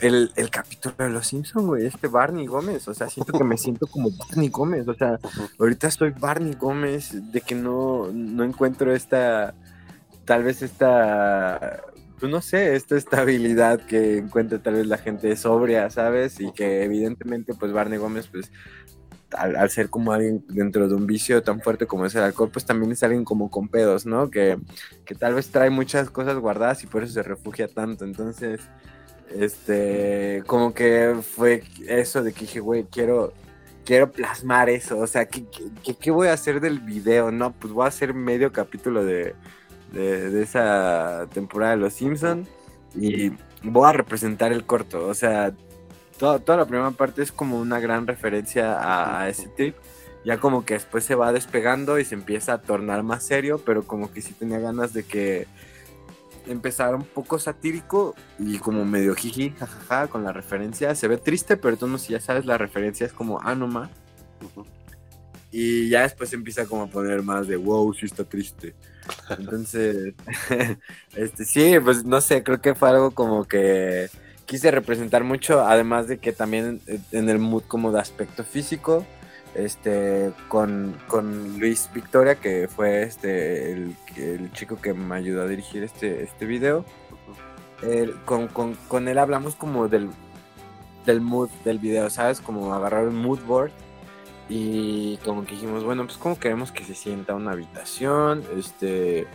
el, 0.00 0.32
el 0.34 0.50
capítulo 0.50 0.96
de 0.98 1.08
Los 1.08 1.28
Simpsons, 1.28 1.66
güey, 1.66 1.86
este 1.86 2.08
Barney 2.08 2.46
Gómez, 2.46 2.88
o 2.88 2.94
sea, 2.94 3.08
siento 3.08 3.38
que 3.38 3.44
me 3.44 3.56
siento 3.58 3.86
como 3.86 4.10
Barney 4.10 4.48
Gómez, 4.48 4.88
o 4.88 4.94
sea, 4.94 5.20
ahorita 5.56 5.88
soy 5.92 6.10
Barney 6.18 6.54
Gómez, 6.54 7.12
de 7.30 7.40
que 7.42 7.54
no, 7.54 8.08
no 8.12 8.42
encuentro 8.42 8.92
esta, 8.92 9.54
tal 10.24 10.42
vez 10.42 10.62
esta, 10.62 11.80
pues 12.18 12.32
no 12.32 12.42
sé, 12.42 12.74
esta 12.74 12.96
estabilidad 12.96 13.78
que 13.78 14.18
encuentra 14.18 14.58
tal 14.58 14.74
vez 14.74 14.88
la 14.88 14.98
gente 14.98 15.36
sobria, 15.36 15.90
¿sabes? 15.90 16.40
Y 16.40 16.50
que 16.50 16.82
evidentemente, 16.82 17.54
pues 17.54 17.72
Barney 17.72 18.00
Gómez, 18.00 18.26
pues 18.26 18.50
al, 19.36 19.70
ser 19.70 19.90
como 19.90 20.12
alguien 20.12 20.44
dentro 20.48 20.88
de 20.88 20.94
un 20.94 21.06
vicio 21.06 21.42
tan 21.42 21.60
fuerte 21.60 21.86
como 21.86 22.06
es 22.06 22.14
el 22.14 22.22
alcohol, 22.22 22.50
pues 22.52 22.64
también 22.64 22.92
es 22.92 23.02
alguien 23.02 23.24
como 23.24 23.50
con 23.50 23.68
pedos, 23.68 24.06
¿no? 24.06 24.30
Que, 24.30 24.58
que 25.04 25.14
tal 25.14 25.34
vez 25.34 25.50
trae 25.50 25.70
muchas 25.70 26.10
cosas 26.10 26.38
guardadas 26.38 26.82
y 26.84 26.86
por 26.86 27.02
eso 27.02 27.14
se 27.14 27.22
refugia 27.22 27.68
tanto, 27.68 28.04
entonces 28.04 28.60
este, 29.34 30.42
como 30.46 30.72
que 30.72 31.16
fue 31.22 31.62
eso 31.86 32.22
de 32.22 32.32
que 32.32 32.40
dije, 32.40 32.60
güey, 32.60 32.84
quiero, 32.84 33.32
quiero 33.84 34.10
plasmar 34.10 34.70
eso, 34.70 34.98
o 34.98 35.06
sea, 35.06 35.26
¿qué, 35.26 35.44
qué, 36.00 36.10
voy 36.10 36.28
a 36.28 36.32
hacer 36.32 36.60
del 36.60 36.80
video? 36.80 37.30
No, 37.30 37.52
pues 37.52 37.72
voy 37.72 37.84
a 37.84 37.88
hacer 37.88 38.14
medio 38.14 38.52
capítulo 38.52 39.04
de, 39.04 39.34
de, 39.92 40.30
de 40.30 40.42
esa 40.42 41.26
temporada 41.32 41.72
de 41.72 41.78
Los 41.78 41.94
Simpson 41.94 42.46
y 42.94 43.30
voy 43.62 43.88
a 43.88 43.92
representar 43.92 44.52
el 44.52 44.64
corto, 44.64 45.06
o 45.06 45.14
sea, 45.14 45.52
todo- 46.18 46.40
toda 46.40 46.58
la 46.58 46.66
primera 46.66 46.90
parte 46.92 47.22
es 47.22 47.32
como 47.32 47.58
una 47.60 47.80
gran 47.80 48.06
referencia 48.06 48.74
a, 48.78 49.22
a 49.22 49.28
ese 49.28 49.48
trip. 49.48 49.76
Ya 50.24 50.38
como 50.38 50.64
que 50.64 50.74
después 50.74 51.04
se 51.04 51.14
va 51.14 51.32
despegando 51.32 51.98
y 51.98 52.04
se 52.04 52.14
empieza 52.14 52.54
a 52.54 52.58
tornar 52.62 53.02
más 53.02 53.24
serio, 53.24 53.62
pero 53.64 53.84
como 53.86 54.12
que 54.12 54.20
sí 54.20 54.34
tenía 54.34 54.58
ganas 54.58 54.92
de 54.92 55.04
que 55.04 55.46
empezara 56.46 56.96
un 56.96 57.04
poco 57.04 57.38
satírico 57.38 58.14
y 58.38 58.58
como 58.58 58.84
medio 58.84 59.14
jiji, 59.14 59.50
jajaja, 59.50 60.08
con 60.08 60.24
la 60.24 60.32
referencia. 60.32 60.94
Se 60.94 61.08
ve 61.08 61.18
triste, 61.18 61.56
pero 61.56 61.76
tú 61.76 61.86
no 61.86 61.98
si 61.98 62.12
ya 62.14 62.20
sabes, 62.20 62.46
la 62.46 62.58
referencia 62.58 63.06
es 63.06 63.12
como, 63.12 63.40
ah, 63.42 63.54
no 63.54 63.68
ma. 63.68 63.90
Y 65.50 65.88
ya 65.88 66.02
después 66.02 66.32
empieza 66.34 66.66
como 66.66 66.82
a 66.84 66.86
poner 66.88 67.22
más 67.22 67.46
de, 67.48 67.56
wow, 67.56 67.92
sí 67.94 68.06
está 68.06 68.24
triste. 68.24 68.74
Entonces, 69.38 70.14
este, 71.16 71.44
sí, 71.44 71.74
pues 71.82 72.04
no 72.04 72.20
sé, 72.20 72.42
creo 72.42 72.60
que 72.60 72.74
fue 72.74 72.90
algo 72.90 73.12
como 73.12 73.46
que 73.46 74.10
quise 74.48 74.70
representar 74.70 75.24
mucho, 75.24 75.60
además 75.60 76.08
de 76.08 76.18
que 76.18 76.32
también 76.32 76.80
en 77.12 77.28
el 77.28 77.38
mood 77.38 77.64
como 77.68 77.92
de 77.92 78.00
aspecto 78.00 78.44
físico, 78.44 79.04
este, 79.54 80.32
con, 80.48 80.96
con 81.06 81.58
Luis 81.58 81.90
Victoria, 81.92 82.36
que 82.36 82.66
fue 82.66 83.02
este, 83.02 83.72
el, 83.72 83.94
el 84.16 84.50
chico 84.52 84.80
que 84.80 84.94
me 84.94 85.16
ayudó 85.16 85.42
a 85.42 85.46
dirigir 85.46 85.82
este, 85.84 86.22
este 86.22 86.46
video. 86.46 86.84
Con, 88.24 88.48
con, 88.48 88.74
con 88.88 89.06
él 89.06 89.18
hablamos 89.18 89.54
como 89.54 89.86
del, 89.86 90.08
del 91.04 91.20
mood 91.20 91.50
del 91.64 91.78
video, 91.78 92.08
¿sabes? 92.08 92.40
Como 92.40 92.74
agarrar 92.74 93.06
un 93.06 93.16
mood 93.16 93.40
board 93.42 93.70
y 94.48 95.18
como 95.18 95.44
que 95.44 95.52
dijimos, 95.52 95.84
bueno, 95.84 96.06
pues 96.06 96.16
como 96.16 96.38
queremos 96.40 96.72
que 96.72 96.84
se 96.84 96.94
sienta 96.94 97.34
una 97.34 97.52
habitación, 97.52 98.42
este, 98.56 99.26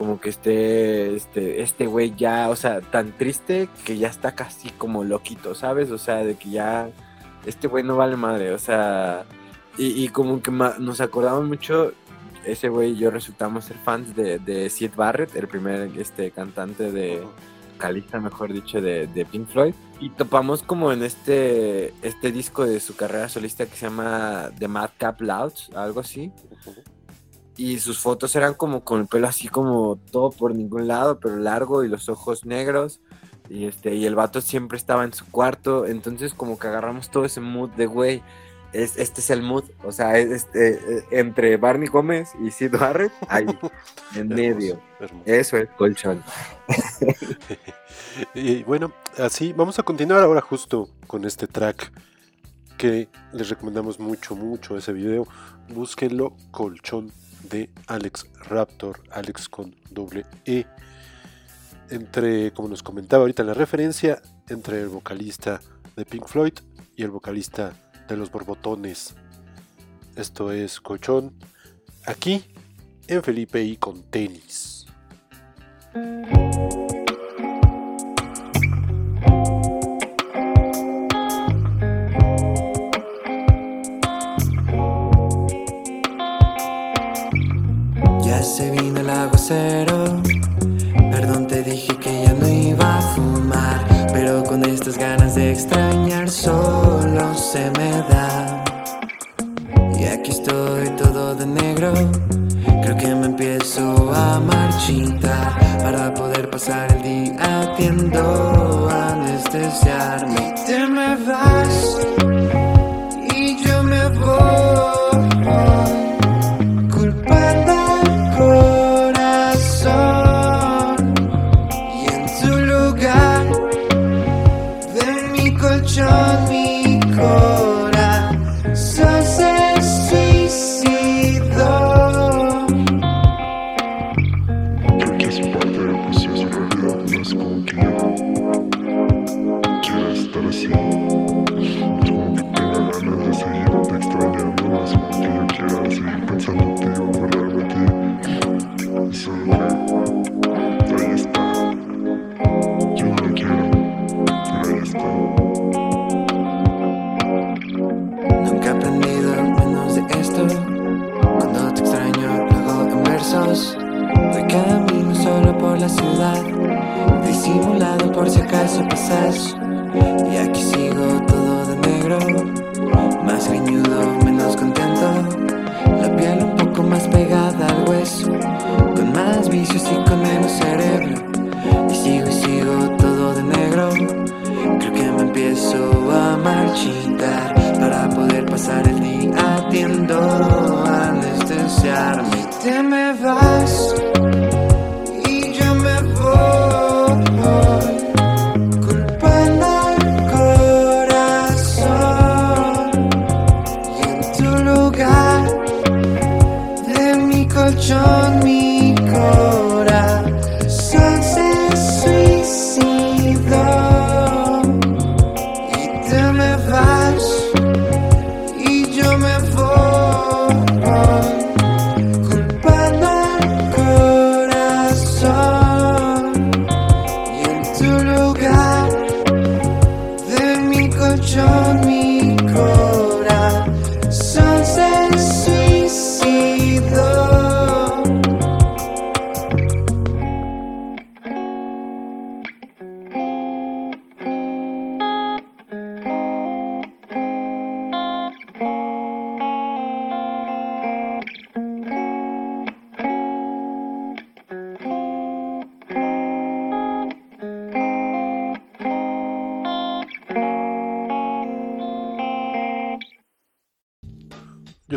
como 0.00 0.18
que 0.18 0.30
esté, 0.30 1.14
este, 1.14 1.60
este 1.60 1.86
güey 1.86 2.14
ya, 2.16 2.48
o 2.48 2.56
sea, 2.56 2.80
tan 2.80 3.12
triste 3.18 3.68
que 3.84 3.98
ya 3.98 4.08
está 4.08 4.34
casi 4.34 4.70
como 4.70 5.04
loquito, 5.04 5.54
¿sabes? 5.54 5.90
O 5.90 5.98
sea, 5.98 6.24
de 6.24 6.36
que 6.36 6.48
ya, 6.48 6.88
este 7.44 7.68
güey 7.68 7.84
no 7.84 7.98
vale 7.98 8.16
madre, 8.16 8.52
o 8.52 8.58
sea, 8.58 9.26
y, 9.76 10.02
y 10.02 10.08
como 10.08 10.40
que 10.40 10.50
nos 10.50 11.02
acordamos 11.02 11.46
mucho, 11.46 11.92
ese 12.46 12.70
güey 12.70 12.92
y 12.92 12.96
yo 12.96 13.10
resultamos 13.10 13.66
ser 13.66 13.76
fans 13.76 14.16
de, 14.16 14.38
de 14.38 14.70
Sid 14.70 14.92
Barrett, 14.96 15.36
el 15.36 15.48
primer 15.48 15.90
este, 15.98 16.30
cantante 16.30 16.90
de 16.90 17.22
vocalista, 17.74 18.18
mejor 18.20 18.54
dicho, 18.54 18.80
de, 18.80 19.06
de 19.06 19.26
Pink 19.26 19.48
Floyd. 19.48 19.74
Y 20.00 20.08
topamos 20.08 20.62
como 20.62 20.92
en 20.92 21.02
este, 21.02 21.92
este 22.00 22.32
disco 22.32 22.64
de 22.64 22.80
su 22.80 22.96
carrera 22.96 23.28
solista 23.28 23.66
que 23.66 23.76
se 23.76 23.84
llama 23.84 24.50
The 24.58 24.66
Madcap 24.66 25.20
Louds, 25.20 25.70
algo 25.74 26.00
así. 26.00 26.32
Y 27.60 27.78
sus 27.78 27.98
fotos 27.98 28.34
eran 28.36 28.54
como 28.54 28.84
con 28.84 29.02
el 29.02 29.06
pelo 29.06 29.28
así 29.28 29.48
como 29.48 29.98
todo 30.10 30.30
por 30.30 30.54
ningún 30.54 30.88
lado, 30.88 31.20
pero 31.20 31.36
largo 31.36 31.84
y 31.84 31.90
los 31.90 32.08
ojos 32.08 32.46
negros. 32.46 33.02
Y, 33.50 33.66
este, 33.66 33.94
y 33.94 34.06
el 34.06 34.14
vato 34.14 34.40
siempre 34.40 34.78
estaba 34.78 35.04
en 35.04 35.12
su 35.12 35.26
cuarto. 35.26 35.84
Entonces 35.84 36.32
como 36.32 36.58
que 36.58 36.68
agarramos 36.68 37.10
todo 37.10 37.26
ese 37.26 37.42
mood 37.42 37.68
de, 37.72 37.84
güey, 37.84 38.22
es, 38.72 38.96
este 38.96 39.20
es 39.20 39.28
el 39.28 39.42
mood. 39.42 39.64
O 39.84 39.92
sea, 39.92 40.16
es 40.16 40.30
este, 40.30 40.72
eh, 40.72 41.04
entre 41.10 41.58
Barney 41.58 41.88
Gómez 41.88 42.30
y 42.42 42.50
Sid 42.50 42.78
Barrett, 42.78 43.12
ahí, 43.28 43.44
en 44.16 44.28
medio. 44.28 44.80
Hermoso. 44.98 45.24
Eso 45.26 45.58
es 45.58 45.68
colchón. 45.76 46.24
Y 48.34 48.64
bueno, 48.64 48.92
así 49.18 49.52
vamos 49.52 49.78
a 49.78 49.82
continuar 49.82 50.22
ahora 50.22 50.40
justo 50.40 50.88
con 51.06 51.24
este 51.26 51.46
track 51.46 51.92
que 52.78 53.08
les 53.32 53.50
recomendamos 53.50 54.00
mucho, 54.00 54.34
mucho 54.34 54.78
ese 54.78 54.94
video. 54.94 55.28
Búsquenlo, 55.68 56.34
Colchón 56.50 57.12
de 57.50 57.70
Alex 57.86 58.26
Raptor, 58.48 59.02
Alex 59.10 59.48
con 59.48 59.76
doble 59.90 60.24
E. 60.44 60.64
Entre, 61.90 62.52
como 62.52 62.68
nos 62.68 62.82
comentaba 62.82 63.22
ahorita 63.22 63.42
en 63.42 63.48
la 63.48 63.54
referencia, 63.54 64.22
entre 64.48 64.80
el 64.80 64.88
vocalista 64.88 65.60
de 65.96 66.04
Pink 66.06 66.26
Floyd 66.26 66.54
y 66.96 67.02
el 67.02 67.10
vocalista 67.10 67.72
de 68.08 68.16
los 68.16 68.30
Borbotones. 68.30 69.14
Esto 70.16 70.52
es 70.52 70.80
Colchón, 70.80 71.34
aquí 72.06 72.44
en 73.06 73.22
Felipe 73.22 73.62
y 73.62 73.76
con 73.76 74.02
tenis. 74.04 74.86
Vino 89.50 89.89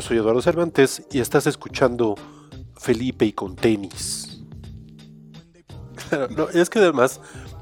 soy 0.04 0.18
Eduardo 0.18 0.42
Cervantes 0.42 1.02
y 1.12 1.20
estás 1.20 1.48
escuchando 1.48 2.16
Felipe 2.76 3.24
y 3.26 3.32
con 3.32 3.56
tenis. 3.56 4.44
Claro, 6.10 6.28
no, 6.36 6.50
es 6.50 6.70
que 6.70 6.80
además 6.80 7.22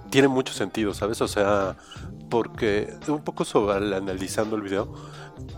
tiene 0.09 0.27
mucho 0.27 0.51
sentido, 0.51 0.95
¿sabes? 0.95 1.21
O 1.21 1.27
sea, 1.27 1.77
porque 2.31 2.95
un 3.07 3.23
poco 3.23 3.45
sobre 3.45 3.95
analizando 3.95 4.55
el 4.55 4.63
video, 4.63 4.91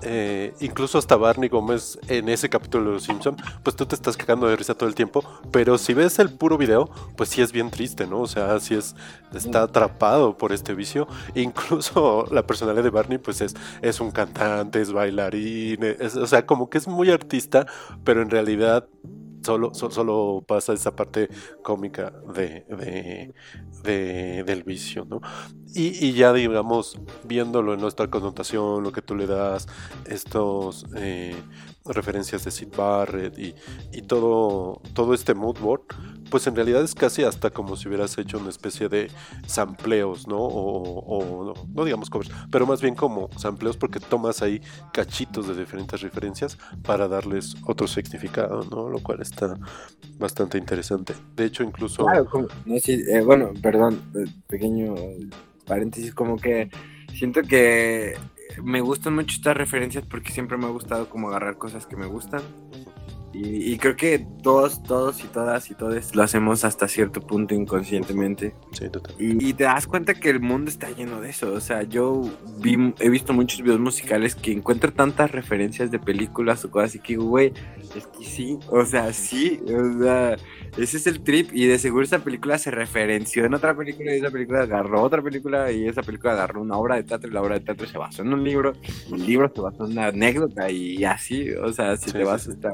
eh, 0.05 0.53
incluso 0.61 0.97
hasta 0.97 1.15
Barney 1.15 1.49
Gómez 1.49 1.99
en 2.07 2.29
ese 2.29 2.49
capítulo 2.49 2.85
de 2.85 2.91
Los 2.93 3.03
Simpson, 3.03 3.35
pues 3.63 3.75
tú 3.75 3.85
te 3.85 3.95
estás 3.95 4.17
cagando 4.17 4.47
de 4.47 4.55
risa 4.55 4.75
todo 4.75 4.87
el 4.89 4.95
tiempo, 4.95 5.23
pero 5.51 5.77
si 5.77 5.93
ves 5.93 6.19
el 6.19 6.29
puro 6.31 6.57
video, 6.57 6.89
pues 7.15 7.29
sí 7.29 7.41
es 7.41 7.51
bien 7.51 7.71
triste, 7.71 8.05
¿no? 8.07 8.21
O 8.21 8.27
sea, 8.27 8.59
sí 8.59 8.75
es 8.75 8.95
está 9.33 9.63
atrapado 9.63 10.37
por 10.37 10.51
este 10.53 10.73
vicio. 10.75 11.07
Incluso 11.35 12.27
la 12.31 12.45
personalidad 12.45 12.83
de 12.83 12.89
Barney, 12.91 13.17
pues 13.17 13.41
es, 13.41 13.55
es 13.81 13.99
un 13.99 14.11
cantante, 14.11 14.81
es 14.81 14.91
bailarín, 14.91 15.83
es- 15.83 16.15
o 16.15 16.27
sea, 16.27 16.45
como 16.45 16.69
que 16.69 16.77
es 16.77 16.87
muy 16.87 17.09
artista, 17.09 17.65
pero 18.03 18.21
en 18.21 18.29
realidad 18.29 18.87
solo, 19.43 19.73
so- 19.73 19.91
solo 19.91 20.43
pasa 20.47 20.73
esa 20.73 20.95
parte 20.95 21.29
cómica 21.61 22.11
de, 22.33 22.65
de- 22.69 23.33
de- 23.83 24.43
del 24.45 24.63
vicio, 24.63 25.05
¿no? 25.05 25.21
Y, 25.75 26.05
y 26.07 26.13
ya 26.13 26.33
digamos, 26.33 26.99
viéndolo 27.23 27.73
en 27.73 27.79
nuestra 27.81 28.09
connotación, 28.09 28.83
lo 28.83 28.91
que 28.91 29.01
tú 29.01 29.15
le 29.15 29.25
das, 29.27 29.67
estos 30.05 30.85
eh, 30.95 31.35
referencias 31.85 32.43
de 32.45 32.51
Sid 32.51 32.69
Barrett 32.75 33.37
y, 33.39 33.55
y 33.91 34.01
todo, 34.03 34.81
todo 34.93 35.13
este 35.13 35.33
mood 35.33 35.57
board, 35.59 35.83
pues 36.29 36.47
en 36.47 36.55
realidad 36.55 36.83
es 36.83 36.95
casi 36.95 37.23
hasta 37.23 37.49
como 37.49 37.75
si 37.75 37.87
hubieras 37.87 38.17
hecho 38.17 38.37
una 38.37 38.49
especie 38.49 38.89
de 38.89 39.09
sampleos, 39.45 40.27
¿no? 40.27 40.37
O, 40.39 41.45
no, 41.45 41.53
no 41.73 41.85
digamos 41.85 42.09
covers, 42.09 42.31
pero 42.51 42.65
más 42.65 42.81
bien 42.81 42.95
como 42.95 43.29
sampleos 43.37 43.77
porque 43.77 43.99
tomas 43.99 44.41
ahí 44.41 44.61
cachitos 44.91 45.47
de 45.47 45.55
diferentes 45.55 46.01
referencias 46.01 46.57
para 46.83 47.07
darles 47.07 47.55
otro 47.65 47.87
significado, 47.87 48.63
¿no? 48.69 48.89
Lo 48.89 48.99
cual 48.99 49.21
está 49.21 49.57
bastante 50.17 50.57
interesante. 50.57 51.13
De 51.35 51.45
hecho, 51.45 51.63
incluso... 51.63 52.05
No, 52.65 52.79
sí, 52.79 53.03
eh, 53.07 53.21
bueno, 53.21 53.51
perdón, 53.61 54.01
eh, 54.15 54.29
pequeño 54.47 54.95
paréntesis, 55.65 56.13
como 56.13 56.37
que 56.37 56.69
siento 57.13 57.41
que 57.41 58.15
me 58.61 58.81
gustan 58.81 59.15
mucho 59.15 59.35
estas 59.35 59.55
referencias 59.55 60.05
porque 60.05 60.31
siempre 60.31 60.57
me 60.57 60.65
ha 60.65 60.69
gustado 60.69 61.09
como 61.09 61.29
agarrar 61.29 61.57
cosas 61.57 61.85
que 61.85 61.95
me 61.95 62.05
gustan. 62.05 62.41
Y, 63.33 63.73
y 63.73 63.77
creo 63.79 63.95
que 63.95 64.27
todos, 64.43 64.83
todos 64.83 65.23
y 65.23 65.27
todas 65.27 65.71
y 65.71 65.73
todos 65.73 66.15
lo 66.15 66.21
hacemos 66.21 66.63
hasta 66.63 66.87
cierto 66.87 67.19
punto 67.21 67.55
inconscientemente. 67.55 68.53
Sí, 68.73 68.89
total. 68.89 69.15
Y, 69.17 69.49
y 69.49 69.53
te 69.55 69.63
das 69.63 69.87
cuenta 69.87 70.13
que 70.13 70.29
el 70.29 70.39
mundo 70.39 70.69
está 70.69 70.91
lleno 70.91 71.19
de 71.19 71.31
eso. 71.31 71.51
O 71.51 71.59
sea, 71.59 71.81
yo 71.81 72.21
vi, 72.59 72.93
he 72.99 73.09
visto 73.09 73.33
muchos 73.33 73.61
videos 73.63 73.79
musicales 73.79 74.35
que 74.35 74.51
encuentro 74.51 74.93
tantas 74.93 75.31
referencias 75.31 75.89
de 75.89 75.97
películas 75.97 76.63
o 76.63 76.69
cosas 76.69 76.93
y 76.93 76.99
que 76.99 77.13
digo, 77.13 77.25
güey, 77.25 77.53
es 77.95 78.05
que 78.07 78.23
sí. 78.23 78.59
O 78.69 78.85
sea, 78.85 79.11
sí. 79.13 79.59
O 79.67 79.99
sea, 80.03 80.35
ese 80.77 80.97
es 80.97 81.07
el 81.07 81.23
trip. 81.23 81.49
Y 81.53 81.65
de 81.65 81.79
seguro 81.79 82.03
esa 82.03 82.19
película 82.19 82.59
se 82.59 82.69
referenció 82.69 83.45
en 83.45 83.55
otra 83.55 83.75
película 83.75 84.13
y 84.15 84.19
esa 84.19 84.29
película 84.29 84.61
agarró 84.61 85.01
otra 85.01 85.23
película 85.23 85.71
y 85.71 85.87
esa 85.87 86.03
película 86.03 86.33
agarró 86.33 86.61
una 86.61 86.77
obra 86.77 86.97
de 86.97 87.03
teatro 87.03 87.29
y 87.29 87.33
la 87.33 87.41
obra 87.41 87.55
de 87.55 87.65
teatro 87.65 87.87
se 87.87 87.97
basó 87.97 88.21
en 88.21 88.31
un 88.31 88.43
libro. 88.43 88.73
Y 89.09 89.15
el 89.15 89.25
libro 89.25 89.51
se 89.53 89.59
basó 89.61 89.85
en 89.85 89.93
una 89.93 90.07
anécdota 90.07 90.69
y 90.69 91.03
así. 91.03 91.49
O 91.51 91.73
sea, 91.73 91.97
si 91.97 92.11
Sí, 92.11 92.11
te 92.11 92.23
vas 92.23 92.43
sí. 92.43 92.51
hasta 92.51 92.71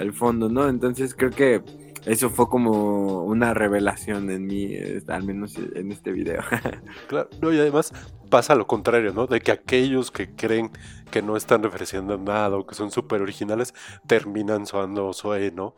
al 0.00 0.12
fondo, 0.12 0.48
¿no? 0.48 0.68
Entonces 0.68 1.14
creo 1.14 1.30
que 1.30 1.62
eso 2.06 2.30
fue 2.30 2.48
como 2.48 3.24
una 3.24 3.52
revelación 3.52 4.30
en 4.30 4.46
mí, 4.46 4.68
eh, 4.70 5.02
al 5.08 5.24
menos 5.24 5.56
en 5.56 5.92
este 5.92 6.12
video. 6.12 6.40
Claro, 7.08 7.28
y 7.52 7.58
además 7.58 7.92
pasa 8.30 8.54
lo 8.54 8.66
contrario, 8.66 9.12
¿no? 9.12 9.26
De 9.26 9.40
que 9.40 9.52
aquellos 9.52 10.10
que 10.10 10.34
creen 10.34 10.70
que 11.10 11.20
no 11.22 11.36
están 11.36 11.62
referenciando 11.62 12.16
nada 12.16 12.56
o 12.56 12.66
que 12.66 12.74
son 12.74 12.90
súper 12.90 13.20
originales 13.20 13.74
terminan 14.06 14.66
sonando 14.66 15.12
Zoe, 15.12 15.50
¿no? 15.50 15.74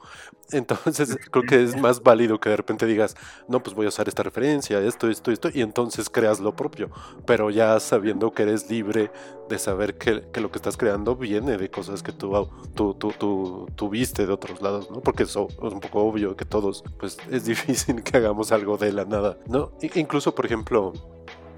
Entonces 0.52 1.16
creo 1.30 1.44
que 1.44 1.62
es 1.62 1.76
más 1.76 2.02
válido 2.02 2.38
que 2.38 2.50
de 2.50 2.56
repente 2.56 2.84
digas, 2.84 3.16
no, 3.48 3.62
pues 3.62 3.74
voy 3.74 3.86
a 3.86 3.88
usar 3.88 4.08
esta 4.08 4.22
referencia, 4.22 4.80
esto, 4.80 5.08
esto, 5.08 5.30
esto, 5.30 5.48
y 5.52 5.62
entonces 5.62 6.10
creas 6.10 6.40
lo 6.40 6.54
propio, 6.54 6.90
pero 7.26 7.50
ya 7.50 7.80
sabiendo 7.80 8.32
que 8.32 8.42
eres 8.42 8.70
libre 8.70 9.10
de 9.48 9.58
saber 9.58 9.96
que, 9.96 10.28
que 10.30 10.40
lo 10.40 10.50
que 10.50 10.58
estás 10.58 10.76
creando 10.76 11.16
viene 11.16 11.56
de 11.56 11.70
cosas 11.70 12.02
que 12.02 12.12
tú, 12.12 12.48
tú, 12.74 12.94
tú, 12.94 13.12
tú, 13.18 13.66
tú 13.74 13.88
viste 13.88 14.26
de 14.26 14.32
otros 14.32 14.60
lados, 14.60 14.90
¿no? 14.90 15.00
Porque 15.00 15.22
eso 15.22 15.48
es 15.50 15.72
un 15.72 15.80
poco 15.80 16.02
obvio 16.02 16.36
que 16.36 16.44
todos, 16.44 16.84
pues 16.98 17.16
es 17.30 17.46
difícil 17.46 18.02
que 18.02 18.18
hagamos 18.18 18.52
algo 18.52 18.76
de 18.76 18.92
la 18.92 19.06
nada, 19.06 19.38
¿no? 19.46 19.72
Incluso, 19.94 20.34
por 20.34 20.44
ejemplo, 20.44 20.92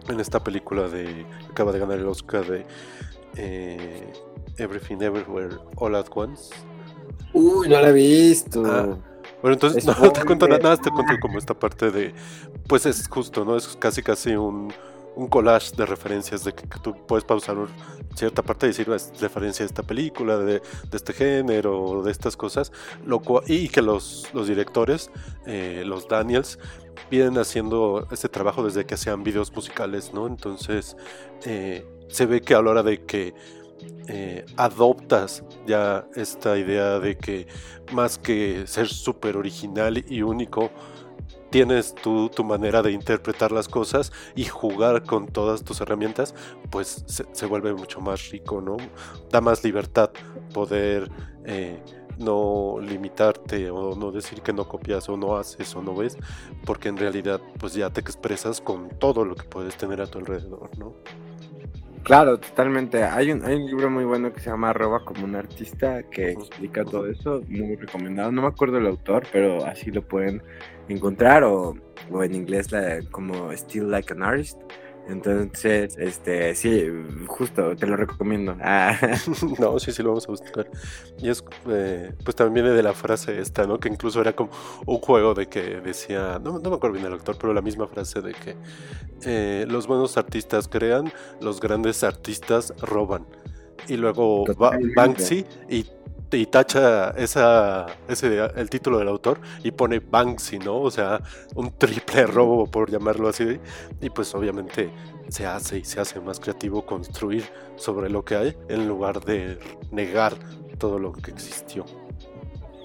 en 0.09 0.21
esta 0.21 0.43
película 0.43 0.89
de 0.89 1.27
acaba 1.51 1.73
de 1.73 1.79
ganar 1.79 1.99
el 1.99 2.07
Oscar 2.07 2.45
de 2.47 2.67
eh, 3.37 4.13
Everything 4.59 4.99
Everywhere 5.01 5.57
All 5.77 5.95
at 5.95 6.07
Once. 6.15 6.55
Uy, 7.33 7.69
no 7.69 7.81
la 7.81 7.89
he 7.89 7.93
visto. 7.93 8.63
Ah. 8.67 8.97
Bueno, 9.43 9.55
entonces 9.55 9.87
Es 9.87 9.99
no 10.01 10.13
te 10.13 10.25
cuento 10.25 10.49
nada, 10.49 10.71
más 10.71 10.81
te 10.81 10.91
cuento 10.91 11.15
como 11.21 11.39
esta 11.39 11.55
parte 11.55 11.91
de, 11.91 12.15
pues 12.67 12.87
es 12.87 13.09
justo, 13.09 13.45
¿no? 13.45 13.57
Es 13.57 13.77
casi 13.77 14.03
casi 14.03 14.37
un, 14.37 14.73
un 15.17 15.29
collage 15.29 15.75
de 15.77 15.87
referencias 15.87 16.45
de 16.45 16.55
que, 16.55 16.69
que 16.69 16.79
tú 16.79 16.95
puedes 17.07 17.25
pausar 17.25 17.57
cierta 18.15 18.43
parte 18.43 18.67
y 18.67 18.69
decir, 18.71 18.89
es 18.91 19.13
referencia 19.21 19.65
a 19.65 19.67
esta 19.67 19.83
película, 19.83 20.39
de, 20.39 20.61
de 20.61 20.97
este 20.97 21.13
género, 21.13 22.03
de 22.03 22.11
estas 22.11 22.37
cosas, 22.37 22.73
lo 23.05 23.21
y 23.47 23.69
que 23.69 23.83
los, 23.83 24.29
los 24.33 24.49
directores, 24.49 25.11
eh, 25.47 25.83
los 25.85 26.09
Daniels, 26.09 26.59
vienen 27.11 27.39
haciendo 27.39 28.07
este 28.11 28.29
trabajo 28.29 28.65
desde 28.65 28.85
que 28.85 28.95
hacían 28.95 29.23
videos 29.23 29.53
musicales, 29.53 30.13
¿no? 30.13 30.27
Entonces, 30.27 30.97
eh, 31.45 31.87
se 32.09 32.27
ve 32.27 32.41
que 32.41 32.55
a 32.55 32.63
la 32.63 32.71
hora 32.71 32.83
de 32.83 33.05
que 33.05 33.35
eh, 34.09 34.45
adoptas 34.57 35.43
ya 35.67 36.07
esta 36.15 36.59
idea 36.59 36.99
de 36.99 37.17
que 37.17 37.47
más 37.93 38.19
que 38.19 38.67
ser 38.67 38.89
súper 38.89 39.37
original 39.37 40.05
y 40.09 40.23
único, 40.23 40.71
tienes 41.51 41.95
tu, 41.95 42.29
tu 42.31 42.43
manera 42.43 42.83
de 42.83 42.91
interpretar 42.91 43.53
las 43.53 43.69
cosas 43.69 44.13
y 44.35 44.45
jugar 44.45 45.05
con 45.05 45.29
todas 45.29 45.63
tus 45.63 45.81
herramientas, 45.81 46.35
pues 46.71 47.05
se, 47.07 47.25
se 47.31 47.47
vuelve 47.47 47.73
mucho 47.73 48.01
más 48.01 48.31
rico, 48.31 48.61
¿no? 48.61 48.77
Da 49.31 49.41
más 49.41 49.63
libertad 49.63 50.11
poder 50.53 51.11
eh, 51.45 51.81
no 52.19 52.77
limitarte 52.81 53.71
o 53.71 53.95
no 53.97 54.11
decir 54.13 54.41
que 54.43 54.53
no 54.53 54.67
copias 54.69 55.09
o 55.09 55.17
no 55.17 55.37
haces 55.37 55.75
o 55.75 55.83
no 55.83 55.95
ves, 55.95 56.17
porque 56.65 56.89
en 56.89 56.97
realidad 56.97 57.41
pues 57.59 57.75
ya 57.75 57.91
te 57.91 58.01
expresas 58.01 58.61
con 58.61 58.89
todo 58.99 59.25
lo 59.25 59.35
que 59.35 59.45
puedes 59.45 59.77
tener 59.77 60.01
a 60.01 60.07
tu 60.07 60.19
alrededor, 60.19 60.71
¿no? 60.79 60.95
Claro, 62.03 62.39
totalmente. 62.39 63.03
Hay 63.03 63.31
un, 63.33 63.43
hay 63.47 63.57
un 63.57 63.65
libro 63.67 63.89
muy 63.89 64.05
bueno 64.05 64.31
que 64.31 64.41
se 64.41 64.51
llama 64.51 64.75
Roba 64.75 65.03
como 65.07 65.25
un 65.25 65.35
artista 65.37 66.03
que 66.03 66.33
explica 66.33 66.85
todo 66.85 67.07
eso, 67.07 67.41
muy 67.49 67.77
recomendado. 67.77 68.31
No 68.31 68.43
me 68.43 68.49
acuerdo 68.49 68.77
el 68.77 68.87
autor, 68.87 69.25
pero 69.33 69.65
así 69.65 69.91
lo 69.91 70.03
pueden 70.03 70.43
encontrar 70.89 71.45
o, 71.45 71.75
o 72.11 72.23
en 72.23 72.35
inglés 72.35 72.71
la- 72.73 73.01
como 73.11 73.51
Still 73.53 73.91
Like 73.91 74.13
an 74.13 74.23
Artist. 74.23 74.61
Entonces, 75.09 75.97
este, 75.99 76.55
sí, 76.55 76.85
justo, 77.27 77.77
te 77.77 77.87
lo 77.87 77.97
recomiendo. 77.97 78.57
Ah, 78.61 78.97
No, 79.59 79.79
sí, 79.79 79.93
sí 79.93 80.03
lo 80.03 80.11
vamos 80.11 80.25
a 80.27 80.31
buscar. 80.33 80.71
Y 81.19 81.29
es, 81.29 81.45
eh, 81.69 82.13
pues 82.25 82.35
también 82.35 82.65
viene 82.65 82.77
de 82.77 82.83
la 82.83 82.95
frase 82.95 83.41
esta, 83.41 83.67
¿no? 83.67 83.79
Que 83.79 83.89
incluso 83.89 84.21
era 84.21 84.35
como 84.35 84.51
un 84.87 84.99
juego 84.99 85.35
de 85.35 85.47
que 85.47 85.81
decía, 85.81 86.41
no, 86.43 86.59
no 86.59 86.71
me 86.71 86.77
acuerdo 86.77 86.95
bien 86.95 87.07
el 87.07 87.13
autor, 87.13 87.37
pero 87.39 87.53
la 87.53 87.63
misma 87.63 87.87
frase 87.87 88.23
de 88.23 88.33
que 88.33 88.57
eh, 89.27 89.67
los 89.69 89.87
buenos 89.87 90.17
artistas 90.17 90.69
crean, 90.69 91.13
los 91.41 91.61
grandes 91.61 92.03
artistas 92.03 92.73
roban. 92.81 93.27
Y 93.89 93.97
luego 93.97 94.45
Totalmente. 94.47 94.95
Banksy 94.95 95.45
y, 95.69 95.87
y 96.35 96.47
tacha 96.47 97.11
esa, 97.11 97.87
ese, 98.09 98.39
el 98.57 98.71
título 98.71 98.99
del 98.99 99.09
autor 99.09 99.39
y 99.63 99.71
pone 99.71 100.01
Banksy, 100.01 100.59
¿no? 100.59 100.81
O 100.81 100.91
sea, 100.91 101.21
un 101.55 101.71
triple 101.77 102.27
robo, 102.27 102.67
por 102.67 102.91
llamarlo 102.91 103.29
así. 103.29 103.59
Y 104.01 104.11
pues 104.11 104.35
obviamente 104.35 104.91
se 105.29 105.47
hace 105.47 105.79
y 105.79 105.85
se 105.85 106.01
hace 106.01 106.21
más 106.21 106.41
creativo 106.41 106.85
construir 106.85 107.45
sobre 107.77 108.11
lo 108.11 108.25
que 108.25 108.37
hay 108.37 108.57
en 108.69 108.89
lugar 108.89 109.25
de 109.25 109.59
negar 109.91 110.35
todo 110.79 110.99
lo 110.99 111.13
que 111.13 111.31
existió. 111.31 111.85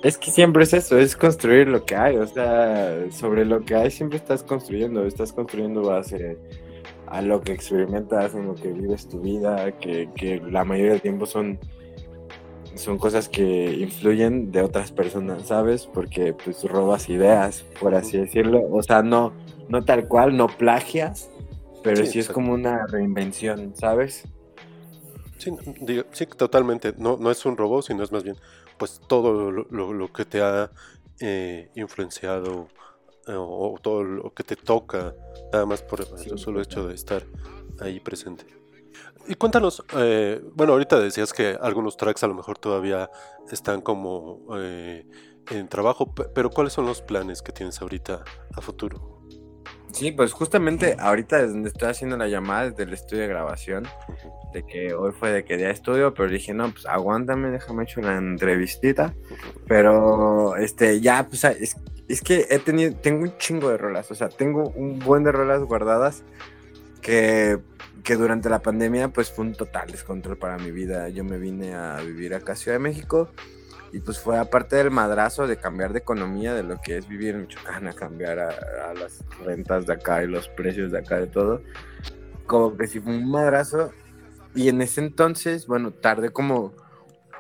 es 0.03 0.17
que 0.17 0.31
siempre 0.31 0.63
es 0.63 0.73
eso, 0.73 0.97
es 0.97 1.15
construir 1.15 1.67
lo 1.67 1.85
que 1.85 1.95
hay. 1.95 2.17
O 2.17 2.27
sea, 2.27 3.11
sobre 3.11 3.45
lo 3.45 3.61
que 3.61 3.75
hay 3.75 3.91
siempre 3.91 4.17
estás 4.17 4.43
construyendo, 4.43 5.05
estás 5.05 5.33
construyendo 5.33 5.83
base 5.83 6.37
a 7.07 7.21
lo 7.21 7.41
que 7.41 7.53
experimentas, 7.53 8.35
en 8.35 8.47
lo 8.47 8.55
que 8.55 8.71
vives 8.71 9.07
tu 9.07 9.19
vida, 9.19 9.71
que, 9.79 10.09
que 10.15 10.39
la 10.39 10.63
mayoría 10.63 10.91
del 10.91 11.01
tiempo 11.01 11.25
son, 11.25 11.59
son 12.75 12.97
cosas 12.97 13.27
que 13.29 13.73
influyen 13.79 14.51
de 14.51 14.61
otras 14.61 14.91
personas, 14.91 15.47
¿sabes? 15.47 15.85
Porque 15.85 16.33
pues 16.33 16.63
robas 16.63 17.09
ideas, 17.09 17.63
por 17.79 17.95
así 17.95 18.17
decirlo. 18.17 18.61
O 18.71 18.81
sea, 18.83 19.01
no, 19.03 19.33
no 19.69 19.83
tal 19.83 20.07
cual, 20.07 20.35
no 20.37 20.47
plagias, 20.47 21.29
pero 21.83 21.97
Sí, 22.05 22.11
sí, 22.11 22.19
es 22.19 22.29
como 22.29 22.53
una 22.53 22.85
reinvención, 22.87 23.73
¿sabes? 23.75 24.23
Sí, 25.37 25.51
digo, 25.81 26.03
sí, 26.11 26.25
totalmente. 26.25 26.93
No, 26.97 27.17
no 27.17 27.31
es 27.31 27.45
un 27.45 27.55
robot, 27.57 27.85
sino 27.85 28.03
es 28.03 28.11
más 28.11 28.23
bien 28.23 28.35
pues 28.77 29.01
todo 29.07 29.51
lo, 29.51 29.65
lo- 29.69 29.93
lo 29.93 30.11
que 30.13 30.23
te 30.25 30.41
ha 30.41 30.71
eh, 31.19 31.69
influenciado 31.75 32.67
eh, 33.27 33.33
o, 33.33 33.73
o 33.73 33.79
todo 33.81 34.03
lo 34.03 34.33
que 34.33 34.43
te 34.43 34.55
toca, 34.55 35.13
nada 35.51 35.65
más 35.65 35.81
por 35.81 35.99
el 36.01 36.37
solo 36.37 36.61
hecho 36.61 36.87
de 36.87 36.95
estar 36.95 37.23
ahí 37.81 37.99
presente. 37.99 38.45
Y 39.29 39.35
cuéntanos, 39.35 39.85
eh, 39.95 40.41
bueno, 40.55 40.73
ahorita 40.73 40.99
decías 40.99 41.33
que 41.33 41.55
algunos 41.61 41.97
tracks 41.97 42.23
a 42.23 42.27
lo 42.27 42.33
mejor 42.33 42.57
todavía 42.57 43.11
están 43.51 43.79
como 43.81 44.39
eh, 44.57 45.05
en 45.51 45.67
trabajo, 45.69 46.11
pe- 46.15 46.25
pero 46.33 46.49
¿cuáles 46.49 46.73
son 46.73 46.87
los 46.87 47.03
planes 47.03 47.43
que 47.43 47.51
tienes 47.51 47.79
ahorita 47.79 48.23
a 48.55 48.61
futuro? 48.61 49.19
Sí, 49.91 50.11
pues 50.11 50.33
justamente 50.33 50.95
ahorita 50.99 51.37
desde 51.37 51.53
donde 51.53 51.69
estoy 51.69 51.89
haciendo 51.89 52.17
la 52.17 52.27
llamada 52.27 52.71
desde 52.71 52.83
el 52.83 52.93
estudio 52.93 53.21
de 53.21 53.27
grabación, 53.27 53.87
de 54.51 54.65
que 54.65 54.95
hoy 54.95 55.11
fue 55.11 55.31
de 55.31 55.45
que 55.45 55.57
día 55.57 55.69
estudio, 55.69 56.11
pero 56.15 56.27
dije, 56.27 56.51
no, 56.55 56.71
pues 56.71 56.87
aguántame, 56.87 57.51
déjame 57.51 57.83
hecho 57.83 57.99
una 58.01 58.17
entrevistita, 58.17 59.13
pero 59.67 60.55
este, 60.57 61.01
ya, 61.01 61.27
pues 61.27 61.43
es, 61.43 61.75
es 62.07 62.21
que 62.21 62.47
he 62.49 62.57
tenido, 62.57 62.95
tengo 62.95 63.21
un 63.23 63.37
chingo 63.37 63.69
de 63.69 63.77
rolas, 63.77 64.09
o 64.09 64.15
sea, 64.15 64.29
tengo 64.29 64.69
un 64.75 64.97
buen 64.97 65.23
de 65.23 65.31
rolas 65.31 65.61
guardadas 65.61 66.23
que, 67.01 67.59
que 68.03 68.15
durante 68.15 68.49
la 68.49 68.61
pandemia 68.61 69.09
pues 69.09 69.31
fue 69.31 69.45
un 69.45 69.53
total 69.53 69.91
descontrol 69.91 70.37
para 70.37 70.57
mi 70.57 70.71
vida, 70.71 71.09
yo 71.09 71.23
me 71.23 71.37
vine 71.37 71.75
a 71.75 71.97
vivir 72.01 72.33
acá 72.33 72.53
a 72.53 72.55
Ciudad 72.55 72.75
de 72.75 72.83
México 72.83 73.29
y 73.91 73.99
pues 73.99 74.19
fue 74.19 74.37
aparte 74.37 74.75
del 74.75 74.91
madrazo 74.91 75.47
de 75.47 75.57
cambiar 75.57 75.93
de 75.93 75.99
economía, 75.99 76.53
de 76.53 76.63
lo 76.63 76.79
que 76.79 76.97
es 76.97 77.07
vivir 77.07 77.35
en 77.35 77.41
Michoacán, 77.41 77.87
a 77.87 77.93
cambiar 77.93 78.39
a, 78.39 78.49
a 78.89 78.93
las 78.93 79.23
rentas 79.43 79.85
de 79.85 79.93
acá 79.93 80.23
y 80.23 80.27
los 80.27 80.47
precios 80.49 80.91
de 80.91 80.99
acá 80.99 81.17
de 81.17 81.27
todo. 81.27 81.63
Como 82.45 82.77
que 82.77 82.87
sí 82.87 82.99
fue 82.99 83.15
un 83.15 83.29
madrazo. 83.29 83.91
Y 84.53 84.69
en 84.69 84.81
ese 84.81 85.01
entonces, 85.01 85.65
bueno, 85.65 85.91
tardé 85.91 86.29
como 86.29 86.73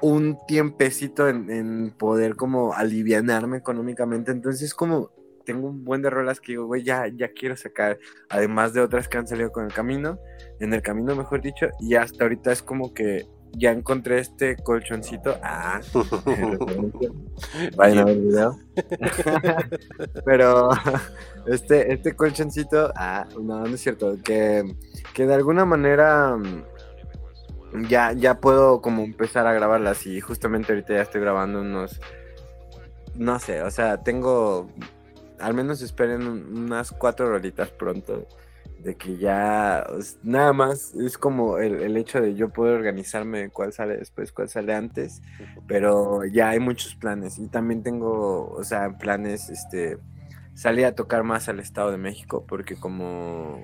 un 0.01 0.37
tiempecito 0.47 1.27
en, 1.27 1.49
en 1.51 1.91
poder 1.91 2.35
como 2.35 2.73
alivianarme 2.73 3.57
económicamente. 3.57 4.31
Entonces 4.31 4.73
como 4.73 5.11
tengo 5.45 5.67
un 5.67 5.83
buen 5.83 6.01
de 6.01 6.09
rolas 6.09 6.39
que 6.39 6.53
digo, 6.53 6.65
güey, 6.65 6.83
ya, 6.83 7.07
ya 7.07 7.31
quiero 7.33 7.55
sacar. 7.55 7.99
Además 8.29 8.73
de 8.73 8.81
otras 8.81 9.07
que 9.07 9.17
han 9.17 9.27
salido 9.27 9.51
con 9.51 9.65
el 9.65 9.73
camino, 9.73 10.19
en 10.59 10.73
el 10.73 10.81
camino 10.81 11.15
mejor 11.15 11.41
dicho. 11.41 11.67
Y 11.79 11.95
hasta 11.95 12.23
ahorita 12.23 12.51
es 12.51 12.61
como 12.61 12.93
que 12.93 13.27
ya 13.53 13.71
encontré 13.71 14.19
este 14.19 14.55
colchoncito. 14.57 15.37
Ah, 15.41 15.81
Vayan 17.75 17.99
a 17.99 18.05
ver 18.05 18.15
el 18.17 18.21
video. 18.21 18.59
Pero 20.25 20.69
este, 21.47 21.93
este 21.93 22.15
colchoncito, 22.15 22.91
ah, 22.95 23.27
no, 23.41 23.61
no 23.65 23.73
es 23.75 23.81
cierto, 23.81 24.17
que, 24.23 24.63
que 25.13 25.25
de 25.25 25.33
alguna 25.33 25.65
manera 25.65 26.35
mm, 26.37 27.87
ya, 27.87 28.13
ya 28.13 28.39
puedo 28.39 28.81
como 28.81 29.03
empezar 29.03 29.47
a 29.47 29.53
grabarlas 29.53 30.05
y 30.05 30.19
justamente 30.21 30.71
ahorita 30.73 30.93
ya 30.93 31.01
estoy 31.01 31.21
grabando 31.21 31.61
unos, 31.61 31.99
no 33.15 33.39
sé, 33.39 33.61
o 33.63 33.71
sea, 33.71 34.01
tengo, 34.03 34.69
al 35.39 35.53
menos 35.53 35.81
esperen 35.81 36.27
un- 36.27 36.57
unas 36.65 36.91
cuatro 36.91 37.29
rolitas 37.29 37.69
pronto. 37.69 38.27
De 38.79 38.95
que 38.95 39.17
ya 39.17 39.85
nada 40.23 40.53
más 40.53 40.95
es 40.95 41.17
como 41.17 41.57
el, 41.57 41.81
el 41.81 41.97
hecho 41.97 42.21
de 42.21 42.35
yo 42.35 42.47
poder 42.47 42.75
organizarme 42.75 43.49
cuál 43.49 43.73
sale 43.73 43.97
después, 43.97 44.31
cuál 44.31 44.47
sale 44.47 44.73
antes 44.73 45.21
pero 45.69 46.25
ya 46.25 46.49
hay 46.49 46.59
muchos 46.59 46.95
planes 46.95 47.37
y 47.37 47.47
también 47.47 47.83
tengo, 47.83 48.49
o 48.49 48.63
sea, 48.63 48.97
planes, 48.97 49.49
este, 49.49 49.99
salir 50.55 50.85
a 50.85 50.95
tocar 50.95 51.23
más 51.23 51.47
al 51.47 51.59
Estado 51.59 51.91
de 51.91 51.97
México 51.97 52.43
porque 52.47 52.75
como, 52.75 53.63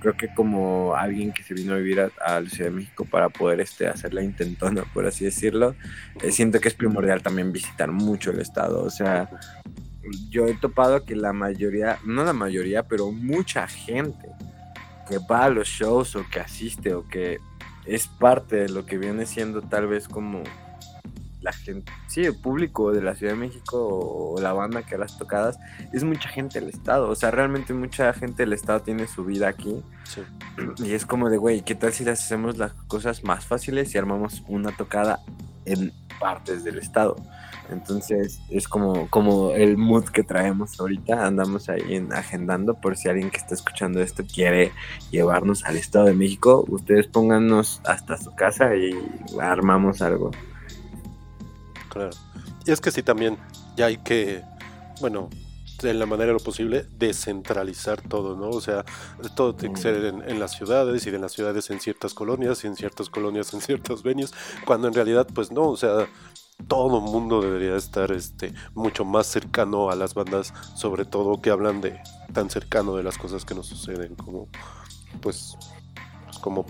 creo 0.00 0.16
que 0.16 0.32
como 0.32 0.94
alguien 0.94 1.32
que 1.32 1.42
se 1.42 1.52
vino 1.52 1.74
a 1.74 1.78
vivir 1.78 2.00
a, 2.00 2.10
a 2.24 2.40
la 2.40 2.48
Ciudad 2.48 2.70
de 2.70 2.76
México 2.76 3.04
para 3.04 3.30
poder, 3.30 3.60
este, 3.60 3.88
hacer 3.88 4.14
la 4.14 4.22
intentona, 4.22 4.84
por 4.94 5.06
así 5.06 5.24
decirlo, 5.24 5.74
eh, 6.22 6.30
siento 6.30 6.60
que 6.60 6.68
es 6.68 6.74
primordial 6.74 7.20
también 7.20 7.50
visitar 7.50 7.90
mucho 7.90 8.30
el 8.30 8.38
Estado, 8.38 8.84
o 8.84 8.90
sea, 8.90 9.28
yo 10.28 10.46
he 10.46 10.54
topado 10.54 11.04
que 11.04 11.14
la 11.14 11.32
mayoría, 11.32 11.98
no 12.04 12.24
la 12.24 12.32
mayoría, 12.32 12.84
pero 12.84 13.12
mucha 13.12 13.66
gente 13.66 14.28
que 15.08 15.18
va 15.18 15.44
a 15.44 15.50
los 15.50 15.68
shows 15.68 16.16
o 16.16 16.24
que 16.30 16.40
asiste 16.40 16.94
o 16.94 17.06
que 17.06 17.38
es 17.84 18.06
parte 18.06 18.56
de 18.56 18.68
lo 18.68 18.86
que 18.86 18.98
viene 18.98 19.26
siendo 19.26 19.62
tal 19.62 19.86
vez 19.86 20.08
como 20.08 20.42
la 21.40 21.52
gente, 21.52 21.90
sí, 22.06 22.22
el 22.22 22.38
público 22.38 22.92
de 22.92 23.02
la 23.02 23.14
Ciudad 23.14 23.32
de 23.32 23.38
México 23.38 23.78
o 23.78 24.40
la 24.40 24.52
banda 24.52 24.82
que 24.82 24.96
a 24.96 24.98
las 24.98 25.16
tocadas, 25.16 25.58
es 25.92 26.04
mucha 26.04 26.28
gente 26.28 26.60
del 26.60 26.68
estado, 26.68 27.08
o 27.08 27.14
sea, 27.14 27.30
realmente 27.30 27.72
mucha 27.72 28.12
gente 28.12 28.42
del 28.42 28.52
estado 28.52 28.82
tiene 28.82 29.06
su 29.06 29.24
vida 29.24 29.48
aquí 29.48 29.82
Sí. 30.04 30.22
y 30.84 30.92
es 30.92 31.06
como 31.06 31.30
de, 31.30 31.36
güey, 31.36 31.62
¿qué 31.62 31.74
tal 31.74 31.92
si 31.92 32.04
las 32.04 32.22
hacemos 32.24 32.58
las 32.58 32.72
cosas 32.88 33.24
más 33.24 33.44
fáciles 33.44 33.94
y 33.94 33.98
armamos 33.98 34.42
una 34.48 34.72
tocada 34.72 35.20
en 35.64 35.92
partes 36.18 36.64
del 36.64 36.78
estado? 36.78 37.16
Entonces 37.70 38.40
es 38.50 38.68
como, 38.68 39.08
como 39.10 39.52
el 39.52 39.76
mood 39.76 40.04
que 40.04 40.22
traemos 40.22 40.78
ahorita, 40.80 41.26
andamos 41.26 41.68
ahí 41.68 41.94
en, 41.94 42.12
agendando 42.12 42.74
por 42.74 42.96
si 42.96 43.08
alguien 43.08 43.30
que 43.30 43.36
está 43.36 43.54
escuchando 43.54 44.00
esto 44.00 44.24
quiere 44.24 44.72
llevarnos 45.10 45.64
al 45.64 45.76
Estado 45.76 46.06
de 46.06 46.14
México, 46.14 46.64
ustedes 46.68 47.06
pónganos 47.06 47.80
hasta 47.84 48.16
su 48.16 48.34
casa 48.34 48.74
y 48.74 48.90
armamos 49.40 50.02
algo. 50.02 50.30
Claro. 51.88 52.10
Y 52.66 52.72
es 52.72 52.80
que 52.80 52.90
sí, 52.90 53.02
también 53.02 53.38
ya 53.76 53.86
hay 53.86 53.98
que, 53.98 54.42
bueno, 55.00 55.30
de 55.80 55.94
la 55.94 56.06
manera 56.06 56.28
de 56.28 56.32
lo 56.34 56.40
posible, 56.40 56.86
descentralizar 56.98 58.02
todo, 58.02 58.36
¿no? 58.36 58.50
O 58.50 58.60
sea, 58.60 58.84
todo 59.34 59.54
tiene 59.54 59.74
que 59.74 59.80
ser 59.80 60.04
en, 60.04 60.28
en 60.28 60.38
las 60.38 60.52
ciudades 60.52 61.06
y 61.06 61.10
de 61.10 61.18
las 61.18 61.32
ciudades 61.32 61.70
en 61.70 61.80
ciertas 61.80 62.12
colonias 62.12 62.64
y 62.64 62.66
en 62.66 62.76
ciertas 62.76 63.08
colonias 63.08 63.54
en 63.54 63.60
ciertos 63.60 64.02
venues, 64.02 64.34
cuando 64.66 64.88
en 64.88 64.94
realidad, 64.94 65.26
pues 65.32 65.50
no, 65.50 65.68
o 65.68 65.76
sea, 65.76 66.06
todo 66.68 67.00
mundo 67.00 67.40
debería 67.40 67.76
estar 67.76 68.12
este, 68.12 68.52
mucho 68.74 69.04
más 69.04 69.26
cercano 69.26 69.90
a 69.90 69.96
las 69.96 70.14
bandas, 70.14 70.52
sobre 70.74 71.04
todo 71.04 71.40
que 71.40 71.50
hablan 71.50 71.80
de 71.80 72.00
tan 72.32 72.50
cercano 72.50 72.96
de 72.96 73.02
las 73.02 73.18
cosas 73.18 73.44
que 73.44 73.54
nos 73.54 73.66
suceden 73.66 74.14
como, 74.14 74.48
pues, 75.20 75.56
pues 76.26 76.38
como 76.38 76.64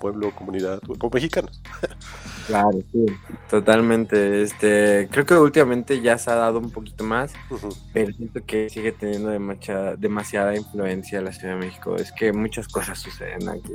pueblo, 0.00 0.34
comunidad, 0.34 0.80
como 0.80 1.10
mexicanos. 1.12 1.60
Claro, 2.46 2.78
sí, 2.92 3.06
totalmente. 3.48 4.42
Este, 4.42 5.08
creo 5.10 5.24
que 5.24 5.34
últimamente 5.34 6.00
ya 6.02 6.18
se 6.18 6.30
ha 6.30 6.34
dado 6.34 6.58
un 6.58 6.70
poquito 6.70 7.02
más, 7.04 7.32
Ujú. 7.50 7.70
pero 7.92 8.12
siento 8.12 8.44
que 8.44 8.68
sigue 8.68 8.92
teniendo 8.92 9.30
demacha- 9.30 9.96
demasiada 9.96 10.54
influencia 10.56 11.22
la 11.22 11.32
Ciudad 11.32 11.54
de 11.54 11.60
México. 11.66 11.96
Es 11.96 12.12
que 12.12 12.32
muchas 12.32 12.68
cosas 12.68 12.98
suceden 12.98 13.48
aquí, 13.48 13.74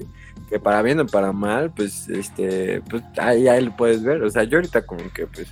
que 0.50 0.60
para 0.60 0.82
bien 0.84 1.00
o 1.00 1.06
para 1.08 1.32
mal, 1.32 1.72
pues, 1.72 2.08
este, 2.10 2.82
pues 2.82 3.04
ahí, 3.18 3.48
ahí 3.48 3.66
lo 3.66 3.76
puedes 3.76 4.04
ver. 4.04 4.22
O 4.24 4.30
sea, 4.30 4.44
yo 4.44 4.58
ahorita 4.60 4.86
como 4.86 5.12
que, 5.12 5.26
pues, 5.26 5.48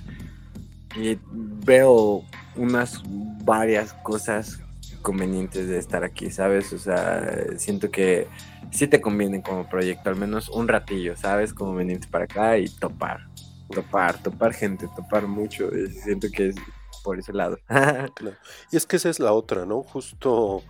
y 0.96 1.18
veo 1.64 2.22
unas 2.56 3.02
varias 3.44 3.92
cosas 4.02 4.60
convenientes 5.02 5.68
de 5.68 5.78
estar 5.78 6.04
aquí, 6.04 6.30
¿sabes? 6.30 6.72
O 6.72 6.78
sea, 6.78 7.46
siento 7.56 7.90
que 7.90 8.26
sí 8.70 8.86
te 8.86 9.00
conviene 9.00 9.42
como 9.42 9.68
proyecto, 9.68 10.10
al 10.10 10.16
menos 10.16 10.48
un 10.48 10.68
ratillo, 10.68 11.16
¿sabes? 11.16 11.54
Como 11.54 11.74
venirte 11.74 12.08
para 12.08 12.24
acá 12.24 12.58
y 12.58 12.68
topar, 12.68 13.28
topar, 13.70 14.22
topar 14.22 14.52
gente, 14.52 14.88
topar 14.94 15.26
mucho. 15.26 15.68
y 15.76 15.90
siento 15.90 16.28
que 16.32 16.48
es 16.48 16.56
por 17.02 17.18
ese 17.18 17.32
lado. 17.32 17.58
Y 18.70 18.76
es 18.76 18.86
que 18.86 18.96
esa 18.96 19.08
es 19.08 19.20
la 19.20 19.32
otra, 19.32 19.64
¿no? 19.64 19.82
Justo, 19.82 20.62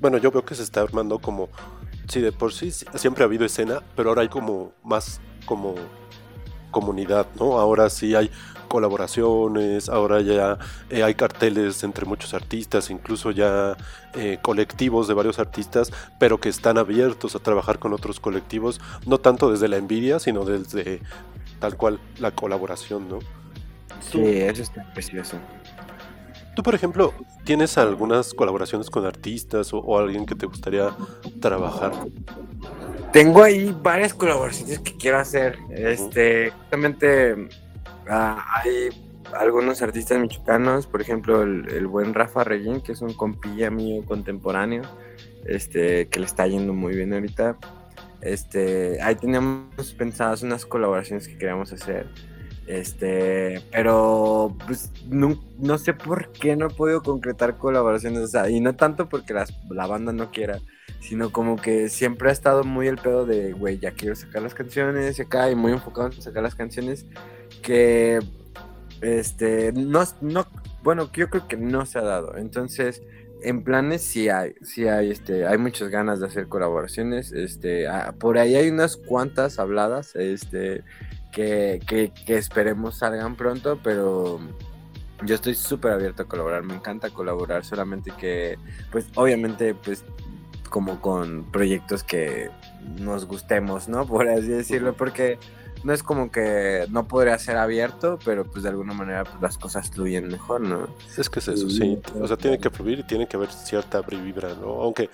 bueno, 0.00 0.18
yo 0.18 0.30
veo 0.30 0.44
que 0.44 0.54
se 0.54 0.62
está 0.62 0.82
armando 0.82 1.18
como, 1.18 1.48
sí, 2.08 2.20
de 2.20 2.32
por 2.32 2.52
sí, 2.52 2.70
siempre 2.70 3.24
ha 3.24 3.26
habido 3.26 3.44
escena, 3.44 3.82
pero 3.96 4.10
ahora 4.10 4.22
hay 4.22 4.28
como 4.28 4.72
más 4.82 5.20
como 5.46 5.74
comunidad, 6.70 7.26
¿no? 7.38 7.58
Ahora 7.58 7.88
sí 7.88 8.14
hay 8.14 8.30
colaboraciones, 8.74 9.88
ahora 9.88 10.20
ya 10.20 10.58
eh, 10.90 11.04
hay 11.04 11.14
carteles 11.14 11.84
entre 11.84 12.06
muchos 12.06 12.34
artistas, 12.34 12.90
incluso 12.90 13.30
ya 13.30 13.76
eh, 14.14 14.38
colectivos 14.42 15.06
de 15.06 15.14
varios 15.14 15.38
artistas, 15.38 15.92
pero 16.18 16.40
que 16.40 16.48
están 16.48 16.76
abiertos 16.76 17.36
a 17.36 17.38
trabajar 17.38 17.78
con 17.78 17.92
otros 17.92 18.18
colectivos, 18.18 18.80
no 19.06 19.18
tanto 19.18 19.48
desde 19.48 19.68
la 19.68 19.76
envidia, 19.76 20.18
sino 20.18 20.44
desde 20.44 21.00
tal 21.60 21.76
cual 21.76 22.00
la 22.18 22.32
colaboración, 22.32 23.08
¿no? 23.08 23.20
sí, 24.00 24.18
eso 24.20 24.62
está 24.62 24.82
precioso. 24.92 25.36
Tú, 26.56 26.64
por 26.64 26.74
ejemplo, 26.74 27.14
¿tienes 27.44 27.78
algunas 27.78 28.34
colaboraciones 28.34 28.90
con 28.90 29.06
artistas 29.06 29.72
o, 29.72 29.78
o 29.78 30.00
alguien 30.00 30.26
que 30.26 30.34
te 30.34 30.46
gustaría 30.46 30.96
trabajar? 31.40 31.92
Tengo 33.12 33.44
ahí 33.44 33.72
varias 33.80 34.12
colaboraciones 34.14 34.80
que 34.80 34.96
quiero 34.96 35.20
hacer. 35.20 35.58
Este, 35.70 36.50
justamente 36.50 37.48
ah, 38.08 38.44
hay 38.54 38.88
algunos 39.38 39.82
artistas 39.82 40.18
michoacanos, 40.18 40.86
por 40.86 41.00
ejemplo, 41.00 41.42
el, 41.42 41.86
buen 41.86 42.14
Rafa 42.14 42.44
Reguín, 42.44 42.80
que 42.80 42.92
es 42.92 43.00
un 43.00 43.14
compilla 43.14 43.70
mío 43.70 44.04
contemporáneo, 44.04 44.82
este, 45.46 46.08
que 46.08 46.20
le 46.20 46.26
está 46.26 46.46
yendo 46.46 46.72
muy 46.72 46.94
bien 46.94 47.12
ahorita. 47.12 47.56
Este, 48.20 49.00
ahí 49.02 49.16
teníamos 49.16 49.92
pensadas 49.98 50.42
unas 50.42 50.64
colaboraciones 50.64 51.28
que 51.28 51.36
queríamos 51.36 51.72
hacer. 51.72 52.06
Este, 52.66 53.62
pero 53.70 54.56
pues 54.66 54.90
no, 55.08 55.38
no 55.58 55.76
sé 55.76 55.92
por 55.92 56.32
qué 56.32 56.56
no 56.56 56.66
he 56.66 56.70
podido 56.70 57.02
concretar 57.02 57.58
colaboraciones, 57.58 58.20
o 58.20 58.26
sea, 58.26 58.48
y 58.48 58.60
no 58.60 58.74
tanto 58.74 59.08
porque 59.08 59.34
la 59.34 59.86
banda 59.86 60.14
no 60.14 60.30
quiera, 60.30 60.60
sino 61.00 61.30
como 61.30 61.56
que 61.56 61.88
siempre 61.88 62.30
ha 62.30 62.32
estado 62.32 62.64
muy 62.64 62.88
el 62.88 62.96
pedo 62.96 63.26
de, 63.26 63.52
güey, 63.52 63.78
ya 63.78 63.92
quiero 63.92 64.14
sacar 64.14 64.42
las 64.42 64.54
canciones 64.54 65.18
y 65.18 65.22
acá, 65.22 65.50
y 65.50 65.54
muy 65.54 65.72
enfocado 65.72 66.06
en 66.08 66.22
sacar 66.22 66.42
las 66.42 66.54
canciones, 66.54 67.06
que, 67.62 68.20
este, 69.00 69.72
no, 69.72 70.02
no, 70.20 70.46
bueno, 70.82 71.10
yo 71.12 71.28
creo 71.28 71.46
que 71.46 71.56
no 71.56 71.86
se 71.86 71.98
ha 71.98 72.02
dado, 72.02 72.36
entonces, 72.36 73.02
en 73.42 73.62
planes 73.62 74.02
sí 74.02 74.30
hay, 74.30 74.54
sí 74.62 74.88
hay, 74.88 75.10
este, 75.10 75.46
hay 75.46 75.58
muchas 75.58 75.90
ganas 75.90 76.20
de 76.20 76.26
hacer 76.26 76.48
colaboraciones, 76.48 77.32
este, 77.32 77.86
ah, 77.86 78.14
por 78.18 78.38
ahí 78.38 78.54
hay 78.54 78.70
unas 78.70 78.96
cuantas 78.96 79.58
habladas, 79.58 80.16
este, 80.16 80.82
que, 81.32 81.80
que, 81.86 82.12
que 82.26 82.38
esperemos 82.38 82.98
salgan 82.98 83.36
pronto, 83.36 83.78
pero 83.82 84.40
yo 85.24 85.34
estoy 85.34 85.54
súper 85.54 85.92
abierto 85.92 86.22
a 86.22 86.26
colaborar, 86.26 86.62
me 86.62 86.74
encanta 86.74 87.10
colaborar, 87.10 87.64
solamente 87.64 88.12
que, 88.18 88.58
pues, 88.90 89.06
obviamente, 89.14 89.74
pues, 89.74 90.04
como 90.68 91.00
con 91.00 91.44
proyectos 91.50 92.02
que 92.02 92.50
nos 92.98 93.26
gustemos, 93.26 93.88
¿no? 93.88 94.06
Por 94.06 94.28
así 94.28 94.48
decirlo, 94.48 94.94
porque 94.94 95.38
no 95.84 95.92
es 95.92 96.02
como 96.02 96.30
que 96.30 96.86
no 96.90 97.06
podría 97.06 97.38
ser 97.38 97.58
abierto, 97.58 98.18
pero 98.24 98.44
pues 98.44 98.62
de 98.62 98.70
alguna 98.70 98.94
manera 98.94 99.24
pues, 99.24 99.40
las 99.42 99.58
cosas 99.58 99.90
fluyen 99.90 100.28
mejor, 100.28 100.62
¿no? 100.62 100.88
Es 101.16 101.28
que 101.28 101.40
es 101.40 101.48
eso, 101.48 101.68
Sí. 101.68 101.98
O 102.18 102.26
sea, 102.26 102.38
tiene 102.38 102.58
que 102.58 102.70
fluir 102.70 103.00
y 103.00 103.02
tiene 103.02 103.28
que 103.28 103.36
haber 103.36 103.50
cierta 103.52 104.00
vibra, 104.00 104.54
¿no? 104.54 104.82
Aunque 104.82 105.10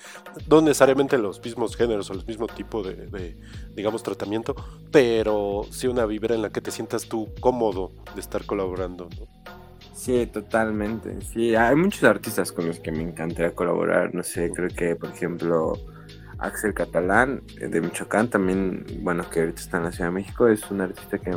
no 0.48 0.61
necesariamente 0.61 1.18
los 1.18 1.42
mismos 1.44 1.76
géneros 1.76 2.09
o 2.11 2.12
el 2.12 2.24
mismo 2.24 2.46
tipo 2.46 2.84
de, 2.84 2.94
de, 3.07 3.36
digamos, 3.74 4.05
tratamiento, 4.05 4.55
pero 4.92 5.66
sí 5.70 5.88
una 5.88 6.07
vibra 6.07 6.36
en 6.36 6.42
la 6.42 6.51
que 6.51 6.61
te 6.61 6.70
sientas 6.70 7.09
tú 7.09 7.28
cómodo 7.40 7.90
de 8.14 8.20
estar 8.20 8.46
colaborando, 8.46 9.09
¿no? 9.18 9.59
Sí, 10.01 10.26
totalmente. 10.26 11.20
Sí, 11.20 11.55
hay 11.55 11.76
muchos 11.76 12.05
artistas 12.05 12.53
con 12.53 12.66
los 12.66 12.80
que 12.80 12.90
me 12.90 13.03
encantaría 13.03 13.55
colaborar. 13.55 14.14
No 14.14 14.22
sé, 14.22 14.51
creo 14.51 14.70
que, 14.70 14.96
por 14.96 15.11
ejemplo, 15.11 15.74
Axel 16.38 16.72
Catalán 16.72 17.42
eh, 17.61 17.68
de 17.68 17.82
Michoacán 17.82 18.30
también, 18.30 18.86
bueno, 19.03 19.28
que 19.28 19.40
ahorita 19.40 19.61
está 19.61 19.76
en 19.76 19.84
la 19.84 19.92
Ciudad 19.92 20.09
de 20.09 20.14
México, 20.14 20.48
es 20.48 20.70
un 20.70 20.80
artista 20.80 21.18
que 21.18 21.36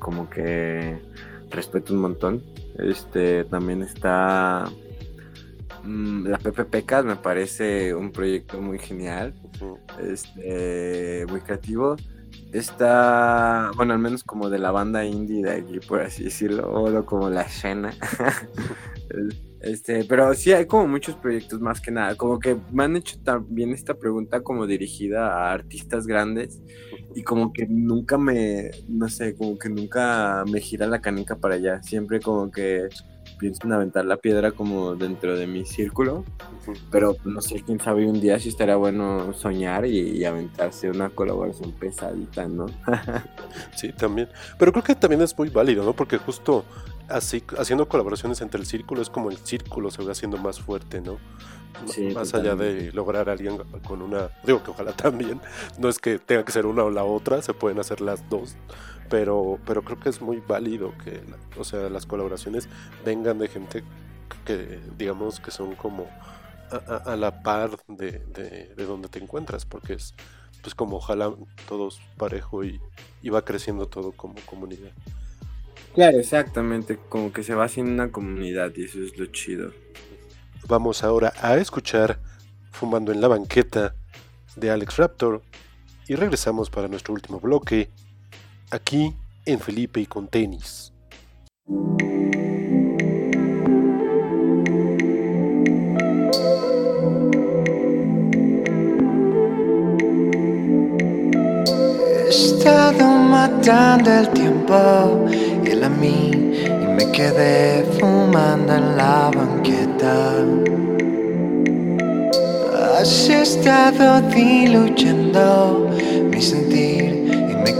como 0.00 0.28
que 0.28 0.98
respeto 1.50 1.94
un 1.94 2.00
montón. 2.00 2.42
Este, 2.78 3.44
también 3.44 3.80
está 3.82 4.68
mm, 5.84 6.26
la 6.26 6.38
Pepe 6.38 6.64
Pecas, 6.64 7.04
me 7.04 7.14
parece 7.14 7.94
un 7.94 8.10
proyecto 8.10 8.60
muy 8.60 8.80
genial, 8.80 9.34
este, 10.02 11.26
muy 11.28 11.42
creativo. 11.42 11.94
Está, 12.52 13.70
bueno, 13.76 13.92
al 13.92 14.00
menos 14.00 14.24
como 14.24 14.50
de 14.50 14.58
la 14.58 14.70
banda 14.72 15.04
indie 15.04 15.42
de 15.42 15.52
aquí, 15.52 15.78
por 15.80 16.00
así 16.00 16.24
decirlo, 16.24 16.68
o 16.72 17.04
como 17.04 17.30
la 17.30 17.42
escena. 17.42 17.94
Este, 19.60 20.04
pero 20.04 20.32
sí 20.32 20.52
hay 20.52 20.64
como 20.64 20.88
muchos 20.88 21.16
proyectos 21.16 21.60
más 21.60 21.82
que 21.82 21.90
nada, 21.90 22.14
como 22.14 22.38
que 22.38 22.56
me 22.72 22.84
han 22.84 22.96
hecho 22.96 23.20
también 23.22 23.72
esta 23.72 23.92
pregunta 23.92 24.40
como 24.40 24.66
dirigida 24.66 25.34
a 25.34 25.52
artistas 25.52 26.06
grandes 26.06 26.62
y 27.14 27.22
como 27.22 27.52
que 27.52 27.66
nunca 27.66 28.16
me, 28.16 28.70
no 28.88 29.10
sé, 29.10 29.34
como 29.34 29.58
que 29.58 29.68
nunca 29.68 30.44
me 30.50 30.60
gira 30.60 30.86
la 30.86 31.02
canica 31.02 31.36
para 31.36 31.56
allá, 31.56 31.82
siempre 31.82 32.20
como 32.20 32.50
que 32.50 32.88
pienso 33.40 33.66
en 33.66 33.72
aventar 33.72 34.04
la 34.04 34.18
piedra 34.18 34.52
como 34.52 34.94
dentro 34.94 35.36
de 35.36 35.46
mi 35.46 35.64
círculo, 35.64 36.24
pero 36.90 37.16
no 37.24 37.40
sé, 37.40 37.62
quién 37.64 37.80
sabe 37.80 38.06
un 38.06 38.20
día 38.20 38.38
si 38.38 38.50
estaría 38.50 38.76
bueno 38.76 39.32
soñar 39.32 39.86
y, 39.86 39.98
y 39.98 40.24
aventarse 40.24 40.90
una 40.90 41.08
colaboración 41.08 41.72
pesadita, 41.72 42.46
¿no? 42.46 42.66
Sí, 43.74 43.92
también. 43.92 44.28
Pero 44.58 44.72
creo 44.72 44.84
que 44.84 44.94
también 44.94 45.22
es 45.22 45.36
muy 45.36 45.48
válido, 45.48 45.82
¿no? 45.84 45.94
Porque 45.94 46.18
justo 46.18 46.64
así, 47.08 47.42
haciendo 47.58 47.88
colaboraciones 47.88 48.40
entre 48.42 48.60
el 48.60 48.66
círculo 48.66 49.02
es 49.02 49.10
como 49.10 49.30
el 49.30 49.38
círculo 49.38 49.90
se 49.90 50.04
va 50.04 50.12
haciendo 50.12 50.36
más 50.36 50.60
fuerte, 50.60 51.00
¿no? 51.00 51.18
Sí, 51.86 52.10
más 52.14 52.34
allá 52.34 52.50
de 52.50 52.56
totalmente. 52.56 52.92
lograr 52.92 53.28
a 53.28 53.32
alguien 53.32 53.58
con 53.86 54.02
una, 54.02 54.28
digo 54.44 54.62
que 54.62 54.70
ojalá 54.70 54.92
también, 54.96 55.40
no 55.78 55.88
es 55.88 55.98
que 55.98 56.18
tenga 56.18 56.44
que 56.44 56.52
ser 56.52 56.66
una 56.66 56.84
o 56.84 56.90
la 56.90 57.04
otra, 57.04 57.42
se 57.42 57.54
pueden 57.54 57.78
hacer 57.78 58.00
las 58.00 58.28
dos, 58.28 58.56
pero, 59.10 59.60
pero 59.66 59.84
creo 59.84 60.00
que 60.00 60.10
es 60.10 60.22
muy 60.22 60.40
válido 60.40 60.94
que, 61.04 61.22
o 61.58 61.64
sea, 61.64 61.90
las 61.90 62.06
colaboraciones 62.06 62.70
vengan 63.04 63.38
de 63.38 63.48
gente 63.48 63.84
que, 64.46 64.80
digamos, 64.98 65.40
que 65.40 65.52
son 65.52 65.76
como 65.76 66.08
a 66.70 67.16
la 67.16 67.42
par 67.42 67.78
de, 67.88 68.20
de- 68.26 68.74
de 68.76 68.86
donde 68.86 69.08
te 69.08 69.18
encuentras, 69.20 69.66
porque 69.66 69.94
es 69.94 70.14
pues 70.62 70.74
como 70.74 70.96
ojalá 70.98 71.34
todos 71.68 72.00
parejo 72.16 72.64
y, 72.64 72.80
y 73.22 73.30
va 73.30 73.44
creciendo 73.44 73.88
todo 73.88 74.12
como 74.12 74.36
comunidad. 74.46 74.92
Claro, 75.94 76.18
exactamente, 76.18 76.98
como 77.08 77.32
que 77.32 77.42
se 77.44 77.54
va 77.54 77.64
haciendo 77.64 77.92
una 77.92 78.10
comunidad 78.12 78.72
y 78.76 78.84
eso 78.84 79.00
es 79.02 79.16
lo 79.18 79.26
chido. 79.26 79.72
Vamos 80.68 81.02
ahora 81.04 81.32
a 81.40 81.56
escuchar 81.56 82.20
Fumando 82.70 83.12
en 83.12 83.20
la 83.20 83.28
banqueta 83.28 83.96
de 84.56 84.70
Alex 84.70 84.96
Raptor 84.96 85.42
y 86.08 86.14
regresamos 86.16 86.70
para 86.70 86.88
nuestro 86.88 87.14
último 87.14 87.40
bloque 87.40 87.90
aquí 88.70 89.14
en 89.46 89.58
Felipe 89.58 90.00
y 90.00 90.06
con 90.06 90.28
tenis. 90.28 90.92
He 102.06 102.28
estado 102.28 103.06
matando 103.06 104.10
el 104.12 104.28
tiempo 104.30 105.26
y 105.64 105.70
el 105.70 105.84
a 105.84 105.88
mí 105.88 106.30
y 106.64 106.86
me 106.96 107.10
quedé 107.12 107.84
fumando 107.98 108.74
en 108.74 108.96
la 108.96 109.30
banqueta. 109.34 110.44
Has 112.98 113.28
estado 113.28 114.20
diluyendo 114.28 115.88
mi 116.30 116.42
me 116.42 116.99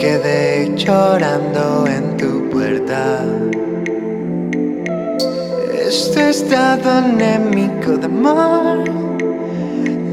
quedé 0.01 0.72
llorando 0.76 1.86
en 1.86 2.16
tu 2.16 2.48
puerta. 2.48 3.22
Este 5.88 6.30
estado 6.30 6.90
anémico 6.90 7.98
de 7.98 8.07
amor 8.07 8.84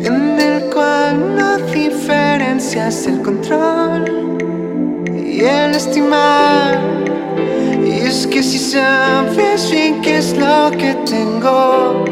en 0.03 0.39
el 0.41 0.63
cual 0.73 1.35
no 1.37 1.57
diferencias 1.71 3.07
el 3.07 3.21
control 3.21 4.03
y 5.15 5.39
el 5.45 5.71
estimar. 5.73 6.77
Y 7.85 7.91
es 8.09 8.27
que 8.27 8.43
si 8.43 8.59
sabes 8.59 9.71
bien 9.71 10.01
qué 10.01 10.17
es 10.17 10.35
lo 10.37 10.69
que 10.71 10.95
tengo, 11.05 12.03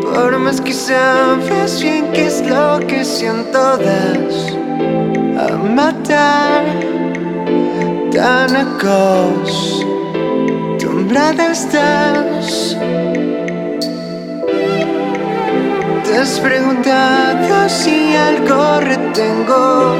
por 0.00 0.38
más 0.38 0.60
que 0.60 0.72
sabes 0.72 1.82
bien 1.82 2.12
qué 2.12 2.26
es 2.26 2.46
lo 2.46 2.78
que 2.86 3.04
siento, 3.04 3.78
das 3.78 4.61
a 5.42 5.56
matar 5.56 6.64
tan 8.12 8.54
acostumbrada 8.66 11.50
estás. 11.50 12.76
¿Te 16.04 16.12
has 16.18 16.38
preguntado 16.38 17.68
si 17.68 18.14
algo 18.14 18.80
retengo? 18.80 19.96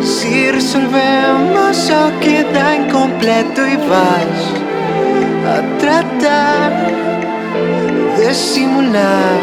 Si 0.00 0.50
resolvemos 0.50 1.90
o 1.90 2.10
queda 2.20 2.76
incompleto 2.76 3.66
y 3.66 3.76
vas 3.92 4.54
a 5.54 5.56
tratar 5.78 6.72
de 8.16 8.34
simular 8.34 9.40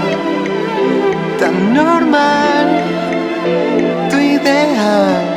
tan 1.40 1.74
normal 1.74 2.84
tu 4.44 5.33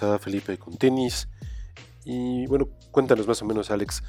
A 0.00 0.18
Felipe 0.18 0.56
con 0.58 0.76
tenis. 0.76 1.28
Y 2.04 2.46
bueno, 2.46 2.68
cuéntanos 2.90 3.26
más 3.26 3.42
o 3.42 3.44
menos 3.44 3.70
Alex, 3.70 4.02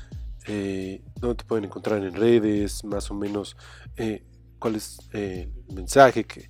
eh, 0.47 1.01
dónde 1.19 1.36
te 1.36 1.45
pueden 1.45 1.65
encontrar 1.65 2.03
en 2.03 2.13
redes, 2.13 2.84
más 2.84 3.09
o 3.11 3.13
menos 3.13 3.55
eh, 3.97 4.23
cuál 4.59 4.75
es 4.75 4.99
eh, 5.13 5.49
el 5.69 5.75
mensaje, 5.75 6.23
qué, 6.25 6.49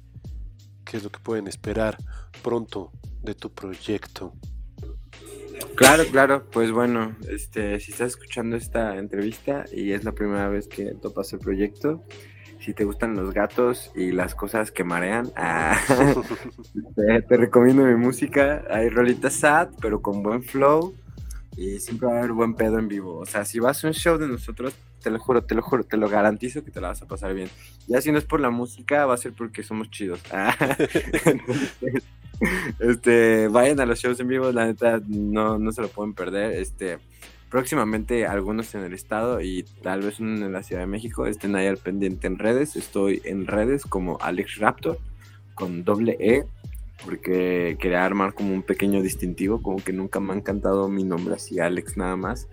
qué 0.85 0.97
es 0.97 1.03
lo 1.03 1.11
que 1.11 1.19
pueden 1.19 1.47
esperar 1.47 1.97
pronto 2.41 2.91
de 3.21 3.35
tu 3.35 3.51
proyecto. 3.51 4.33
Claro, 5.75 6.03
claro, 6.11 6.49
pues 6.51 6.71
bueno, 6.71 7.15
este, 7.27 7.79
si 7.79 7.91
estás 7.91 8.09
escuchando 8.11 8.55
esta 8.55 8.97
entrevista 8.97 9.65
y 9.71 9.91
es 9.91 10.03
la 10.03 10.11
primera 10.11 10.47
vez 10.49 10.67
que 10.67 10.93
topas 10.93 11.33
el 11.33 11.39
proyecto, 11.39 12.03
si 12.63 12.73
te 12.73 12.85
gustan 12.85 13.15
los 13.15 13.33
gatos 13.33 13.91
y 13.95 14.11
las 14.11 14.35
cosas 14.35 14.71
que 14.71 14.83
marean, 14.83 15.31
ah, 15.35 15.77
te, 16.95 17.21
te 17.21 17.37
recomiendo 17.37 17.83
mi 17.83 17.95
música. 17.95 18.63
Hay 18.69 18.89
rolitas 18.89 19.33
sad, 19.33 19.69
pero 19.81 20.01
con 20.01 20.23
buen 20.23 20.43
flow 20.43 20.95
y 21.55 21.79
siempre 21.79 22.07
va 22.07 22.15
a 22.15 22.17
haber 22.19 22.31
buen 22.31 22.55
pedo 22.55 22.79
en 22.79 22.87
vivo. 22.87 23.17
O 23.17 23.25
sea, 23.25 23.45
si 23.45 23.59
vas 23.59 23.83
a 23.83 23.87
un 23.87 23.93
show 23.93 24.17
de 24.17 24.27
nosotros, 24.27 24.73
te 25.01 25.09
lo 25.09 25.19
juro, 25.19 25.43
te 25.43 25.55
lo 25.55 25.61
juro, 25.61 25.83
te 25.83 25.97
lo 25.97 26.09
garantizo 26.09 26.63
que 26.63 26.71
te 26.71 26.81
la 26.81 26.89
vas 26.89 27.01
a 27.01 27.07
pasar 27.07 27.33
bien. 27.33 27.49
Ya 27.87 28.01
si 28.01 28.11
no 28.11 28.17
es 28.17 28.25
por 28.25 28.39
la 28.39 28.49
música, 28.49 29.05
va 29.05 29.13
a 29.13 29.17
ser 29.17 29.33
porque 29.33 29.63
somos 29.63 29.89
chidos. 29.89 30.21
Ah, 30.31 30.55
entonces, 31.19 32.03
este, 32.79 33.47
vayan 33.47 33.79
a 33.79 33.85
los 33.85 33.99
shows 33.99 34.19
en 34.19 34.27
vivo, 34.27 34.51
la 34.51 34.65
neta 34.65 34.99
no, 35.07 35.59
no 35.59 35.71
se 35.71 35.81
lo 35.81 35.87
pueden 35.87 36.13
perder. 36.13 36.53
Este, 36.53 36.97
próximamente 37.53 38.25
algunos 38.25 38.73
en 38.73 38.81
el 38.81 38.93
estado 38.93 39.39
y 39.39 39.61
tal 39.83 40.01
vez 40.01 40.19
uno 40.19 40.43
en 40.43 40.51
la 40.51 40.63
Ciudad 40.63 40.81
de 40.81 40.87
México. 40.87 41.27
Estén 41.27 41.55
ahí 41.55 41.67
al 41.67 41.77
pendiente 41.77 42.25
en 42.25 42.39
redes. 42.39 42.75
Estoy 42.75 43.21
en 43.25 43.45
redes 43.45 43.83
como 43.85 44.17
Alex 44.21 44.57
Raptor 44.57 44.97
con 45.53 45.83
doble 45.83 46.17
E 46.19 46.45
porque 47.05 47.77
quería 47.79 48.03
armar 48.05 48.33
como 48.33 48.55
un 48.55 48.63
pequeño 48.63 49.03
distintivo, 49.03 49.61
como 49.61 49.77
que 49.77 49.93
nunca 49.93 50.19
me 50.19 50.33
ha 50.33 50.35
encantado 50.35 50.89
mi 50.89 51.03
nombre 51.03 51.35
así, 51.35 51.59
Alex 51.59 51.95
nada 51.95 52.15
más. 52.15 52.47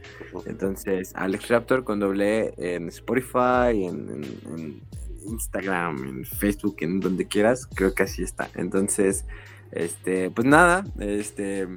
Entonces, 0.44 1.12
Alex 1.14 1.48
Raptor 1.48 1.82
con 1.82 1.98
doble 1.98 2.52
E 2.58 2.74
en 2.74 2.88
Spotify, 2.88 3.84
en, 3.86 4.06
en- 4.10 4.58
en 4.58 4.80
Instagram, 5.28 6.04
en 6.04 6.24
Facebook, 6.26 6.76
en 6.80 7.00
donde 7.00 7.26
quieras, 7.26 7.66
creo 7.74 7.94
que 7.94 8.02
así 8.02 8.22
está. 8.22 8.50
Entonces, 8.54 9.24
Este, 9.72 10.30
pues 10.30 10.46
nada, 10.48 10.84
este, 10.98 11.68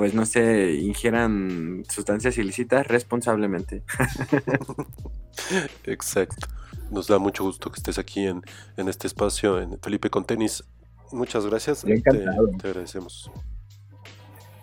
pues 0.00 0.14
no 0.14 0.24
sé, 0.24 0.76
ingieran 0.76 1.84
sustancias 1.86 2.38
ilícitas 2.38 2.86
responsablemente. 2.86 3.82
Exacto. 5.84 6.46
Nos 6.90 7.06
da 7.06 7.18
mucho 7.18 7.44
gusto 7.44 7.70
que 7.70 7.76
estés 7.76 7.98
aquí 7.98 8.26
en, 8.26 8.40
en 8.78 8.88
este 8.88 9.06
espacio, 9.06 9.60
en 9.60 9.78
Felipe 9.78 10.08
con 10.08 10.24
Tenis. 10.24 10.64
Muchas 11.12 11.44
gracias. 11.44 11.82
Te, 11.82 12.00
te 12.00 12.66
agradecemos. 12.66 13.30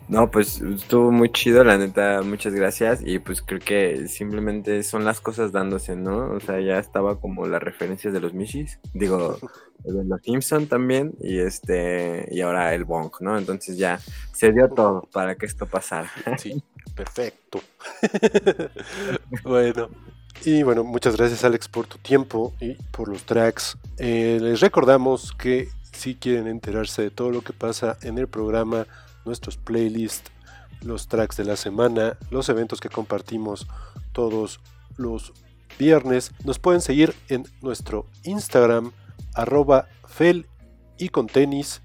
No, 0.10 0.32
pues 0.32 0.62
estuvo 0.62 1.12
muy 1.12 1.32
chido, 1.32 1.66
la 1.66 1.78
neta, 1.78 2.22
muchas 2.22 2.54
gracias. 2.54 3.02
Y 3.06 3.20
pues 3.20 3.42
creo 3.42 3.60
que 3.60 4.08
simplemente 4.08 4.82
son 4.84 5.04
las 5.04 5.20
cosas 5.20 5.52
dándose, 5.52 5.98
¿no? 5.98 6.32
O 6.32 6.40
sea, 6.40 6.62
ya 6.62 6.80
estaba 6.80 7.20
como 7.20 7.46
las 7.46 7.62
referencias 7.62 8.14
de 8.14 8.22
los 8.22 8.34
Mishis, 8.34 8.80
digo, 8.94 9.38
de 9.84 10.04
los 10.06 10.22
Simpson 10.22 10.68
también, 10.68 11.14
y 11.20 11.40
este, 11.40 12.28
y 12.32 12.40
ahora 12.40 12.74
el 12.74 12.86
Bonk, 12.86 13.20
¿no? 13.20 13.38
Entonces 13.38 13.78
ya 13.78 14.00
se 14.32 14.54
dio 14.54 14.70
todo 14.70 15.10
para 15.12 15.36
que 15.36 15.46
esto 15.46 15.66
pasara. 15.66 16.10
Sí, 16.38 16.64
perfecto. 16.96 17.60
bueno. 19.44 19.90
Y 20.46 20.62
bueno, 20.62 20.84
muchas 20.84 21.18
gracias 21.18 21.44
Alex 21.44 21.68
por 21.68 21.88
tu 21.88 21.98
tiempo 21.98 22.54
y 22.62 22.76
por 22.92 23.08
los 23.10 23.24
tracks. 23.24 23.76
Eh, 23.98 24.38
les 24.40 24.60
recordamos 24.60 25.34
que 25.34 25.68
si 25.92 26.14
quieren 26.14 26.48
enterarse 26.48 27.02
de 27.02 27.10
todo 27.10 27.32
lo 27.32 27.42
que 27.42 27.54
pasa 27.54 27.98
en 28.04 28.20
el 28.20 28.28
programa, 28.28 28.86
nuestros 29.28 29.58
playlists, 29.58 30.32
los 30.82 31.08
tracks 31.08 31.38
de 31.38 31.46
la 31.46 31.56
semana, 31.56 32.18
los 32.32 32.50
eventos 32.50 32.80
que 32.80 32.90
compartimos 32.90 33.68
todos 34.12 34.60
los 34.96 35.34
viernes, 35.78 36.32
nos 36.44 36.60
pueden 36.60 36.82
seguir 36.82 37.14
en 37.30 37.46
nuestro 37.62 38.08
Instagram, 38.24 38.92
arroba 39.36 39.88
fel 40.08 40.48
y 40.98 41.10
con 41.10 41.28
tenis, 41.28 41.82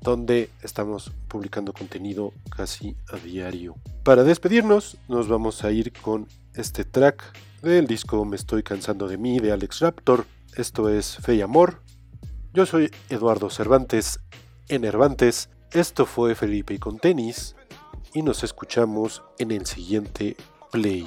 donde 0.00 0.50
estamos 0.62 1.12
publicando 1.28 1.72
contenido 1.72 2.32
casi 2.50 2.96
a 3.12 3.16
diario. 3.16 3.76
Para 4.02 4.24
despedirnos, 4.24 4.98
nos 5.08 5.28
vamos 5.28 5.64
a 5.64 5.70
ir 5.70 5.92
con 5.92 6.26
este 6.54 6.84
track 6.84 7.22
del 7.62 7.86
disco 7.86 8.24
Me 8.24 8.36
estoy 8.36 8.62
cansando 8.62 9.08
de 9.08 9.18
mí 9.18 9.40
de 9.40 9.52
Alex 9.52 9.80
Raptor. 9.80 10.26
Esto 10.56 10.88
es 10.88 11.16
Fe 11.16 11.34
y 11.34 11.42
Amor. 11.42 11.82
Yo 12.52 12.64
soy 12.66 12.90
Eduardo 13.08 13.50
Cervantes, 13.50 14.20
Enervantes. 14.68 15.50
Esto 15.72 16.06
fue 16.06 16.34
Felipe 16.34 16.78
con 16.78 16.98
tenis. 16.98 17.56
Y 18.14 18.22
nos 18.22 18.42
escuchamos 18.44 19.22
en 19.38 19.50
el 19.50 19.66
siguiente 19.66 20.36
play. 20.70 21.06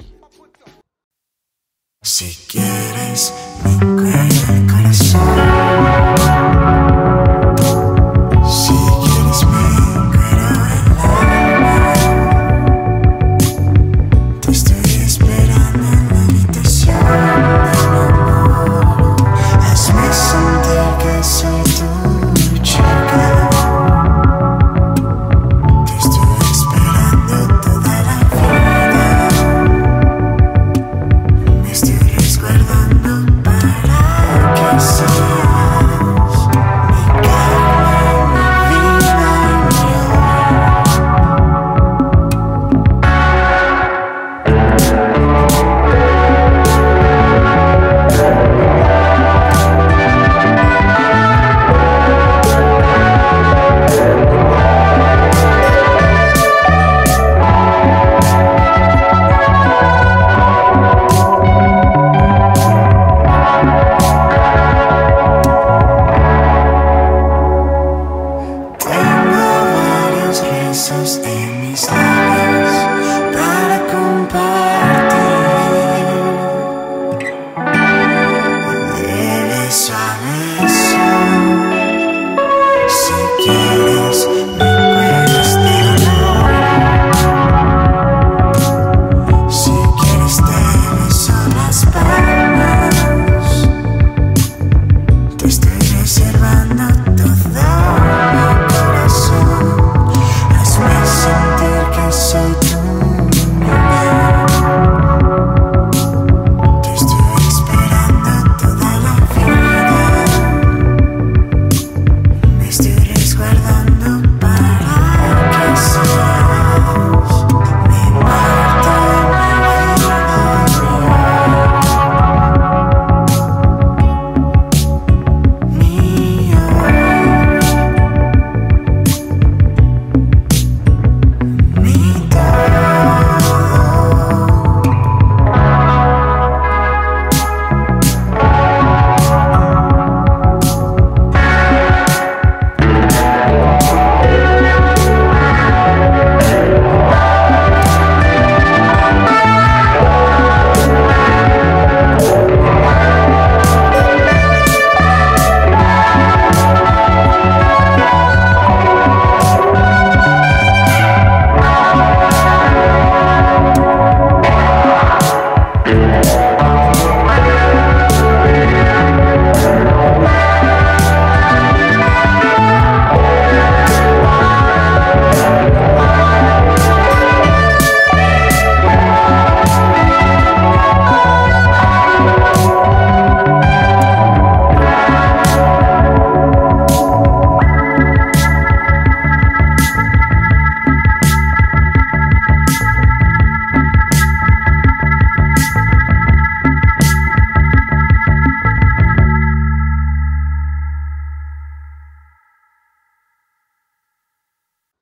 Amy's 71.18 71.88
enemies. 71.88 72.89